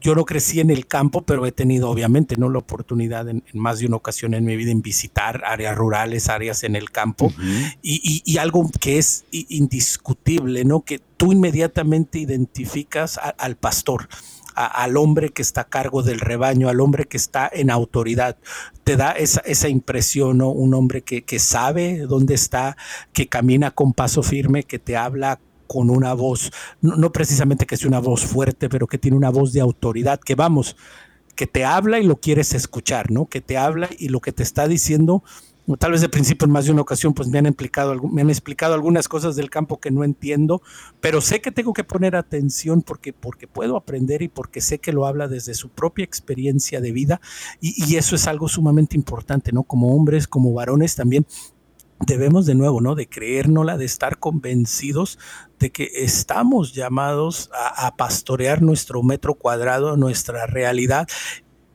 yo 0.00 0.14
no 0.14 0.24
crecí 0.24 0.58
en 0.60 0.70
el 0.70 0.86
campo, 0.86 1.20
pero 1.20 1.44
he 1.44 1.52
tenido 1.52 1.90
obviamente, 1.90 2.36
¿no? 2.38 2.48
La 2.48 2.60
oportunidad 2.60 3.28
en, 3.28 3.44
más 3.52 3.80
de 3.80 3.86
una 3.86 3.96
ocasión 3.96 4.32
en 4.32 4.46
mi 4.46 4.56
vida 4.56 4.70
en 4.70 4.80
visitar 4.80 5.42
áreas 5.44 5.76
rurales, 5.76 6.30
áreas 6.30 6.64
en 6.64 6.76
el 6.76 6.90
campo 6.90 7.30
y, 7.82 8.00
y, 8.02 8.22
y, 8.24 8.38
algo 8.38 8.70
que 8.80 8.96
es 8.96 9.26
indiscutible, 9.30 10.64
¿no? 10.64 10.80
Que 10.80 10.98
tú 11.18 11.30
inmediatamente 11.30 12.18
identificas 12.18 13.20
al 13.36 13.56
pastor 13.56 14.08
al 14.66 14.96
hombre 14.96 15.30
que 15.30 15.42
está 15.42 15.62
a 15.62 15.68
cargo 15.68 16.02
del 16.02 16.20
rebaño, 16.20 16.68
al 16.68 16.80
hombre 16.80 17.06
que 17.06 17.16
está 17.16 17.48
en 17.52 17.70
autoridad. 17.70 18.36
Te 18.84 18.96
da 18.96 19.12
esa, 19.12 19.40
esa 19.40 19.68
impresión, 19.68 20.38
¿no? 20.38 20.50
Un 20.50 20.74
hombre 20.74 21.02
que, 21.02 21.24
que 21.24 21.38
sabe 21.38 22.00
dónde 22.00 22.34
está, 22.34 22.76
que 23.12 23.28
camina 23.28 23.70
con 23.70 23.92
paso 23.92 24.22
firme, 24.22 24.64
que 24.64 24.78
te 24.78 24.96
habla 24.96 25.40
con 25.68 25.90
una 25.90 26.14
voz, 26.14 26.50
no, 26.80 26.96
no, 26.96 27.12
precisamente 27.12 27.66
que 27.66 27.76
sea 27.76 27.88
una 27.88 28.00
voz 28.00 28.24
fuerte, 28.24 28.68
pero 28.68 28.86
que 28.86 28.98
tiene 28.98 29.16
una 29.16 29.30
voz 29.30 29.52
de 29.52 29.60
autoridad, 29.60 30.18
que 30.18 30.34
vamos, 30.34 30.76
que 31.36 31.46
te 31.46 31.64
habla 31.64 32.00
y 32.00 32.04
lo 32.04 32.16
quieres 32.16 32.54
escuchar, 32.54 33.12
¿no? 33.12 33.26
Que 33.26 33.40
te 33.40 33.56
habla 33.56 33.88
y 33.96 34.08
lo 34.08 34.20
que 34.20 34.32
te 34.32 34.42
está 34.42 34.66
diciendo 34.66 35.22
tal 35.76 35.92
vez 35.92 36.00
de 36.00 36.08
principio 36.08 36.46
en 36.46 36.52
más 36.52 36.64
de 36.64 36.72
una 36.72 36.82
ocasión, 36.82 37.12
pues 37.12 37.28
me 37.28 37.38
han 37.38 37.46
explicado, 37.46 37.94
me 38.02 38.22
han 38.22 38.30
explicado 38.30 38.74
algunas 38.74 39.08
cosas 39.08 39.36
del 39.36 39.50
campo 39.50 39.80
que 39.80 39.90
no 39.90 40.04
entiendo, 40.04 40.62
pero 41.00 41.20
sé 41.20 41.40
que 41.40 41.52
tengo 41.52 41.72
que 41.72 41.84
poner 41.84 42.16
atención 42.16 42.82
porque, 42.82 43.12
porque 43.12 43.46
puedo 43.46 43.76
aprender 43.76 44.22
y 44.22 44.28
porque 44.28 44.60
sé 44.60 44.78
que 44.78 44.92
lo 44.92 45.06
habla 45.06 45.28
desde 45.28 45.54
su 45.54 45.68
propia 45.68 46.04
experiencia 46.04 46.80
de 46.80 46.92
vida 46.92 47.20
y, 47.60 47.96
eso 47.98 48.14
es 48.14 48.28
algo 48.28 48.46
sumamente 48.46 48.96
importante, 48.96 49.50
¿no? 49.50 49.64
Como 49.64 49.94
hombres, 49.94 50.28
como 50.28 50.52
varones 50.52 50.94
también 50.94 51.26
debemos 52.06 52.46
de 52.46 52.54
nuevo, 52.54 52.80
¿no? 52.80 52.94
De 52.94 53.08
creérnosla, 53.08 53.76
de 53.76 53.84
estar 53.84 54.18
convencidos 54.18 55.18
de 55.58 55.70
que 55.70 55.90
estamos 55.94 56.72
llamados 56.72 57.50
a, 57.52 57.96
pastorear 57.96 58.62
nuestro 58.62 59.02
metro 59.02 59.34
cuadrado, 59.34 59.96
nuestra 59.96 60.46
realidad, 60.46 61.08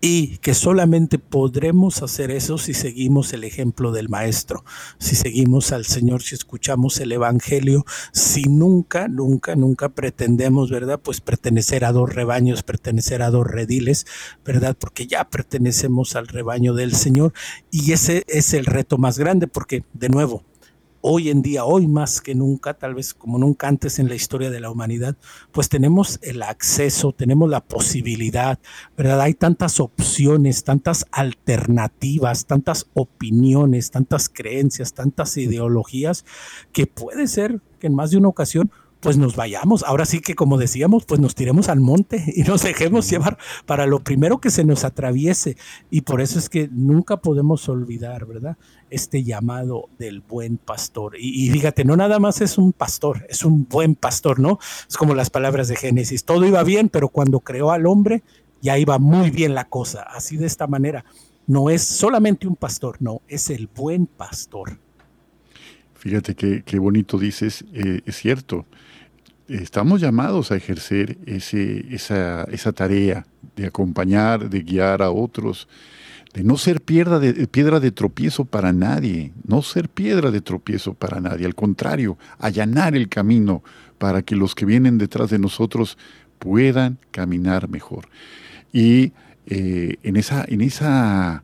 y 0.05 0.37
que 0.39 0.53
solamente 0.53 1.17
podremos 1.17 2.03
hacer 2.03 2.29
eso 2.29 2.57
si 2.57 2.73
seguimos 2.73 3.31
el 3.31 3.45
ejemplo 3.45 3.93
del 3.93 4.09
Maestro, 4.09 4.65
si 4.99 5.15
seguimos 5.15 5.71
al 5.71 5.85
Señor, 5.85 6.21
si 6.23 6.35
escuchamos 6.35 6.99
el 6.99 7.13
Evangelio, 7.13 7.85
si 8.11 8.43
nunca, 8.43 9.07
nunca, 9.07 9.55
nunca 9.55 9.87
pretendemos, 9.87 10.69
¿verdad? 10.69 10.99
Pues 11.01 11.21
pertenecer 11.21 11.85
a 11.85 11.93
dos 11.93 12.13
rebaños, 12.13 12.63
pertenecer 12.63 13.21
a 13.21 13.29
dos 13.29 13.47
rediles, 13.47 14.05
¿verdad? 14.43 14.75
Porque 14.77 15.07
ya 15.07 15.29
pertenecemos 15.29 16.17
al 16.17 16.27
rebaño 16.27 16.73
del 16.73 16.93
Señor 16.93 17.31
y 17.71 17.93
ese 17.93 18.25
es 18.27 18.53
el 18.53 18.65
reto 18.65 18.97
más 18.97 19.17
grande 19.17 19.47
porque, 19.47 19.85
de 19.93 20.09
nuevo, 20.09 20.43
hoy 21.05 21.29
en 21.29 21.41
día, 21.41 21.65
hoy 21.65 21.85
más 21.85 22.21
que 22.21 22.33
nunca, 22.33 22.73
tal 22.75 22.95
vez 22.95 23.13
como 23.13 23.37
nunca 23.37 23.67
antes 23.67 23.99
en 23.99 24.07
la 24.07 24.15
historia 24.15 24.49
de 24.49 24.61
la 24.61 24.71
humanidad, 24.71 25.17
pues 25.51 25.67
tenemos 25.67 26.17
el 26.21 26.41
acceso, 26.41 27.11
tenemos 27.11 27.49
la 27.49 27.59
posibilidad, 27.59 28.57
¿verdad? 28.97 29.19
Hay 29.19 29.33
tantas 29.33 29.81
opciones, 29.81 30.63
tantas 30.63 31.05
alternativas, 31.11 32.45
tantas 32.45 32.87
opiniones, 32.93 33.91
tantas 33.91 34.29
creencias, 34.29 34.93
tantas 34.93 35.35
ideologías, 35.35 36.23
que 36.71 36.87
puede 36.87 37.27
ser 37.27 37.59
que 37.79 37.87
en 37.87 37.95
más 37.95 38.11
de 38.11 38.17
una 38.17 38.29
ocasión 38.29 38.71
pues 39.03 39.17
nos 39.17 39.35
vayamos. 39.35 39.83
Ahora 39.83 40.05
sí 40.05 40.21
que 40.21 40.33
como 40.33 40.57
decíamos, 40.57 41.03
pues 41.03 41.19
nos 41.19 41.35
tiremos 41.35 41.67
al 41.67 41.81
monte 41.81 42.23
y 42.35 42.43
nos 42.43 42.63
dejemos 42.63 43.09
llevar 43.09 43.37
para 43.65 43.85
lo 43.85 43.99
primero 43.99 44.39
que 44.39 44.49
se 44.49 44.63
nos 44.63 44.85
atraviese. 44.85 45.57
Y 45.91 46.01
por 46.01 46.21
eso 46.21 46.39
es 46.39 46.47
que 46.49 46.69
nunca 46.71 47.17
podemos 47.17 47.67
olvidar, 47.67 48.25
¿verdad? 48.25 48.57
Este 48.89 49.23
llamado 49.23 49.89
del 49.99 50.21
buen 50.21 50.57
pastor. 50.57 51.17
Y, 51.19 51.49
fíjate, 51.49 51.83
no 51.83 51.97
nada 51.97 52.17
más 52.17 52.39
es 52.39 52.57
un 52.57 52.71
pastor, 52.71 53.25
es 53.27 53.43
un 53.43 53.67
buen 53.67 53.95
pastor, 53.95 54.39
¿no? 54.39 54.57
Es 54.87 54.95
como 54.95 55.13
las 55.13 55.29
palabras 55.29 55.67
de 55.67 55.75
Génesis. 55.75 56.23
Todo 56.23 56.45
iba 56.45 56.63
bien, 56.63 56.87
pero 56.87 57.09
cuando 57.09 57.41
creó 57.41 57.71
al 57.71 57.85
hombre, 57.85 58.23
ya 58.61 58.77
iba 58.77 58.99
muy 58.99 59.31
bien 59.31 59.53
la 59.53 59.65
cosa. 59.65 60.03
Así 60.03 60.37
de 60.37 60.45
esta 60.45 60.65
manera. 60.65 61.03
No 61.45 61.69
es 61.69 61.81
solamente 61.83 62.47
un 62.47 62.55
pastor, 62.55 62.95
no, 63.01 63.21
es 63.27 63.49
el 63.49 63.67
buen 63.67 64.05
pastor. 64.07 64.79
Fíjate 65.93 66.35
qué, 66.35 66.63
qué 66.65 66.79
bonito 66.79 67.17
dices, 67.17 67.65
eh, 67.73 67.99
es 68.05 68.15
cierto 68.15 68.65
estamos 69.61 70.01
llamados 70.01 70.51
a 70.51 70.55
ejercer 70.55 71.17
ese, 71.25 71.85
esa, 71.93 72.43
esa, 72.45 72.71
tarea 72.71 73.25
de 73.55 73.67
acompañar, 73.67 74.49
de 74.49 74.61
guiar 74.61 75.01
a 75.01 75.11
otros, 75.11 75.67
de 76.33 76.43
no 76.43 76.57
ser 76.57 76.81
piedra 76.81 77.19
de, 77.19 77.47
piedra 77.47 77.79
de 77.79 77.91
tropiezo 77.91 78.45
para 78.45 78.73
nadie, 78.73 79.31
no 79.45 79.61
ser 79.61 79.89
piedra 79.89 80.31
de 80.31 80.41
tropiezo 80.41 80.93
para 80.93 81.19
nadie, 81.19 81.45
al 81.45 81.55
contrario, 81.55 82.17
allanar 82.39 82.95
el 82.95 83.09
camino 83.09 83.63
para 83.99 84.23
que 84.23 84.35
los 84.35 84.55
que 84.55 84.65
vienen 84.65 84.97
detrás 84.97 85.29
de 85.29 85.39
nosotros 85.39 85.97
puedan 86.39 86.97
caminar 87.11 87.69
mejor. 87.69 88.07
Y 88.71 89.13
eh, 89.45 89.97
en, 90.01 90.15
esa, 90.15 90.45
en 90.47 90.61
esa 90.61 91.43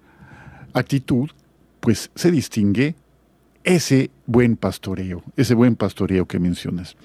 actitud, 0.74 1.30
pues 1.80 2.10
se 2.16 2.32
distingue 2.32 2.96
ese 3.70 4.10
buen 4.26 4.58
pastoreo, 4.58 5.22
ese 5.38 5.54
buen 5.54 5.76
pastoreo 5.76 6.26
que 6.26 6.40
mencionas. 6.40 6.98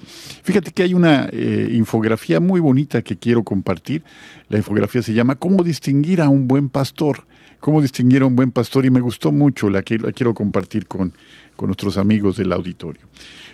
Fíjate 0.42 0.72
que 0.72 0.82
hay 0.82 0.94
una 0.94 1.28
eh, 1.30 1.68
infografía 1.72 2.40
muy 2.40 2.58
bonita 2.58 3.02
que 3.02 3.18
quiero 3.18 3.44
compartir. 3.44 4.02
La 4.48 4.56
infografía 4.56 5.02
se 5.02 5.12
llama 5.12 5.34
¿Cómo 5.34 5.62
distinguir 5.62 6.22
a 6.22 6.30
un 6.30 6.48
buen 6.48 6.70
pastor? 6.70 7.26
¿Cómo 7.60 7.82
distinguir 7.82 8.22
a 8.22 8.26
un 8.26 8.34
buen 8.34 8.50
pastor? 8.50 8.86
Y 8.86 8.90
me 8.90 9.00
gustó 9.00 9.30
mucho, 9.30 9.68
la, 9.68 9.82
que, 9.82 9.98
la 9.98 10.10
quiero 10.12 10.32
compartir 10.32 10.86
con, 10.86 11.12
con 11.54 11.66
nuestros 11.66 11.98
amigos 11.98 12.38
del 12.38 12.50
auditorio. 12.50 13.02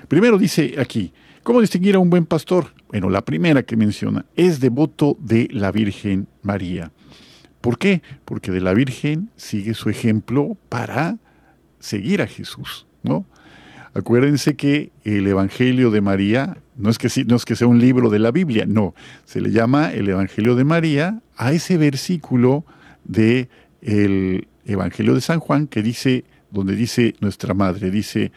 Primero 0.07 0.39
dice 0.39 0.77
aquí, 0.79 1.13
¿cómo 1.43 1.61
distinguir 1.61 1.97
a 1.97 1.99
un 1.99 2.11
buen 2.11 2.27
pastor? 2.27 2.73
Bueno, 2.91 3.11
la 3.11 3.25
primera 3.25 3.65
que 3.65 3.77
menciona 3.77 4.25
es 4.37 4.61
devoto 4.61 5.17
de 5.19 5.49
la 5.51 5.73
Virgen 5.73 6.29
María. 6.43 6.93
¿Por 7.61 7.77
qué? 7.77 8.03
Porque 8.25 8.53
de 8.53 8.61
la 8.61 8.73
Virgen 8.73 9.31
sigue 9.35 9.75
su 9.75 9.91
ejemplo 9.91 10.57
para 10.69 11.19
seguir 11.81 12.23
a 12.23 12.29
Jesús. 12.29 12.87
¿No? 13.03 13.27
Acuérdense 13.93 14.55
que 14.55 14.93
el 15.05 15.27
Evangelio 15.27 15.91
de 15.91 16.01
María 16.01 16.59
no 16.77 16.91
es 16.91 16.99
que, 16.99 17.09
no 17.27 17.37
es 17.37 17.45
que 17.45 17.57
sea 17.57 17.67
un 17.67 17.81
libro 17.81 18.09
de 18.09 18.21
la 18.21 18.31
Biblia, 18.31 18.65
no, 18.67 18.95
se 19.25 19.41
le 19.41 19.51
llama 19.51 19.93
el 19.93 20.09
Evangelio 20.09 20.55
de 20.55 20.65
María 20.65 21.21
a 21.37 21.53
ese 21.53 21.77
versículo 21.77 22.65
de 23.05 23.49
el 23.83 24.47
Evangelio 24.65 25.15
de 25.15 25.21
San 25.21 25.41
Juan 25.41 25.67
que 25.67 25.83
dice, 25.83 26.25
donde 26.51 26.77
dice 26.77 27.15
nuestra 27.21 27.53
madre, 27.53 27.91
dice, 27.91 28.31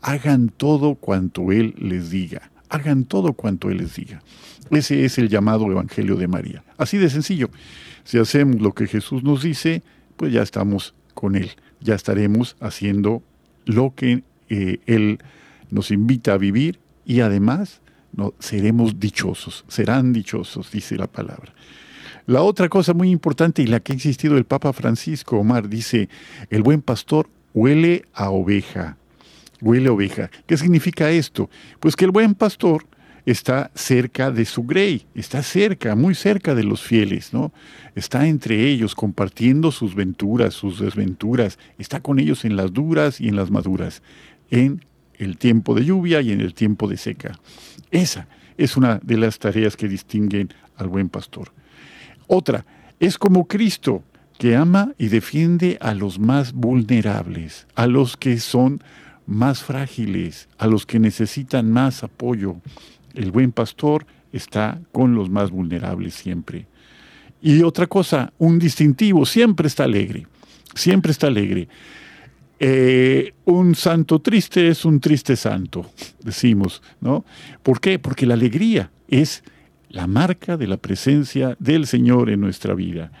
hagan 0.00 0.48
todo 0.48 0.94
cuanto 0.94 1.52
Él 1.52 1.74
les 1.78 2.10
diga, 2.10 2.50
hagan 2.70 3.04
todo 3.04 3.34
cuanto 3.34 3.70
Él 3.70 3.78
les 3.78 3.96
diga. 3.96 4.22
Ese 4.70 5.04
es 5.04 5.18
el 5.18 5.28
llamado 5.28 5.70
Evangelio 5.70 6.16
de 6.16 6.28
María. 6.28 6.64
Así 6.78 6.96
de 6.96 7.10
sencillo. 7.10 7.50
Si 8.04 8.18
hacemos 8.18 8.60
lo 8.60 8.72
que 8.72 8.86
Jesús 8.86 9.22
nos 9.22 9.42
dice, 9.42 9.82
pues 10.16 10.32
ya 10.32 10.42
estamos 10.42 10.94
con 11.12 11.36
Él, 11.36 11.50
ya 11.80 11.94
estaremos 11.94 12.56
haciendo 12.60 13.22
lo 13.66 13.94
que 13.94 14.24
eh, 14.48 14.80
Él 14.86 15.18
nos 15.70 15.90
invita 15.90 16.34
a 16.34 16.38
vivir 16.38 16.78
y 17.04 17.20
además 17.20 17.80
no, 18.12 18.34
seremos 18.38 19.00
dichosos, 19.00 19.64
serán 19.68 20.12
dichosos, 20.12 20.70
dice 20.70 20.96
la 20.96 21.06
palabra. 21.06 21.52
La 22.26 22.42
otra 22.42 22.68
cosa 22.68 22.94
muy 22.94 23.10
importante 23.10 23.60
y 23.62 23.66
la 23.66 23.80
que 23.80 23.92
ha 23.92 23.96
insistido 23.96 24.38
el 24.38 24.44
Papa 24.44 24.72
Francisco 24.72 25.38
Omar 25.38 25.68
dice, 25.68 26.08
el 26.48 26.62
buen 26.62 26.80
pastor 26.80 27.28
huele 27.52 28.06
a 28.14 28.30
oveja, 28.30 28.96
huele 29.60 29.88
a 29.88 29.92
oveja. 29.92 30.30
¿Qué 30.46 30.56
significa 30.56 31.10
esto? 31.10 31.50
Pues 31.80 31.96
que 31.96 32.06
el 32.06 32.12
buen 32.12 32.34
pastor 32.34 32.86
está 33.26 33.70
cerca 33.74 34.30
de 34.30 34.44
su 34.44 34.64
grey, 34.64 35.06
está 35.14 35.42
cerca, 35.42 35.94
muy 35.94 36.14
cerca 36.14 36.54
de 36.54 36.64
los 36.64 36.82
fieles, 36.82 37.32
¿no? 37.32 37.52
Está 37.94 38.26
entre 38.26 38.68
ellos 38.68 38.94
compartiendo 38.94 39.72
sus 39.72 39.94
venturas, 39.94 40.54
sus 40.54 40.78
desventuras, 40.78 41.58
está 41.78 42.00
con 42.00 42.18
ellos 42.18 42.44
en 42.44 42.56
las 42.56 42.72
duras 42.72 43.20
y 43.20 43.28
en 43.28 43.36
las 43.36 43.50
maduras, 43.50 44.02
en 44.50 44.84
el 45.18 45.38
tiempo 45.38 45.74
de 45.74 45.84
lluvia 45.84 46.20
y 46.20 46.32
en 46.32 46.40
el 46.40 46.54
tiempo 46.54 46.88
de 46.88 46.96
seca. 46.96 47.38
Esa 47.90 48.28
es 48.58 48.76
una 48.76 49.00
de 49.02 49.16
las 49.16 49.38
tareas 49.38 49.76
que 49.76 49.88
distinguen 49.88 50.52
al 50.76 50.88
buen 50.88 51.08
pastor. 51.08 51.52
Otra, 52.26 52.66
es 53.00 53.18
como 53.18 53.46
Cristo, 53.46 54.02
que 54.38 54.56
ama 54.56 54.92
y 54.98 55.08
defiende 55.08 55.78
a 55.80 55.94
los 55.94 56.18
más 56.18 56.52
vulnerables, 56.52 57.66
a 57.74 57.86
los 57.86 58.16
que 58.16 58.38
son 58.38 58.82
más 59.26 59.62
frágiles, 59.62 60.48
a 60.58 60.66
los 60.66 60.86
que 60.86 60.98
necesitan 60.98 61.70
más 61.70 62.02
apoyo. 62.02 62.56
El 63.14 63.30
buen 63.30 63.52
pastor 63.52 64.06
está 64.32 64.80
con 64.92 65.14
los 65.14 65.30
más 65.30 65.50
vulnerables 65.50 66.14
siempre. 66.14 66.66
Y 67.40 67.62
otra 67.62 67.86
cosa, 67.86 68.32
un 68.38 68.58
distintivo, 68.58 69.26
siempre 69.26 69.68
está 69.68 69.84
alegre, 69.84 70.26
siempre 70.74 71.12
está 71.12 71.26
alegre. 71.26 71.68
Eh, 72.58 73.34
un 73.44 73.74
santo 73.74 74.20
triste 74.20 74.68
es 74.68 74.84
un 74.84 75.00
triste 75.00 75.36
santo, 75.36 75.90
decimos, 76.22 76.82
¿no? 77.00 77.24
¿Por 77.62 77.80
qué? 77.80 77.98
Porque 77.98 78.26
la 78.26 78.34
alegría 78.34 78.90
es 79.08 79.42
la 79.90 80.06
marca 80.06 80.56
de 80.56 80.66
la 80.66 80.76
presencia 80.76 81.56
del 81.60 81.86
Señor 81.86 82.30
en 82.30 82.40
nuestra 82.40 82.74
vida. 82.74 83.12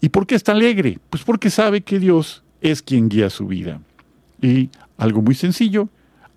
¿Y 0.00 0.08
por 0.08 0.26
qué 0.26 0.34
está 0.34 0.52
alegre? 0.52 0.98
Pues 1.10 1.22
porque 1.22 1.50
sabe 1.50 1.82
que 1.82 1.98
Dios 2.00 2.42
es 2.60 2.82
quien 2.82 3.08
guía 3.08 3.30
su 3.30 3.46
vida. 3.46 3.80
Y 4.40 4.70
algo 4.96 5.22
muy 5.22 5.34
sencillo, 5.34 5.88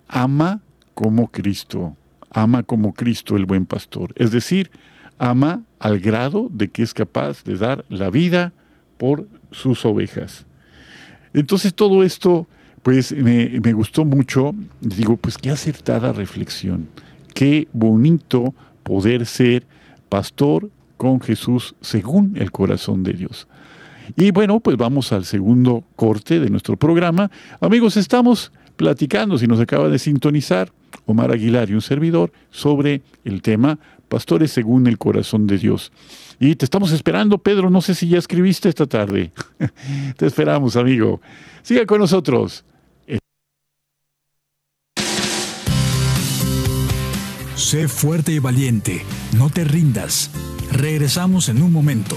ama 0.06 0.60
como 0.94 1.28
Cristo, 1.28 1.96
ama 2.36 2.62
como 2.62 2.92
Cristo 2.92 3.34
el 3.36 3.46
buen 3.46 3.64
pastor. 3.64 4.12
Es 4.14 4.30
decir, 4.30 4.70
ama 5.18 5.62
al 5.78 5.98
grado 6.00 6.48
de 6.52 6.68
que 6.68 6.82
es 6.82 6.92
capaz 6.92 7.42
de 7.44 7.56
dar 7.56 7.86
la 7.88 8.10
vida 8.10 8.52
por 8.98 9.26
sus 9.50 9.86
ovejas. 9.86 10.44
Entonces 11.32 11.74
todo 11.74 12.04
esto, 12.04 12.46
pues 12.82 13.12
me, 13.12 13.72
gustó 13.72 14.04
mucho. 14.04 14.54
Digo, 14.82 15.16
pues 15.16 15.38
qué 15.38 15.50
acertada 15.50 16.12
reflexión. 16.12 16.88
Qué 17.32 17.68
bonito 17.72 18.54
poder 18.82 19.24
ser 19.24 19.66
pastor 20.10 20.70
con 20.98 21.22
Jesús 21.22 21.74
según 21.80 22.34
el 22.36 22.52
corazón 22.52 23.02
de 23.02 23.14
Dios. 23.14 23.48
Y 24.14 24.30
bueno, 24.30 24.60
pues 24.60 24.76
vamos 24.76 25.10
al 25.10 25.24
segundo 25.24 25.84
corte 25.96 26.38
de 26.38 26.50
nuestro 26.50 26.76
programa. 26.76 27.30
Amigos, 27.60 27.96
estamos 27.96 28.52
platicando, 28.76 29.38
si 29.38 29.46
nos 29.46 29.58
acaba 29.58 29.88
de 29.88 29.98
sintonizar, 29.98 30.70
Omar 31.06 31.32
Aguilar 31.32 31.70
y 31.70 31.74
un 31.74 31.82
servidor, 31.82 32.32
sobre 32.50 33.02
el 33.24 33.42
tema 33.42 33.78
Pastores 34.08 34.52
según 34.52 34.86
el 34.86 34.98
corazón 34.98 35.46
de 35.46 35.58
Dios. 35.58 35.90
Y 36.38 36.54
te 36.54 36.64
estamos 36.64 36.92
esperando, 36.92 37.38
Pedro, 37.38 37.70
no 37.70 37.80
sé 37.80 37.94
si 37.94 38.08
ya 38.08 38.18
escribiste 38.18 38.68
esta 38.68 38.86
tarde. 38.86 39.32
te 40.16 40.26
esperamos, 40.26 40.76
amigo. 40.76 41.20
Siga 41.62 41.86
con 41.86 42.00
nosotros. 42.00 42.64
Sé 47.56 47.88
fuerte 47.88 48.32
y 48.32 48.38
valiente, 48.38 49.02
no 49.36 49.50
te 49.50 49.64
rindas. 49.64 50.30
Regresamos 50.70 51.48
en 51.48 51.62
un 51.62 51.72
momento. 51.72 52.16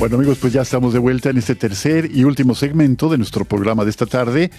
Bueno 0.00 0.16
amigos, 0.16 0.38
pues 0.40 0.54
ya 0.54 0.62
estamos 0.62 0.94
de 0.94 0.98
vuelta 0.98 1.28
en 1.28 1.36
este 1.36 1.54
tercer 1.54 2.10
y 2.10 2.24
último 2.24 2.54
segmento 2.54 3.10
de 3.10 3.18
nuestro 3.18 3.44
programa 3.44 3.84
de 3.84 3.90
esta 3.90 4.06
tarde. 4.06 4.50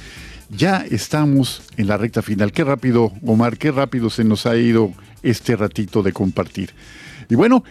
Ya 0.51 0.85
estamos 0.87 1.63
en 1.77 1.87
la 1.87 1.97
recta 1.97 2.21
final. 2.21 2.51
Qué 2.51 2.63
rápido, 2.63 3.11
Omar, 3.25 3.57
qué 3.57 3.71
rápido 3.71 4.11
se 4.11 4.23
nos 4.23 4.45
ha 4.45 4.55
ido 4.55 4.93
este 5.23 5.55
ratito 5.55 6.03
de 6.03 6.13
compartir. 6.13 6.75
Y 7.27 7.33
bueno, 7.33 7.63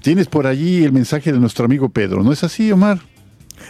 tienes 0.00 0.26
por 0.26 0.48
allí 0.48 0.82
el 0.82 0.90
mensaje 0.90 1.32
de 1.32 1.38
nuestro 1.38 1.64
amigo 1.64 1.90
Pedro, 1.90 2.24
¿no 2.24 2.32
es 2.32 2.42
así, 2.42 2.72
Omar? 2.72 2.98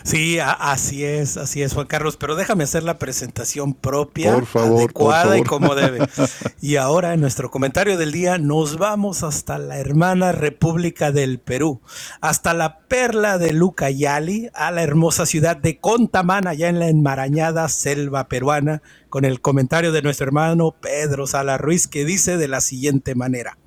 Sí, 0.03 0.39
así 0.41 1.05
es, 1.05 1.37
así 1.37 1.63
es, 1.63 1.75
Juan 1.75 1.87
Carlos, 1.87 2.17
pero 2.17 2.35
déjame 2.35 2.65
hacer 2.65 2.83
la 2.83 2.99
presentación 2.99 3.75
propia, 3.75 4.35
por 4.35 4.47
favor, 4.47 4.79
adecuada 4.81 5.39
y 5.39 5.43
como 5.43 5.75
debe. 5.75 6.01
Y 6.61 6.77
ahora 6.77 7.13
en 7.13 7.21
nuestro 7.21 7.51
comentario 7.51 7.99
del 7.99 8.13
día 8.13 8.39
nos 8.39 8.79
vamos 8.79 9.23
hasta 9.23 9.59
la 9.59 9.79
hermana 9.79 10.33
República 10.33 11.11
del 11.11 11.39
Perú, 11.39 11.81
hasta 12.21 12.55
la 12.55 12.79
perla 12.81 13.39
de 13.39 13.53
Lucayali, 13.53 14.49
a 14.55 14.71
la 14.71 14.83
hermosa 14.83 15.27
ciudad 15.27 15.57
de 15.57 15.79
Contamana, 15.79 16.51
allá 16.51 16.69
en 16.69 16.79
la 16.79 16.89
enmarañada 16.89 17.69
selva 17.69 18.29
peruana, 18.29 18.83
con 19.09 19.25
el 19.25 19.41
comentario 19.41 19.93
de 19.93 20.03
nuestro 20.03 20.27
hermano 20.27 20.75
Pedro 20.81 21.27
Sala 21.27 21.59
Ruiz, 21.59 21.89
que 21.89 22.05
dice 22.05 22.37
de 22.37 22.49
la 22.49 22.61
siguiente 22.61 23.15
manera. 23.15 23.59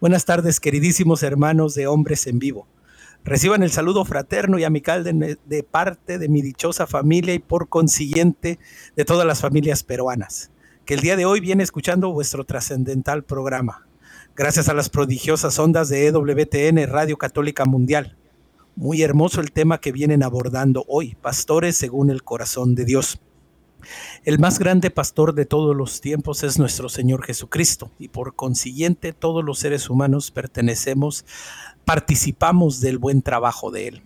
Buenas 0.00 0.24
tardes, 0.24 0.60
queridísimos 0.60 1.22
hermanos 1.22 1.74
de 1.74 1.86
Hombres 1.86 2.26
en 2.26 2.38
Vivo. 2.38 2.66
Reciban 3.26 3.64
el 3.64 3.72
saludo 3.72 4.04
fraterno 4.04 4.56
y 4.56 4.62
amical 4.62 5.02
de, 5.02 5.62
parte 5.68 6.20
de 6.20 6.28
mi 6.28 6.42
dichosa 6.42 6.86
familia 6.86 7.34
y 7.34 7.40
por 7.40 7.68
consiguiente 7.68 8.60
de 8.94 9.04
todas 9.04 9.26
las 9.26 9.40
familias 9.40 9.82
peruanas, 9.82 10.52
que 10.84 10.94
el 10.94 11.00
día 11.00 11.16
de 11.16 11.26
hoy 11.26 11.40
viene 11.40 11.64
escuchando 11.64 12.12
vuestro 12.12 12.44
trascendental 12.44 13.24
programa. 13.24 13.84
Gracias 14.36 14.68
a 14.68 14.74
las 14.74 14.90
prodigiosas 14.90 15.58
ondas 15.58 15.88
de 15.88 16.06
EWTN 16.06 16.86
Radio 16.86 17.18
Católica 17.18 17.64
Mundial. 17.64 18.16
Muy 18.76 19.02
hermoso 19.02 19.40
el 19.40 19.50
tema 19.50 19.80
que 19.80 19.90
vienen 19.90 20.22
abordando 20.22 20.84
hoy, 20.86 21.16
pastores 21.20 21.76
según 21.76 22.10
el 22.10 22.22
corazón 22.22 22.76
de 22.76 22.84
Dios. 22.84 23.20
El 24.24 24.38
más 24.38 24.58
grande 24.58 24.90
pastor 24.90 25.34
de 25.34 25.46
todos 25.46 25.76
los 25.76 26.00
tiempos 26.00 26.42
es 26.42 26.58
nuestro 26.58 26.88
Señor 26.88 27.24
Jesucristo 27.24 27.90
y 27.98 28.08
por 28.08 28.34
consiguiente 28.34 29.12
todos 29.12 29.44
los 29.44 29.58
seres 29.58 29.88
humanos 29.90 30.30
pertenecemos 30.30 31.24
participamos 31.84 32.80
del 32.80 32.98
buen 32.98 33.22
trabajo 33.22 33.70
de 33.70 33.88
Él. 33.88 34.02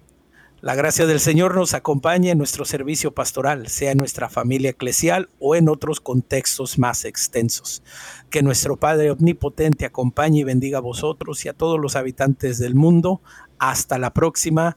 La 0.63 0.75
gracia 0.75 1.07
del 1.07 1.21
Señor 1.21 1.55
nos 1.55 1.73
acompañe 1.73 2.31
en 2.31 2.37
nuestro 2.37 2.67
servicio 2.67 3.15
pastoral, 3.15 3.69
sea 3.69 3.93
en 3.93 3.99
nuestra 3.99 4.29
familia 4.29 4.71
eclesial 4.71 5.31
o 5.39 5.57
en 5.57 5.71
otros 5.71 6.03
contextos 6.03 6.79
más 6.79 7.07
extensos. 7.07 7.83
Que 8.29 8.43
nuestro 8.43 8.77
Padre 8.77 9.11
Omnipotente 9.11 9.87
acompañe 9.87 10.41
y 10.41 10.45
bendiga 10.45 10.77
a 10.77 10.83
vosotros 10.83 11.47
y 11.47 11.49
a 11.49 11.55
todos 11.55 11.81
los 11.81 11.97
habitantes 11.97 12.59
del 12.59 12.75
mundo. 12.75 13.23
Hasta 13.59 13.97
la 13.97 14.13
próxima, 14.13 14.77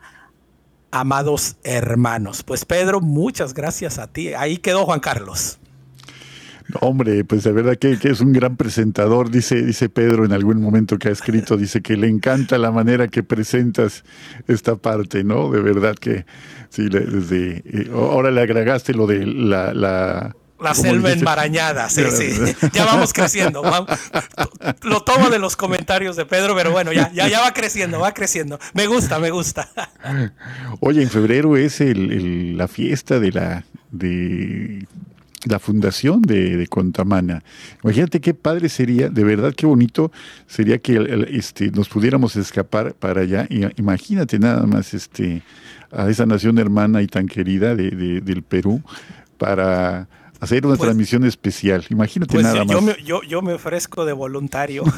amados 0.93 1.57
hermanos. 1.63 2.43
Pues 2.43 2.65
Pedro, 2.65 3.01
muchas 3.01 3.53
gracias 3.53 3.97
a 3.97 4.07
ti. 4.07 4.33
Ahí 4.33 4.57
quedó 4.57 4.85
Juan 4.85 4.99
Carlos. 4.99 5.59
Hombre, 6.79 7.25
pues 7.25 7.43
de 7.43 7.51
verdad 7.51 7.75
que, 7.77 7.97
es 8.01 8.21
un 8.21 8.31
gran 8.31 8.55
presentador, 8.55 9.29
dice, 9.29 9.61
dice 9.61 9.89
Pedro 9.89 10.23
en 10.23 10.31
algún 10.31 10.61
momento 10.61 10.97
que 10.97 11.09
ha 11.09 11.11
escrito, 11.11 11.57
dice 11.57 11.81
que 11.81 11.97
le 11.97 12.07
encanta 12.07 12.57
la 12.57 12.71
manera 12.71 13.09
que 13.09 13.21
presentas 13.21 14.03
esta 14.47 14.75
parte, 14.75 15.23
¿no? 15.23 15.51
De 15.51 15.61
verdad 15.61 15.95
que 15.95 16.25
sí, 16.69 16.87
desde 16.89 17.63
eh, 17.65 17.91
ahora 17.93 18.31
le 18.31 18.41
agregaste 18.41 18.93
lo 18.93 19.07
de 19.07 19.25
la, 19.25 19.73
la 19.73 20.35
la 20.63 20.73
selva 20.73 21.11
enmarañada, 21.11 21.89
sí, 21.89 22.03
sí. 22.11 22.55
Ya 22.71 22.85
vamos 22.85 23.13
creciendo. 23.13 23.61
Lo 24.81 25.03
tomo 25.03 25.29
de 25.29 25.39
los 25.39 25.55
comentarios 25.55 26.15
de 26.15 26.25
Pedro, 26.25 26.55
pero 26.55 26.71
bueno, 26.71 26.91
ya, 26.93 27.11
ya, 27.13 27.27
ya 27.27 27.41
va 27.41 27.53
creciendo, 27.53 27.99
va 27.99 28.13
creciendo. 28.13 28.59
Me 28.73 28.87
gusta, 28.87 29.19
me 29.19 29.31
gusta. 29.31 29.69
Oye, 30.79 31.01
en 31.01 31.09
febrero 31.09 31.57
es 31.57 31.81
el, 31.81 32.57
la 32.57 32.67
fiesta 32.67 33.19
de 33.19 33.31
la 33.31 33.63
de 33.91 34.87
la 35.45 35.59
fundación 35.59 36.21
de, 36.21 36.65
Contamana. 36.67 37.43
Imagínate 37.83 38.21
qué 38.21 38.33
padre 38.33 38.69
sería, 38.69 39.09
de 39.09 39.23
verdad 39.23 39.53
qué 39.53 39.65
bonito 39.65 40.11
sería 40.47 40.79
que 40.79 41.27
este, 41.29 41.71
nos 41.71 41.89
pudiéramos 41.89 42.35
escapar 42.35 42.93
para 42.93 43.21
allá. 43.21 43.47
Imagínate 43.75 44.39
nada 44.39 44.65
más 44.65 44.93
este, 44.93 45.43
a 45.91 46.09
esa 46.09 46.25
nación 46.25 46.57
hermana 46.57 47.01
y 47.01 47.07
tan 47.07 47.27
querida 47.27 47.75
de, 47.75 48.21
del 48.21 48.43
Perú 48.43 48.81
para 49.37 50.07
hacer 50.43 50.65
una 50.65 50.75
pues, 50.75 50.87
transmisión 50.87 51.23
especial. 51.25 51.85
Imagínate 51.89 52.33
pues, 52.33 52.43
nada 52.43 52.65
yo 52.65 52.81
más. 52.81 52.83
Me, 52.83 53.03
yo, 53.03 53.21
yo, 53.23 53.41
me 53.41 53.53
ofrezco 53.53 54.03
de 54.05 54.11
voluntario. 54.13 54.83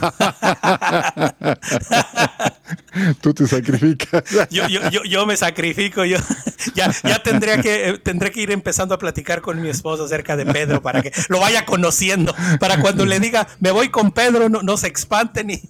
Tú 3.22 3.34
te 3.34 3.46
sacrificas. 3.46 4.24
yo, 4.50 4.68
yo, 4.68 4.89
yo, 4.89 5.04
yo, 5.04 5.26
me 5.26 5.38
sacrifico. 5.38 6.04
Yo 6.04 6.18
ya, 6.76 6.91
ya 7.04 7.22
tendría 7.22 7.62
que, 7.62 7.89
eh, 7.89 7.98
tendré 8.00 8.32
que 8.32 8.41
ir 8.41 8.50
empezando 8.52 8.96
a 8.96 8.98
platicar 8.98 9.41
con 9.41 9.62
mi 9.62 9.70
esposo 9.70 10.06
acerca 10.06 10.36
de 10.36 10.48
Pedro 10.48 10.82
para 10.82 11.04
que 11.04 11.12
lo 11.30 11.39
vaya 11.39 11.66
conociendo. 11.66 12.34
Para 12.60 12.82
cuando 12.82 13.06
le 13.06 13.20
diga, 13.20 13.48
me 13.60 13.70
voy 13.72 13.89
con 13.89 14.12
Pedro, 14.12 14.50
no, 14.50 14.64
no 14.64 14.78
se 14.78 14.88
espante 14.88 15.43
ni, 15.43 15.62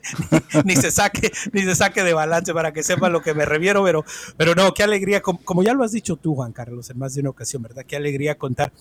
ni, 0.63 0.75
se 0.77 0.91
saque, 0.91 1.31
ni 1.51 1.63
se 1.63 1.75
saque 1.75 2.03
de 2.03 2.13
balance 2.13 2.53
para 2.53 2.71
que 2.71 2.81
sepa 2.81 3.09
lo 3.09 3.21
que 3.21 3.33
me 3.33 3.43
reviero. 3.43 3.83
Pero, 3.83 4.05
pero 4.37 4.55
no, 4.55 4.73
qué 4.73 4.83
alegría, 4.83 5.21
como, 5.21 5.43
como 5.43 5.63
ya 5.63 5.73
lo 5.73 5.83
has 5.83 5.91
dicho 5.91 6.15
tú, 6.15 6.35
Juan 6.35 6.53
Carlos, 6.53 6.89
en 6.89 6.97
más 6.97 7.13
de 7.13 7.21
una 7.21 7.31
ocasión, 7.31 7.61
¿verdad? 7.61 7.83
Qué 7.85 7.97
alegría 7.97 8.37
contar 8.37 8.71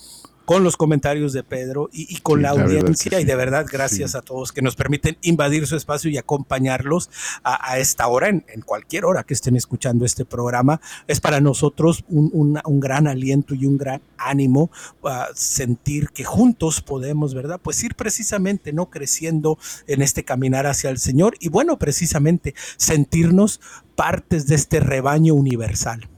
con 0.45 0.63
los 0.63 0.77
comentarios 0.85 1.33
de 1.33 1.43
Pedro 1.43 1.89
y, 1.95 2.19
con 2.19 2.43
la, 2.43 2.51
audiencia. 2.51 3.19
Y 3.19 3.25
de 3.25 3.35
verdad, 3.37 3.65
gracias 3.67 4.15
a 4.15 4.21
todos 4.21 4.53
que 4.53 4.61
nos 4.61 4.77
permiten 4.77 5.17
invadir 5.23 5.67
su 5.67 5.77
espacio 5.77 6.11
y 6.11 6.19
acompañarlos 6.19 7.09
a, 7.43 7.79
esta 7.79 8.07
hora, 8.07 8.29
en, 8.29 8.43
cualquier 8.67 9.07
hora 9.07 9.23
que 9.23 9.33
estén 9.33 9.57
escuchando 9.57 10.05
este 10.05 10.27
programa. 10.27 10.83
Es 11.07 11.23
para 11.23 11.41
nosotros 11.41 12.05
un, 12.11 12.61
gran 12.81 13.07
aliento 13.07 13.55
y 13.55 13.65
un 13.65 13.79
gran 13.79 14.03
ánimo 14.19 14.71
a 15.03 15.29
sentir 15.35 16.11
que 16.11 16.25
juntos 16.25 16.83
podemos, 16.83 17.33
¿verdad? 17.33 17.59
Pues 17.63 17.83
ir 17.83 17.95
precisamente, 17.95 18.75
¿no? 18.75 18.91
Creciendo 18.91 19.57
en 19.87 20.03
este 20.03 20.23
caminar 20.23 20.67
hacia 20.67 20.91
el 20.91 20.99
Señor 20.99 21.35
y 21.41 21.49
bueno, 21.49 21.79
precisamente 21.79 22.55
sentirnos 22.77 23.59
partes 23.97 24.47
de 24.49 24.57
este 24.57 24.81
rebaño 24.81 25.33
universal 25.33 26.11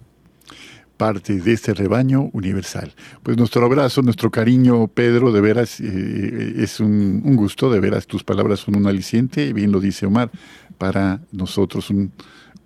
parte 0.97 1.41
de 1.41 1.53
este 1.53 1.75
rebaño 1.75 2.31
universal. 2.33 2.93
Pues 3.23 3.37
nuestro 3.37 3.65
abrazo, 3.65 4.03
nuestro 4.03 4.31
cariño, 4.31 4.89
Pedro, 4.89 5.33
de 5.33 5.41
veras 5.41 5.81
eh, 5.81 6.55
es 6.57 6.81
un, 6.81 7.37
gusto, 7.37 7.71
de 7.71 7.81
veras 7.81 8.07
tus 8.07 8.25
palabras 8.25 8.61
son 8.61 8.77
un 8.77 8.87
aliciente, 8.87 9.53
bien 9.53 9.73
lo 9.73 9.81
dice 9.81 10.07
Omar, 10.07 10.31
para 10.79 11.21
nosotros 11.33 11.93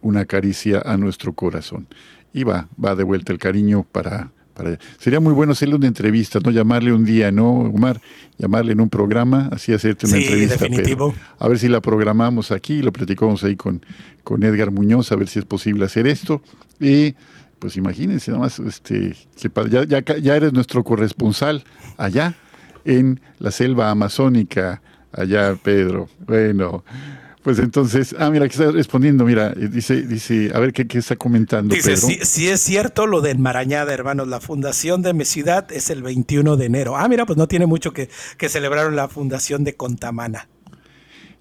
una 0.00 0.24
caricia 0.24 0.82
a 0.84 0.96
nuestro 0.96 1.32
corazón. 1.32 1.86
Y 2.32 2.44
va, 2.44 2.68
va 2.82 2.94
de 2.94 3.02
vuelta 3.02 3.32
el 3.32 3.38
cariño 3.38 3.84
para, 3.90 4.30
para... 4.54 4.78
Sería 4.98 5.18
muy 5.18 5.32
bueno 5.32 5.52
hacerle 5.52 5.74
una 5.74 5.88
entrevista, 5.88 6.38
¿no? 6.44 6.52
Llamarle 6.52 6.92
un 6.92 7.04
día, 7.04 7.32
¿no, 7.32 7.50
Omar? 7.50 8.00
Llamarle 8.38 8.72
en 8.72 8.80
un 8.80 8.88
programa, 8.88 9.48
así 9.50 9.72
hacerte 9.72 10.06
una 10.06 10.18
entrevista. 10.18 10.54
definitivo. 10.54 11.12
A 11.38 11.48
ver 11.48 11.58
si 11.58 11.68
la 11.68 11.80
programamos 11.80 12.52
aquí, 12.52 12.82
lo 12.82 12.92
platicamos 12.92 13.42
ahí 13.42 13.56
con, 13.56 13.84
con 14.22 14.44
Edgar 14.44 14.70
Muñoz, 14.70 15.10
a 15.10 15.16
ver 15.16 15.26
si 15.26 15.40
es 15.40 15.44
posible 15.44 15.84
hacer 15.84 16.06
esto. 16.06 16.40
Y 16.78 17.16
pues 17.60 17.76
imagínense 17.76 18.32
nada 18.32 18.44
más, 18.44 18.58
este, 18.58 19.14
ya, 19.70 19.84
ya, 19.84 20.00
ya 20.00 20.36
eres 20.36 20.52
nuestro 20.52 20.82
corresponsal 20.82 21.62
allá 21.96 22.34
en 22.84 23.20
la 23.38 23.50
selva 23.50 23.90
amazónica, 23.90 24.82
allá 25.12 25.54
Pedro. 25.62 26.08
Bueno, 26.26 26.82
pues 27.42 27.58
entonces, 27.58 28.14
ah, 28.18 28.30
mira, 28.30 28.46
que 28.48 28.52
está 28.52 28.70
respondiendo, 28.70 29.24
mira, 29.24 29.52
eh, 29.56 29.68
dice, 29.70 30.02
dice, 30.02 30.50
a 30.54 30.58
ver 30.58 30.72
qué, 30.72 30.86
está 30.98 31.16
comentando. 31.16 31.74
Dice, 31.74 31.96
Si, 31.96 32.48
es 32.48 32.60
cierto 32.60 33.06
lo 33.06 33.20
de 33.20 33.30
Enmarañada, 33.30 33.92
hermanos, 33.94 34.28
la 34.28 34.40
fundación 34.40 35.02
de 35.02 35.14
mi 35.14 35.24
ciudad 35.24 35.70
es 35.70 35.90
el 35.90 36.02
21 36.02 36.56
de 36.56 36.66
enero. 36.66 36.96
Ah, 36.96 37.08
mira, 37.08 37.26
pues 37.26 37.38
no 37.38 37.46
tiene 37.46 37.66
mucho 37.66 37.92
que, 37.92 38.08
que 38.36 38.48
celebraron 38.48 38.96
la 38.96 39.08
fundación 39.08 39.64
de 39.64 39.74
Contamana. 39.74 40.48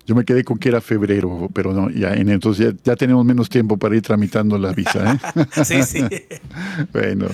Yo 0.09 0.15
me 0.15 0.25
quedé 0.25 0.43
con 0.43 0.57
que 0.57 0.69
era 0.69 0.81
febrero, 0.81 1.51
pero 1.53 1.71
no, 1.71 1.91
ya 1.91 2.15
entonces 2.15 2.73
ya, 2.83 2.95
tenemos 2.95 3.23
menos 3.23 3.47
tiempo 3.47 3.77
para 3.77 3.95
ir 3.95 4.01
tramitando 4.01 4.57
la 4.57 4.73
visa. 4.73 5.13
¿eh? 5.13 5.45
sí, 5.63 5.83
sí. 5.83 6.03
bueno, 6.91 7.27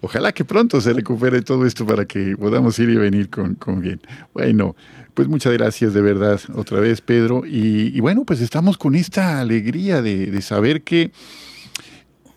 ojalá 0.00 0.30
que 0.30 0.44
pronto 0.44 0.80
se 0.80 0.92
recupere 0.92 1.42
todo 1.42 1.66
esto 1.66 1.84
para 1.84 2.04
que 2.04 2.36
podamos 2.36 2.78
ir 2.78 2.90
y 2.90 2.94
venir 2.94 3.28
con, 3.28 3.80
bien. 3.80 4.00
Bueno, 4.32 4.76
pues 5.14 5.26
muchas 5.26 5.52
gracias 5.54 5.94
de 5.94 6.00
verdad 6.00 6.40
otra 6.54 6.78
vez, 6.78 7.00
Pedro. 7.00 7.42
Y, 7.44 7.98
bueno, 7.98 8.22
pues 8.24 8.40
estamos 8.40 8.78
con 8.78 8.94
esta 8.94 9.40
alegría 9.40 10.00
de, 10.00 10.26
de, 10.26 10.42
saber 10.42 10.82
que 10.82 11.10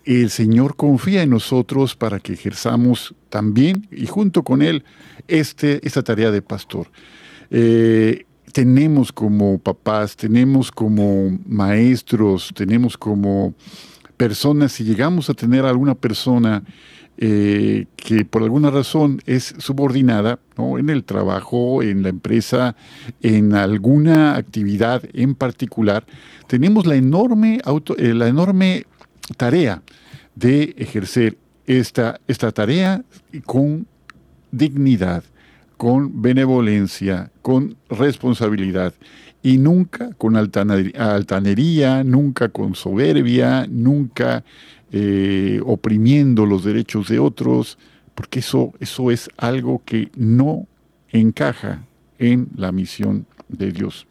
el 0.04 0.30
Señor 0.30 0.74
confía 0.74 1.22
en 1.22 1.30
nosotros 1.30 1.94
para 1.94 2.18
que 2.18 2.32
ejerzamos 2.32 3.14
también 3.28 3.86
y 3.92 4.06
junto 4.06 4.42
con 4.42 4.62
Él 4.62 4.82
este, 5.28 5.86
esta 5.86 6.02
tarea 6.02 6.32
de 6.32 6.42
pastor. 6.42 6.88
Eh, 7.52 8.24
tenemos 8.52 9.12
como 9.12 9.58
papás, 9.58 10.16
tenemos 10.16 10.70
como 10.70 11.38
maestros, 11.46 12.50
tenemos 12.54 12.96
como 12.96 13.54
personas, 14.16 14.72
si 14.72 14.84
llegamos 14.84 15.30
a 15.30 15.34
tener 15.34 15.64
alguna 15.64 15.94
persona 15.94 16.62
eh, 17.22 17.86
que 17.96 18.24
por 18.24 18.42
alguna 18.42 18.70
razón 18.70 19.20
es 19.26 19.54
subordinada 19.58 20.38
¿no? 20.56 20.78
en 20.78 20.88
el 20.88 21.04
trabajo, 21.04 21.82
en 21.82 22.02
la 22.02 22.08
empresa, 22.08 22.76
en 23.20 23.54
alguna 23.54 24.36
actividad 24.36 25.02
en 25.12 25.34
particular, 25.34 26.06
tenemos 26.46 26.86
la 26.86 26.96
enorme, 26.96 27.60
auto, 27.64 27.96
eh, 27.98 28.14
la 28.14 28.28
enorme 28.28 28.86
tarea 29.36 29.82
de 30.34 30.74
ejercer 30.78 31.36
esta, 31.66 32.20
esta 32.26 32.52
tarea 32.52 33.04
con 33.44 33.86
dignidad, 34.50 35.22
con 35.80 36.20
benevolencia, 36.20 37.30
con 37.40 37.74
responsabilidad 37.88 38.92
y 39.42 39.56
nunca 39.56 40.10
con 40.18 40.36
altanería, 40.36 42.04
nunca 42.04 42.50
con 42.50 42.74
soberbia, 42.74 43.66
nunca 43.66 44.44
eh, 44.92 45.58
oprimiendo 45.64 46.44
los 46.44 46.64
derechos 46.64 47.08
de 47.08 47.18
otros, 47.18 47.78
porque 48.14 48.40
eso, 48.40 48.74
eso 48.78 49.10
es 49.10 49.30
algo 49.38 49.80
que 49.86 50.10
no 50.16 50.66
encaja 51.12 51.86
en 52.18 52.50
la 52.56 52.72
misión 52.72 53.24
de 53.48 53.72
Dios. 53.72 54.06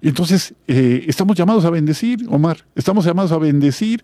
Entonces, 0.00 0.54
eh, 0.66 1.04
estamos 1.08 1.36
llamados 1.36 1.66
a 1.66 1.70
bendecir, 1.70 2.24
Omar, 2.30 2.64
estamos 2.74 3.04
llamados 3.04 3.32
a 3.32 3.36
bendecir 3.38 4.02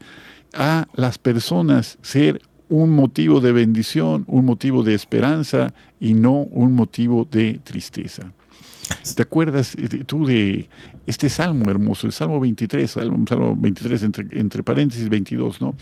a 0.53 0.87
las 0.95 1.17
personas, 1.17 1.97
ser 2.03 2.43
un 2.69 2.91
motivo 2.91 3.41
de 3.41 3.53
bendición, 3.53 4.25
un 4.27 4.45
motivo 4.45 4.83
de 4.83 4.95
esperanza 4.95 5.73
y 6.01 6.15
no 6.15 6.43
un 6.43 6.75
motivo 6.75 7.27
de 7.31 7.61
tristeza. 7.63 8.33
¿Te 9.15 9.23
acuerdas 9.23 9.77
tú 10.07 10.27
de 10.27 10.69
este 11.07 11.29
salmo 11.29 11.71
hermoso, 11.71 12.07
el 12.07 12.13
Salmo 12.13 12.39
23, 12.39 12.91
Salmo, 12.91 13.57
23 13.57 14.03
entre, 14.03 14.63
paréntesis 14.63 15.09
22, 15.09 15.61
¿no? 15.61 15.75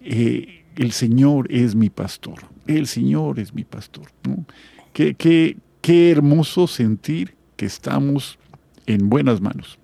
Eh, 0.00 0.64
el 0.76 0.92
Señor 0.92 1.52
es 1.52 1.74
mi 1.74 1.90
pastor, 1.90 2.38
el 2.66 2.86
Señor 2.86 3.40
es 3.40 3.52
mi 3.52 3.64
pastor. 3.64 4.06
Qué, 4.92 5.14
qué, 5.14 5.56
qué 5.80 6.10
hermoso 6.10 6.66
sentir 6.66 7.34
que 7.56 7.66
estamos 7.66 8.38
en 8.86 9.08
buenas 9.08 9.40
manos. 9.40 9.79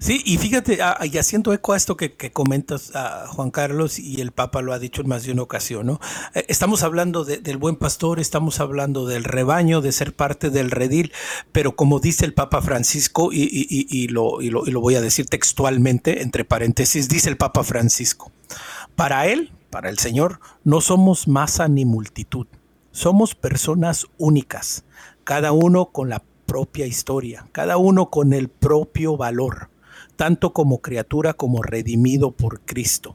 Sí, 0.00 0.22
y 0.24 0.38
fíjate, 0.38 0.80
ah, 0.80 0.98
y 1.04 1.18
haciendo 1.18 1.52
eco 1.52 1.72
a 1.72 1.76
esto 1.76 1.96
que, 1.96 2.14
comentas, 2.32 2.94
a 2.94 3.26
Juan 3.26 3.50
Carlos, 3.50 3.98
y 3.98 4.20
el 4.20 4.30
Papa 4.30 4.62
lo 4.62 4.72
ha 4.72 4.78
dicho 4.78 5.02
en 5.02 5.08
más 5.08 5.24
de 5.24 5.32
una 5.32 5.42
ocasión, 5.42 5.86
¿no? 5.86 6.00
Eh, 6.34 6.44
estamos 6.48 6.84
hablando 6.84 7.24
del 7.24 7.56
buen 7.56 7.74
pastor, 7.74 8.20
estamos 8.20 8.60
hablando 8.60 9.06
del 9.06 9.24
rebaño, 9.24 9.80
de 9.80 9.90
ser 9.90 10.14
parte 10.14 10.50
del 10.50 10.70
redil, 10.70 11.12
pero 11.50 11.74
como 11.74 11.98
dice 11.98 12.24
el 12.24 12.34
Papa 12.34 12.62
Francisco, 12.62 13.30
y, 13.32 14.08
lo, 14.08 14.40
y 14.40 14.50
lo 14.50 14.80
voy 14.80 14.94
a 14.94 15.00
decir 15.00 15.26
textualmente, 15.26 16.22
entre 16.22 16.44
paréntesis, 16.44 17.08
dice 17.08 17.28
el 17.28 17.36
Papa 17.36 17.64
Francisco, 17.64 18.30
para 18.94 19.26
él, 19.26 19.52
para 19.70 19.90
el 19.90 19.98
Señor, 19.98 20.40
no 20.62 20.80
somos 20.80 21.26
masa 21.26 21.66
ni 21.66 21.84
multitud, 21.84 22.46
somos 22.92 23.34
personas 23.34 24.06
únicas, 24.16 24.84
cada 25.24 25.50
uno 25.50 25.86
con 25.86 26.08
la 26.08 26.22
propia 26.46 26.86
historia, 26.86 27.48
cada 27.52 27.76
uno 27.76 28.10
con 28.10 28.32
el 28.32 28.48
propio 28.48 29.16
valor 29.16 29.70
tanto 30.18 30.52
como 30.52 30.82
criatura 30.82 31.32
como 31.32 31.62
redimido 31.62 32.32
por 32.32 32.60
Cristo. 32.62 33.14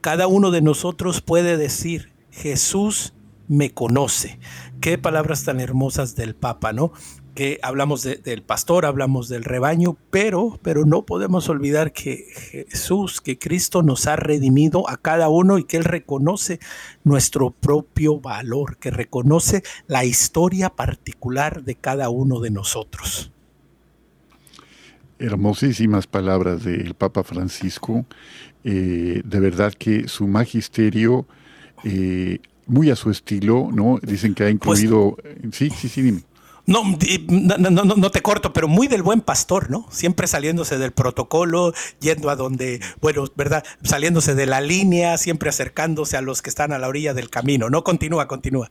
Cada 0.00 0.28
uno 0.28 0.52
de 0.52 0.62
nosotros 0.62 1.20
puede 1.20 1.56
decir, 1.56 2.12
Jesús 2.30 3.12
me 3.48 3.74
conoce. 3.74 4.38
Qué 4.80 4.96
palabras 4.96 5.42
tan 5.42 5.58
hermosas 5.58 6.14
del 6.14 6.36
Papa, 6.36 6.72
¿no? 6.72 6.92
Que 7.34 7.58
hablamos 7.64 8.04
del 8.04 8.44
pastor, 8.44 8.86
hablamos 8.86 9.28
del 9.28 9.42
rebaño, 9.42 9.96
pero, 10.12 10.60
pero 10.62 10.86
no 10.86 11.04
podemos 11.04 11.48
olvidar 11.48 11.92
que 11.92 12.24
Jesús, 12.70 13.20
que 13.20 13.36
Cristo 13.36 13.82
nos 13.82 14.06
ha 14.06 14.14
redimido 14.14 14.88
a 14.88 14.96
cada 14.96 15.28
uno 15.28 15.58
y 15.58 15.64
que 15.64 15.78
Él 15.78 15.84
reconoce 15.84 16.60
nuestro 17.02 17.50
propio 17.50 18.20
valor, 18.20 18.76
que 18.76 18.92
reconoce 18.92 19.64
la 19.88 20.04
historia 20.04 20.70
particular 20.70 21.64
de 21.64 21.74
cada 21.74 22.10
uno 22.10 22.38
de 22.38 22.52
nosotros. 22.52 23.33
Hermosísimas 25.18 26.06
palabras 26.06 26.64
del 26.64 26.94
Papa 26.94 27.22
Francisco. 27.22 28.04
Eh, 28.64 29.22
de 29.24 29.40
verdad 29.40 29.72
que 29.72 30.08
su 30.08 30.26
magisterio 30.26 31.26
eh, 31.84 32.38
muy 32.66 32.90
a 32.90 32.96
su 32.96 33.10
estilo, 33.10 33.70
¿no? 33.72 33.98
Dicen 34.02 34.34
que 34.34 34.44
ha 34.44 34.46
pues 34.46 34.82
incluido... 34.82 35.16
sí, 35.52 35.70
sí, 35.70 35.88
sí, 35.88 36.02
dime. 36.02 36.22
No, 36.66 36.82
no, 37.28 37.58
no, 37.58 37.84
no, 37.84 38.10
te 38.10 38.22
corto, 38.22 38.54
pero 38.54 38.68
muy 38.68 38.88
del 38.88 39.02
buen 39.02 39.20
pastor, 39.20 39.70
¿no? 39.70 39.86
Siempre 39.90 40.26
saliéndose 40.26 40.78
del 40.78 40.92
protocolo, 40.92 41.74
yendo 42.00 42.30
a 42.30 42.36
donde, 42.36 42.80
bueno, 43.02 43.26
¿verdad? 43.36 43.64
Saliéndose 43.82 44.34
de 44.34 44.46
la 44.46 44.62
línea, 44.62 45.18
siempre 45.18 45.50
acercándose 45.50 46.16
a 46.16 46.22
los 46.22 46.40
que 46.40 46.48
están 46.48 46.72
a 46.72 46.78
la 46.78 46.88
orilla 46.88 47.12
del 47.12 47.28
camino. 47.28 47.68
No, 47.68 47.84
continúa, 47.84 48.28
continúa. 48.28 48.70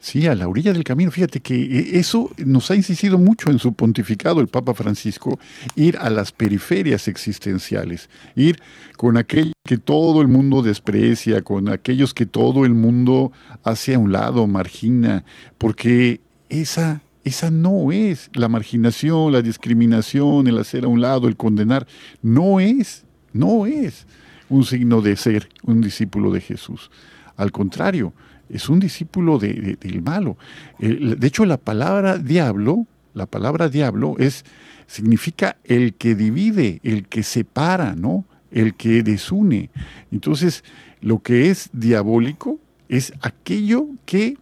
Sí, 0.00 0.26
a 0.26 0.34
la 0.34 0.48
orilla 0.48 0.72
del 0.72 0.84
camino. 0.84 1.10
Fíjate 1.10 1.40
que 1.40 1.54
eh, 1.54 1.98
eso 1.98 2.30
nos 2.38 2.70
ha 2.70 2.76
insistido 2.76 3.18
mucho 3.18 3.50
en 3.50 3.58
su 3.58 3.72
pontificado 3.72 4.40
el 4.40 4.48
Papa 4.48 4.74
Francisco, 4.74 5.38
ir 5.74 5.96
a 5.98 6.10
las 6.10 6.32
periferias 6.32 7.08
existenciales, 7.08 8.08
ir 8.34 8.60
con 8.96 9.16
aquellos 9.16 9.54
que 9.64 9.78
todo 9.78 10.22
el 10.22 10.28
mundo 10.28 10.62
desprecia, 10.62 11.42
con 11.42 11.68
aquellos 11.68 12.14
que 12.14 12.26
todo 12.26 12.64
el 12.64 12.74
mundo 12.74 13.32
hace 13.64 13.94
a 13.94 13.98
un 13.98 14.12
lado, 14.12 14.46
margina, 14.46 15.24
porque 15.58 16.20
esa, 16.48 17.02
esa 17.24 17.50
no 17.50 17.90
es 17.90 18.30
la 18.34 18.48
marginación, 18.48 19.32
la 19.32 19.42
discriminación, 19.42 20.46
el 20.46 20.58
hacer 20.58 20.84
a 20.84 20.88
un 20.88 21.00
lado, 21.00 21.28
el 21.28 21.36
condenar, 21.36 21.86
no 22.22 22.60
es, 22.60 23.04
no 23.32 23.66
es 23.66 24.06
un 24.48 24.64
signo 24.64 25.00
de 25.02 25.16
ser 25.16 25.48
un 25.64 25.80
discípulo 25.80 26.30
de 26.30 26.40
Jesús. 26.40 26.90
Al 27.36 27.52
contrario, 27.52 28.12
es 28.48 28.68
un 28.68 28.80
discípulo 28.80 29.38
de, 29.38 29.76
del 29.80 30.02
malo. 30.02 30.36
de 30.78 31.26
hecho, 31.26 31.44
la 31.44 31.56
palabra 31.56 32.18
diablo, 32.18 32.86
la 33.14 33.26
palabra 33.26 33.68
diablo 33.68 34.16
es, 34.18 34.44
significa 34.86 35.56
el 35.64 35.94
que 35.94 36.14
divide, 36.14 36.80
el 36.82 37.08
que 37.08 37.22
separa, 37.22 37.94
¿no? 37.94 38.24
El 38.50 38.74
que 38.74 39.02
desune. 39.02 39.70
Entonces, 40.12 40.64
lo 41.00 41.22
que 41.22 41.50
es 41.50 41.70
diabólico 41.72 42.58
es 42.88 43.12
aquello 43.20 43.88
que 44.04 44.36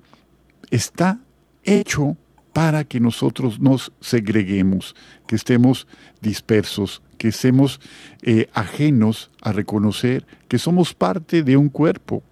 está 0.70 1.20
hecho 1.62 2.16
para 2.52 2.84
que 2.84 3.00
nosotros 3.00 3.58
nos 3.58 3.92
segreguemos, 4.00 4.94
que 5.26 5.36
estemos 5.36 5.88
dispersos, 6.20 7.02
que 7.18 7.28
estemos 7.28 7.80
eh, 8.22 8.48
ajenos 8.52 9.30
a 9.42 9.52
reconocer 9.52 10.24
que 10.48 10.58
somos 10.58 10.94
parte 10.94 11.42
de 11.42 11.56
un 11.56 11.68
cuerpo, 11.68 12.22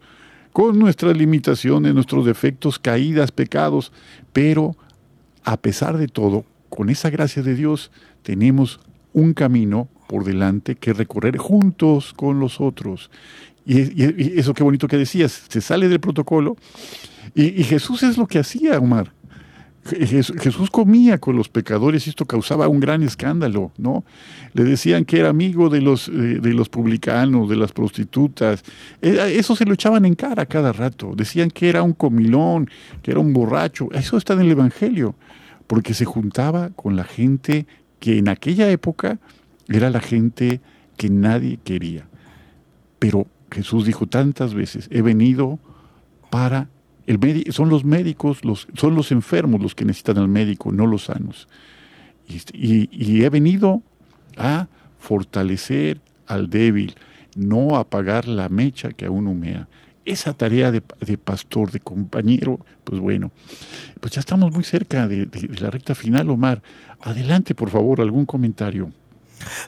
con 0.52 0.78
nuestras 0.78 1.16
limitaciones, 1.16 1.94
nuestros 1.94 2.26
defectos, 2.26 2.78
caídas, 2.78 3.32
pecados, 3.32 3.92
pero 4.32 4.76
a 5.44 5.56
pesar 5.56 5.96
de 5.96 6.08
todo, 6.08 6.44
con 6.68 6.90
esa 6.90 7.10
gracia 7.10 7.42
de 7.42 7.54
Dios, 7.54 7.90
tenemos 8.22 8.80
un 9.12 9.34
camino 9.34 9.88
por 10.08 10.24
delante 10.24 10.74
que 10.74 10.92
recorrer 10.92 11.38
juntos 11.38 12.12
con 12.14 12.38
los 12.38 12.60
otros. 12.60 13.10
Y, 13.64 14.38
eso 14.38 14.54
qué 14.54 14.62
bonito 14.62 14.88
que 14.88 14.96
decías, 14.96 15.44
se 15.48 15.60
sale 15.60 15.88
del 15.88 16.00
protocolo. 16.00 16.56
y 17.34 17.62
Jesús 17.64 18.02
es 18.02 18.18
lo 18.18 18.26
que 18.26 18.38
hacía, 18.38 18.78
Omar. 18.78 19.12
Jesús 19.84 20.70
comía 20.70 21.18
con 21.18 21.36
los 21.36 21.48
pecadores 21.48 22.06
y 22.06 22.10
esto 22.10 22.24
causaba 22.24 22.68
un 22.68 22.78
gran 22.78 23.02
escándalo, 23.02 23.72
¿no? 23.78 24.04
Le 24.52 24.62
decían 24.62 25.04
que 25.04 25.18
era 25.18 25.28
amigo 25.28 25.70
de 25.70 25.80
los, 25.80 26.06
de, 26.06 26.54
los 26.54 26.68
publicanos, 26.68 27.48
de 27.48 27.56
las 27.56 27.72
prostitutas. 27.72 28.62
Eh, 29.00 29.34
eso 29.36 29.56
se 29.56 29.64
lo 29.64 29.74
echaban 29.74 30.04
en 30.04 30.14
cara 30.14 30.46
cada 30.46 30.72
rato. 30.72 31.14
Decían 31.16 31.50
que 31.50 31.68
era 31.68 31.82
un 31.82 31.94
comilón, 31.94 32.70
que 33.02 33.10
era 33.10 33.18
un 33.18 33.32
borracho. 33.32 33.88
Eso 33.92 34.16
está 34.16 34.34
en 34.34 34.40
el 34.40 34.52
Evangelio, 34.52 35.16
porque 35.66 35.94
se 35.94 36.04
juntaba 36.04 36.70
con 36.70 36.94
la 36.94 37.04
gente 37.04 37.66
que 37.98 38.18
en 38.18 38.28
aquella 38.28 38.70
época 38.70 39.18
era 39.68 39.90
la 39.90 40.00
gente 40.00 40.60
que 40.96 41.10
nadie 41.10 41.58
quería. 41.64 42.06
Pero 43.00 43.26
Jesús 43.50 43.84
dijo 43.84 44.06
tantas 44.06 44.54
veces, 44.54 44.88
he 44.92 45.02
venido 45.02 45.58
para 46.30 46.68
son 47.50 47.68
los 47.68 47.84
médicos, 47.84 48.44
los, 48.44 48.68
son 48.74 48.94
los 48.94 49.12
enfermos 49.12 49.60
los 49.60 49.74
que 49.74 49.84
necesitan 49.84 50.18
al 50.18 50.28
médico, 50.28 50.72
no 50.72 50.86
los 50.86 51.04
sanos. 51.04 51.48
Y, 52.28 53.22
he 53.22 53.28
venido 53.28 53.82
a 54.36 54.68
fortalecer 54.98 56.00
al 56.26 56.48
débil, 56.48 56.94
no 57.36 57.76
apagar 57.76 58.28
la 58.28 58.48
mecha 58.48 58.90
que 58.90 59.06
aún 59.06 59.26
humea. 59.26 59.68
Esa 60.04 60.32
tarea 60.32 60.72
de, 60.72 60.80
pastor, 60.80 61.70
de 61.70 61.80
compañero, 61.80 62.58
pues 62.84 63.00
bueno, 63.00 63.30
pues 64.00 64.14
ya 64.14 64.20
estamos 64.20 64.52
muy 64.52 64.64
cerca 64.64 65.06
de 65.06 65.28
la 65.60 65.70
recta 65.70 65.94
final, 65.94 66.30
Omar. 66.30 66.62
Adelante, 67.00 67.54
por 67.54 67.70
favor, 67.70 68.00
algún 68.00 68.26
comentario. 68.26 68.90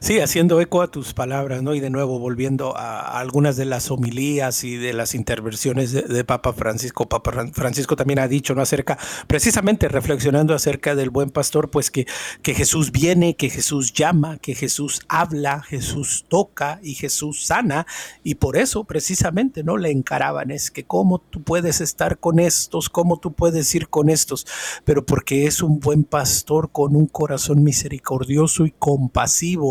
Sí, 0.01 0.21
haciendo 0.21 0.61
eco 0.61 0.83
a 0.83 0.91
tus 0.91 1.15
palabras, 1.15 1.63
¿no? 1.63 1.75
Y 1.75 1.81
de 1.81 1.91
nuevo 1.91 2.19
volviendo 2.19 2.77
a, 2.77 3.19
algunas 3.19 3.57
de 3.57 3.65
las 3.65 3.91
homilías 3.91 4.65
y 4.65 4.77
de 4.77 4.93
las 4.93 5.15
intervenciones 5.15 5.93
de, 5.93 6.25
Papa 6.25 6.53
Francisco. 6.53 7.09
Papa 7.09 7.33
Francisco 7.53 7.97
también 7.97 8.19
ha 8.19 8.29
dicho, 8.29 8.55
¿no? 8.55 8.63
Acerca, 8.63 8.99
precisamente 9.27 9.89
reflexionando 9.89 10.55
acerca 10.55 10.95
del 10.95 11.11
buen 11.11 11.31
pastor, 11.31 11.71
pues 11.71 11.91
que, 11.91 12.07
que 12.43 12.55
Jesús 12.55 12.93
viene, 12.93 13.37
que 13.37 13.51
Jesús 13.51 13.93
llama, 13.93 14.39
que 14.39 14.55
Jesús 14.55 15.01
habla, 15.09 15.63
Jesús 15.63 16.25
toca 16.29 16.81
y 16.83 16.95
Jesús 16.95 17.45
sana. 17.45 17.87
Y 18.23 18.37
por 18.37 18.57
eso, 18.57 18.85
precisamente, 18.85 19.63
¿no? 19.63 19.77
Le 19.77 19.91
encaraban, 19.91 20.51
es 20.51 20.71
que 20.71 20.85
cómo 20.85 21.19
tú 21.19 21.43
puedes 21.43 21.81
estar 21.81 22.19
con 22.19 22.39
estos, 22.39 22.89
cómo 22.89 23.19
tú 23.19 23.33
puedes 23.33 23.75
ir 23.75 23.89
con 23.89 24.09
estos, 24.09 24.47
pero 24.85 25.05
porque 25.05 25.47
es 25.47 25.63
un 25.63 25.81
buen 25.81 26.05
pastor 26.05 26.71
con 26.73 26.97
un 26.97 27.07
corazón 27.07 27.63
misericordioso 27.63 28.67
y 28.67 28.73
compasivo 28.73 29.64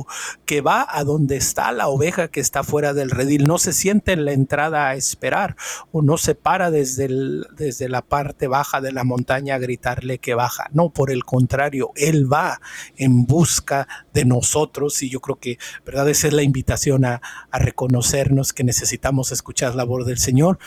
que 0.45 0.61
va 0.61 0.87
a 0.89 1.03
donde 1.03 1.37
está 1.37 1.71
la 1.71 1.87
oveja 1.87 2.27
que 2.27 2.39
está 2.39 2.63
fuera 2.63 2.93
del 2.93 3.11
redil, 3.11 3.45
no 3.47 3.57
se 3.57 3.73
siente 3.73 4.13
en 4.13 4.25
la 4.25 4.33
entrada 4.33 4.87
a 4.87 4.95
esperar 4.95 5.55
o 5.91 6.01
no 6.01 6.17
se 6.17 6.35
para 6.35 6.71
desde, 6.71 7.07
desde 7.55 7.89
la 7.89 8.01
parte 8.01 8.47
baja 8.47 8.81
de 8.81 8.91
la 8.91 9.03
montaña 9.03 9.55
a 9.55 9.59
gritarle 9.59 10.19
que 10.19 10.35
baja, 10.35 10.69
no, 10.73 10.89
por 10.89 11.11
el 11.11 11.23
contrario, 11.23 11.91
Él 11.95 12.31
va 12.31 12.59
en 12.97 13.25
busca 13.25 13.87
de 14.13 14.25
nosotros 14.25 15.01
y 15.03 15.09
yo 15.09 15.19
creo 15.19 15.39
que, 15.39 15.57
¿verdad? 15.85 16.09
Esa 16.09 16.27
es 16.27 16.33
la 16.33 16.43
invitación 16.43 17.05
a, 17.05 17.21
a 17.51 17.59
reconocernos 17.59 18.53
que 18.53 18.63
necesitamos 18.63 19.31
escuchar 19.31 19.75
la 19.75 19.83
voz 19.83 20.05
del 20.05 20.17
Señor 20.17 20.59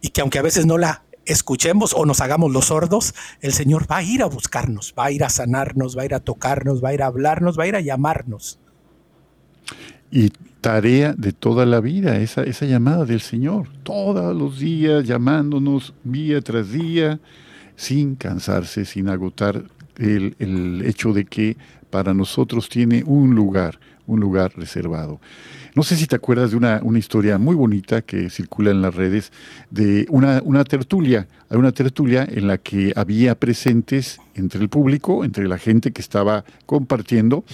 y 0.00 0.10
que 0.10 0.20
aunque 0.20 0.38
a 0.38 0.42
veces 0.42 0.66
no 0.66 0.78
la 0.78 1.04
escuchemos 1.28 1.94
o 1.94 2.06
nos 2.06 2.20
hagamos 2.20 2.50
los 2.50 2.66
sordos, 2.66 3.14
el 3.40 3.52
Señor 3.52 3.90
va 3.90 3.98
a 3.98 4.02
ir 4.02 4.22
a 4.22 4.26
buscarnos, 4.26 4.94
va 4.98 5.06
a 5.06 5.10
ir 5.10 5.24
a 5.24 5.28
sanarnos, 5.28 5.96
va 5.96 6.02
a 6.02 6.04
ir 6.06 6.14
a 6.14 6.20
tocarnos, 6.20 6.82
va 6.82 6.88
a 6.88 6.94
ir 6.94 7.02
a 7.02 7.06
hablarnos, 7.06 7.58
va 7.58 7.64
a 7.64 7.66
ir 7.66 7.76
a 7.76 7.80
llamarnos. 7.80 8.58
Y 10.10 10.30
tarea 10.60 11.14
de 11.16 11.32
toda 11.32 11.66
la 11.66 11.80
vida, 11.80 12.18
esa, 12.18 12.42
esa 12.42 12.66
llamada 12.66 13.04
del 13.04 13.20
Señor, 13.20 13.68
todos 13.82 14.36
los 14.36 14.58
días 14.58 15.04
llamándonos 15.04 15.94
día 16.04 16.40
tras 16.40 16.72
día, 16.72 17.20
sin 17.76 18.16
cansarse, 18.16 18.84
sin 18.84 19.08
agotar 19.08 19.64
el, 19.96 20.34
el 20.38 20.82
hecho 20.84 21.12
de 21.12 21.24
que 21.24 21.56
para 21.90 22.14
nosotros 22.14 22.68
tiene 22.68 23.02
un 23.06 23.34
lugar, 23.34 23.78
un 24.06 24.20
lugar 24.20 24.52
reservado. 24.56 25.20
No 25.78 25.84
sé 25.84 25.94
si 25.94 26.08
te 26.08 26.16
acuerdas 26.16 26.50
de 26.50 26.56
una, 26.56 26.80
una 26.82 26.98
historia 26.98 27.38
muy 27.38 27.54
bonita 27.54 28.02
que 28.02 28.30
circula 28.30 28.72
en 28.72 28.82
las 28.82 28.96
redes 28.96 29.30
de 29.70 30.06
una, 30.10 30.42
una 30.44 30.64
tertulia, 30.64 31.28
una 31.50 31.70
tertulia 31.70 32.26
en 32.28 32.48
la 32.48 32.58
que 32.58 32.92
había 32.96 33.38
presentes 33.38 34.20
entre 34.34 34.60
el 34.60 34.70
público, 34.70 35.24
entre 35.24 35.46
la 35.46 35.56
gente 35.56 35.92
que 35.92 36.02
estaba 36.02 36.44
compartiendo, 36.66 37.44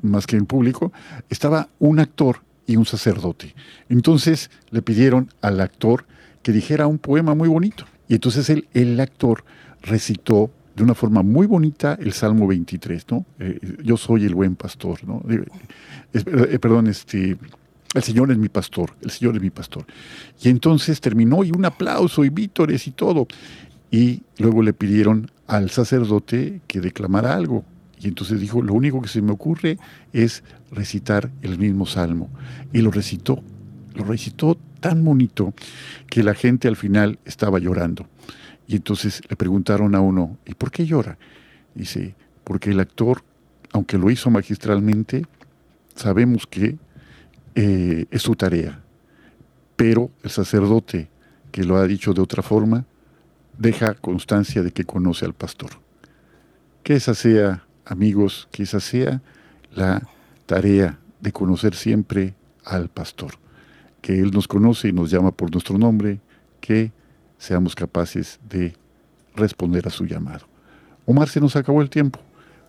más 0.00 0.28
que 0.28 0.36
en 0.36 0.46
público, 0.46 0.92
estaba 1.28 1.68
un 1.80 1.98
actor 1.98 2.40
y 2.68 2.76
un 2.76 2.86
sacerdote. 2.86 3.52
Entonces 3.88 4.48
le 4.70 4.80
pidieron 4.80 5.28
al 5.42 5.60
actor 5.60 6.06
que 6.44 6.52
dijera 6.52 6.86
un 6.86 6.98
poema 6.98 7.34
muy 7.34 7.48
bonito. 7.48 7.84
Y 8.06 8.14
entonces 8.14 8.48
el, 8.48 8.68
el 8.74 9.00
actor 9.00 9.42
recitó 9.82 10.52
de 10.80 10.84
una 10.84 10.94
forma 10.94 11.22
muy 11.22 11.46
bonita 11.46 11.98
el 12.00 12.12
Salmo 12.12 12.46
23, 12.46 13.06
¿no? 13.10 13.26
Eh, 13.38 13.58
yo 13.82 13.96
soy 13.96 14.24
el 14.24 14.34
buen 14.34 14.56
pastor, 14.56 15.04
¿no? 15.04 15.22
Eh, 16.12 16.58
perdón, 16.58 16.88
este, 16.88 17.36
el 17.94 18.02
Señor 18.02 18.30
es 18.30 18.38
mi 18.38 18.48
pastor, 18.48 18.94
el 19.00 19.10
Señor 19.10 19.36
es 19.36 19.42
mi 19.42 19.50
pastor. 19.50 19.84
Y 20.42 20.48
entonces 20.48 21.00
terminó 21.00 21.44
y 21.44 21.50
un 21.50 21.64
aplauso 21.64 22.24
y 22.24 22.30
vítores 22.30 22.86
y 22.86 22.92
todo. 22.92 23.26
Y 23.90 24.22
luego 24.38 24.62
le 24.62 24.72
pidieron 24.72 25.30
al 25.46 25.70
sacerdote 25.70 26.60
que 26.66 26.80
declamara 26.80 27.34
algo. 27.34 27.64
Y 27.98 28.08
entonces 28.08 28.40
dijo, 28.40 28.62
lo 28.62 28.72
único 28.74 29.02
que 29.02 29.08
se 29.08 29.20
me 29.20 29.32
ocurre 29.32 29.78
es 30.12 30.42
recitar 30.70 31.30
el 31.42 31.58
mismo 31.58 31.84
salmo. 31.86 32.30
Y 32.72 32.80
lo 32.80 32.90
recitó, 32.90 33.42
lo 33.94 34.04
recitó 34.04 34.56
tan 34.78 35.04
bonito 35.04 35.52
que 36.08 36.22
la 36.22 36.34
gente 36.34 36.68
al 36.68 36.76
final 36.76 37.18
estaba 37.24 37.58
llorando. 37.58 38.06
Y 38.66 38.76
entonces 38.76 39.20
le 39.28 39.36
preguntaron 39.36 39.94
a 39.96 40.00
uno, 40.00 40.38
¿y 40.46 40.54
por 40.54 40.70
qué 40.70 40.86
llora? 40.86 41.18
Dice, 41.74 42.14
porque 42.44 42.70
el 42.70 42.80
actor, 42.80 43.22
aunque 43.72 43.98
lo 43.98 44.10
hizo 44.10 44.30
magistralmente, 44.30 45.26
sabemos 45.94 46.46
que 46.46 46.78
eh, 47.54 48.06
es 48.10 48.22
su 48.22 48.34
tarea. 48.34 48.80
Pero 49.76 50.10
el 50.22 50.30
sacerdote, 50.30 51.08
que 51.52 51.64
lo 51.64 51.76
ha 51.76 51.86
dicho 51.86 52.12
de 52.12 52.20
otra 52.20 52.42
forma, 52.42 52.84
deja 53.58 53.94
constancia 53.94 54.62
de 54.62 54.72
que 54.72 54.84
conoce 54.84 55.24
al 55.24 55.34
pastor. 55.34 55.70
Que 56.82 56.94
esa 56.94 57.14
sea, 57.14 57.64
amigos, 57.84 58.48
que 58.52 58.62
esa 58.62 58.80
sea 58.80 59.22
la 59.74 60.06
tarea 60.46 60.98
de 61.20 61.32
conocer 61.32 61.74
siempre 61.74 62.34
al 62.64 62.88
pastor. 62.88 63.32
Que 64.00 64.18
Él 64.18 64.30
nos 64.30 64.48
conoce 64.48 64.88
y 64.88 64.92
nos 64.92 65.10
llama 65.10 65.30
por 65.30 65.50
nuestro 65.50 65.78
nombre, 65.78 66.20
que 66.60 66.92
seamos 67.38 67.74
capaces 67.74 68.40
de 68.48 68.74
responder 69.34 69.86
a 69.86 69.90
su 69.90 70.06
llamado. 70.06 70.46
Omar, 71.06 71.28
se 71.28 71.40
nos 71.40 71.56
acabó 71.56 71.82
el 71.82 71.90
tiempo. 71.90 72.20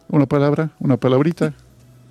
Una 0.08 0.26
palabra, 0.26 0.72
una 0.80 0.98
palabrita. 0.98 1.54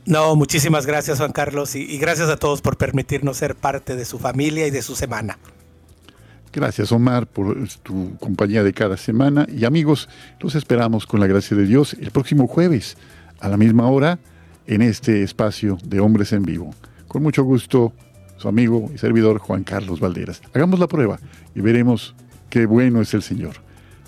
No, 0.07 0.35
muchísimas 0.35 0.87
gracias 0.87 1.19
Juan 1.19 1.33
Carlos 1.33 1.75
y, 1.75 1.99
gracias 1.99 2.29
a 2.31 2.37
todos 2.37 2.63
por 2.63 2.77
permitirnos 2.77 3.37
ser 3.37 3.55
parte 3.55 3.97
de 3.97 4.05
su 4.05 4.19
familia 4.19 4.67
y 4.67 4.71
de 4.71 4.83
su 4.83 4.97
semana. 4.97 5.39
Gracias 6.53 6.91
Omar 6.91 7.27
por 7.27 7.57
tu 7.83 8.17
compañía 8.19 8.65
de 8.65 8.73
cada 8.73 8.97
semana 8.97 9.47
y 9.49 9.65
amigos, 9.65 10.09
los 10.41 10.55
esperamos 10.55 11.07
con 11.07 11.21
la 11.21 11.27
gracia 11.27 11.57
de 11.57 11.65
Dios 11.65 11.95
el 11.95 12.11
próximo 12.11 12.49
jueves 12.49 12.97
a 13.39 13.49
la 13.49 13.57
misma 13.57 13.89
hora 13.89 14.19
en 14.67 14.83
este 14.83 15.23
espacio 15.23 15.79
de 15.85 16.01
Hombres 16.01 16.33
en 16.33 16.43
Vivo. 16.43 16.75
Con 17.07 17.23
mucho 17.23 17.45
gusto, 17.45 17.93
su 18.37 18.49
amigo 18.49 18.91
y 18.95 18.99
servidor 18.99 19.39
Juan 19.39 19.65
Carlos 19.65 20.01
Valderas. 20.01 20.41
Hagamos 20.55 20.81
la 20.81 20.89
prueba 20.89 21.19
y 21.55 21.61
veremos 21.61 22.15
qué 22.49 22.67
bueno 22.67 23.01
es 23.01 23.13
el 23.15 23.23
Señor. 23.23 23.57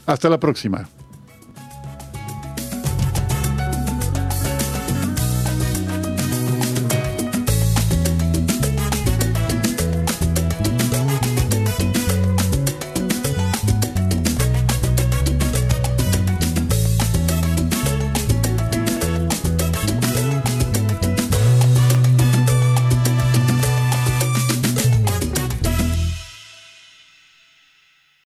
Hasta 0.06 0.28
la 0.28 0.40
próxima. 0.40 0.88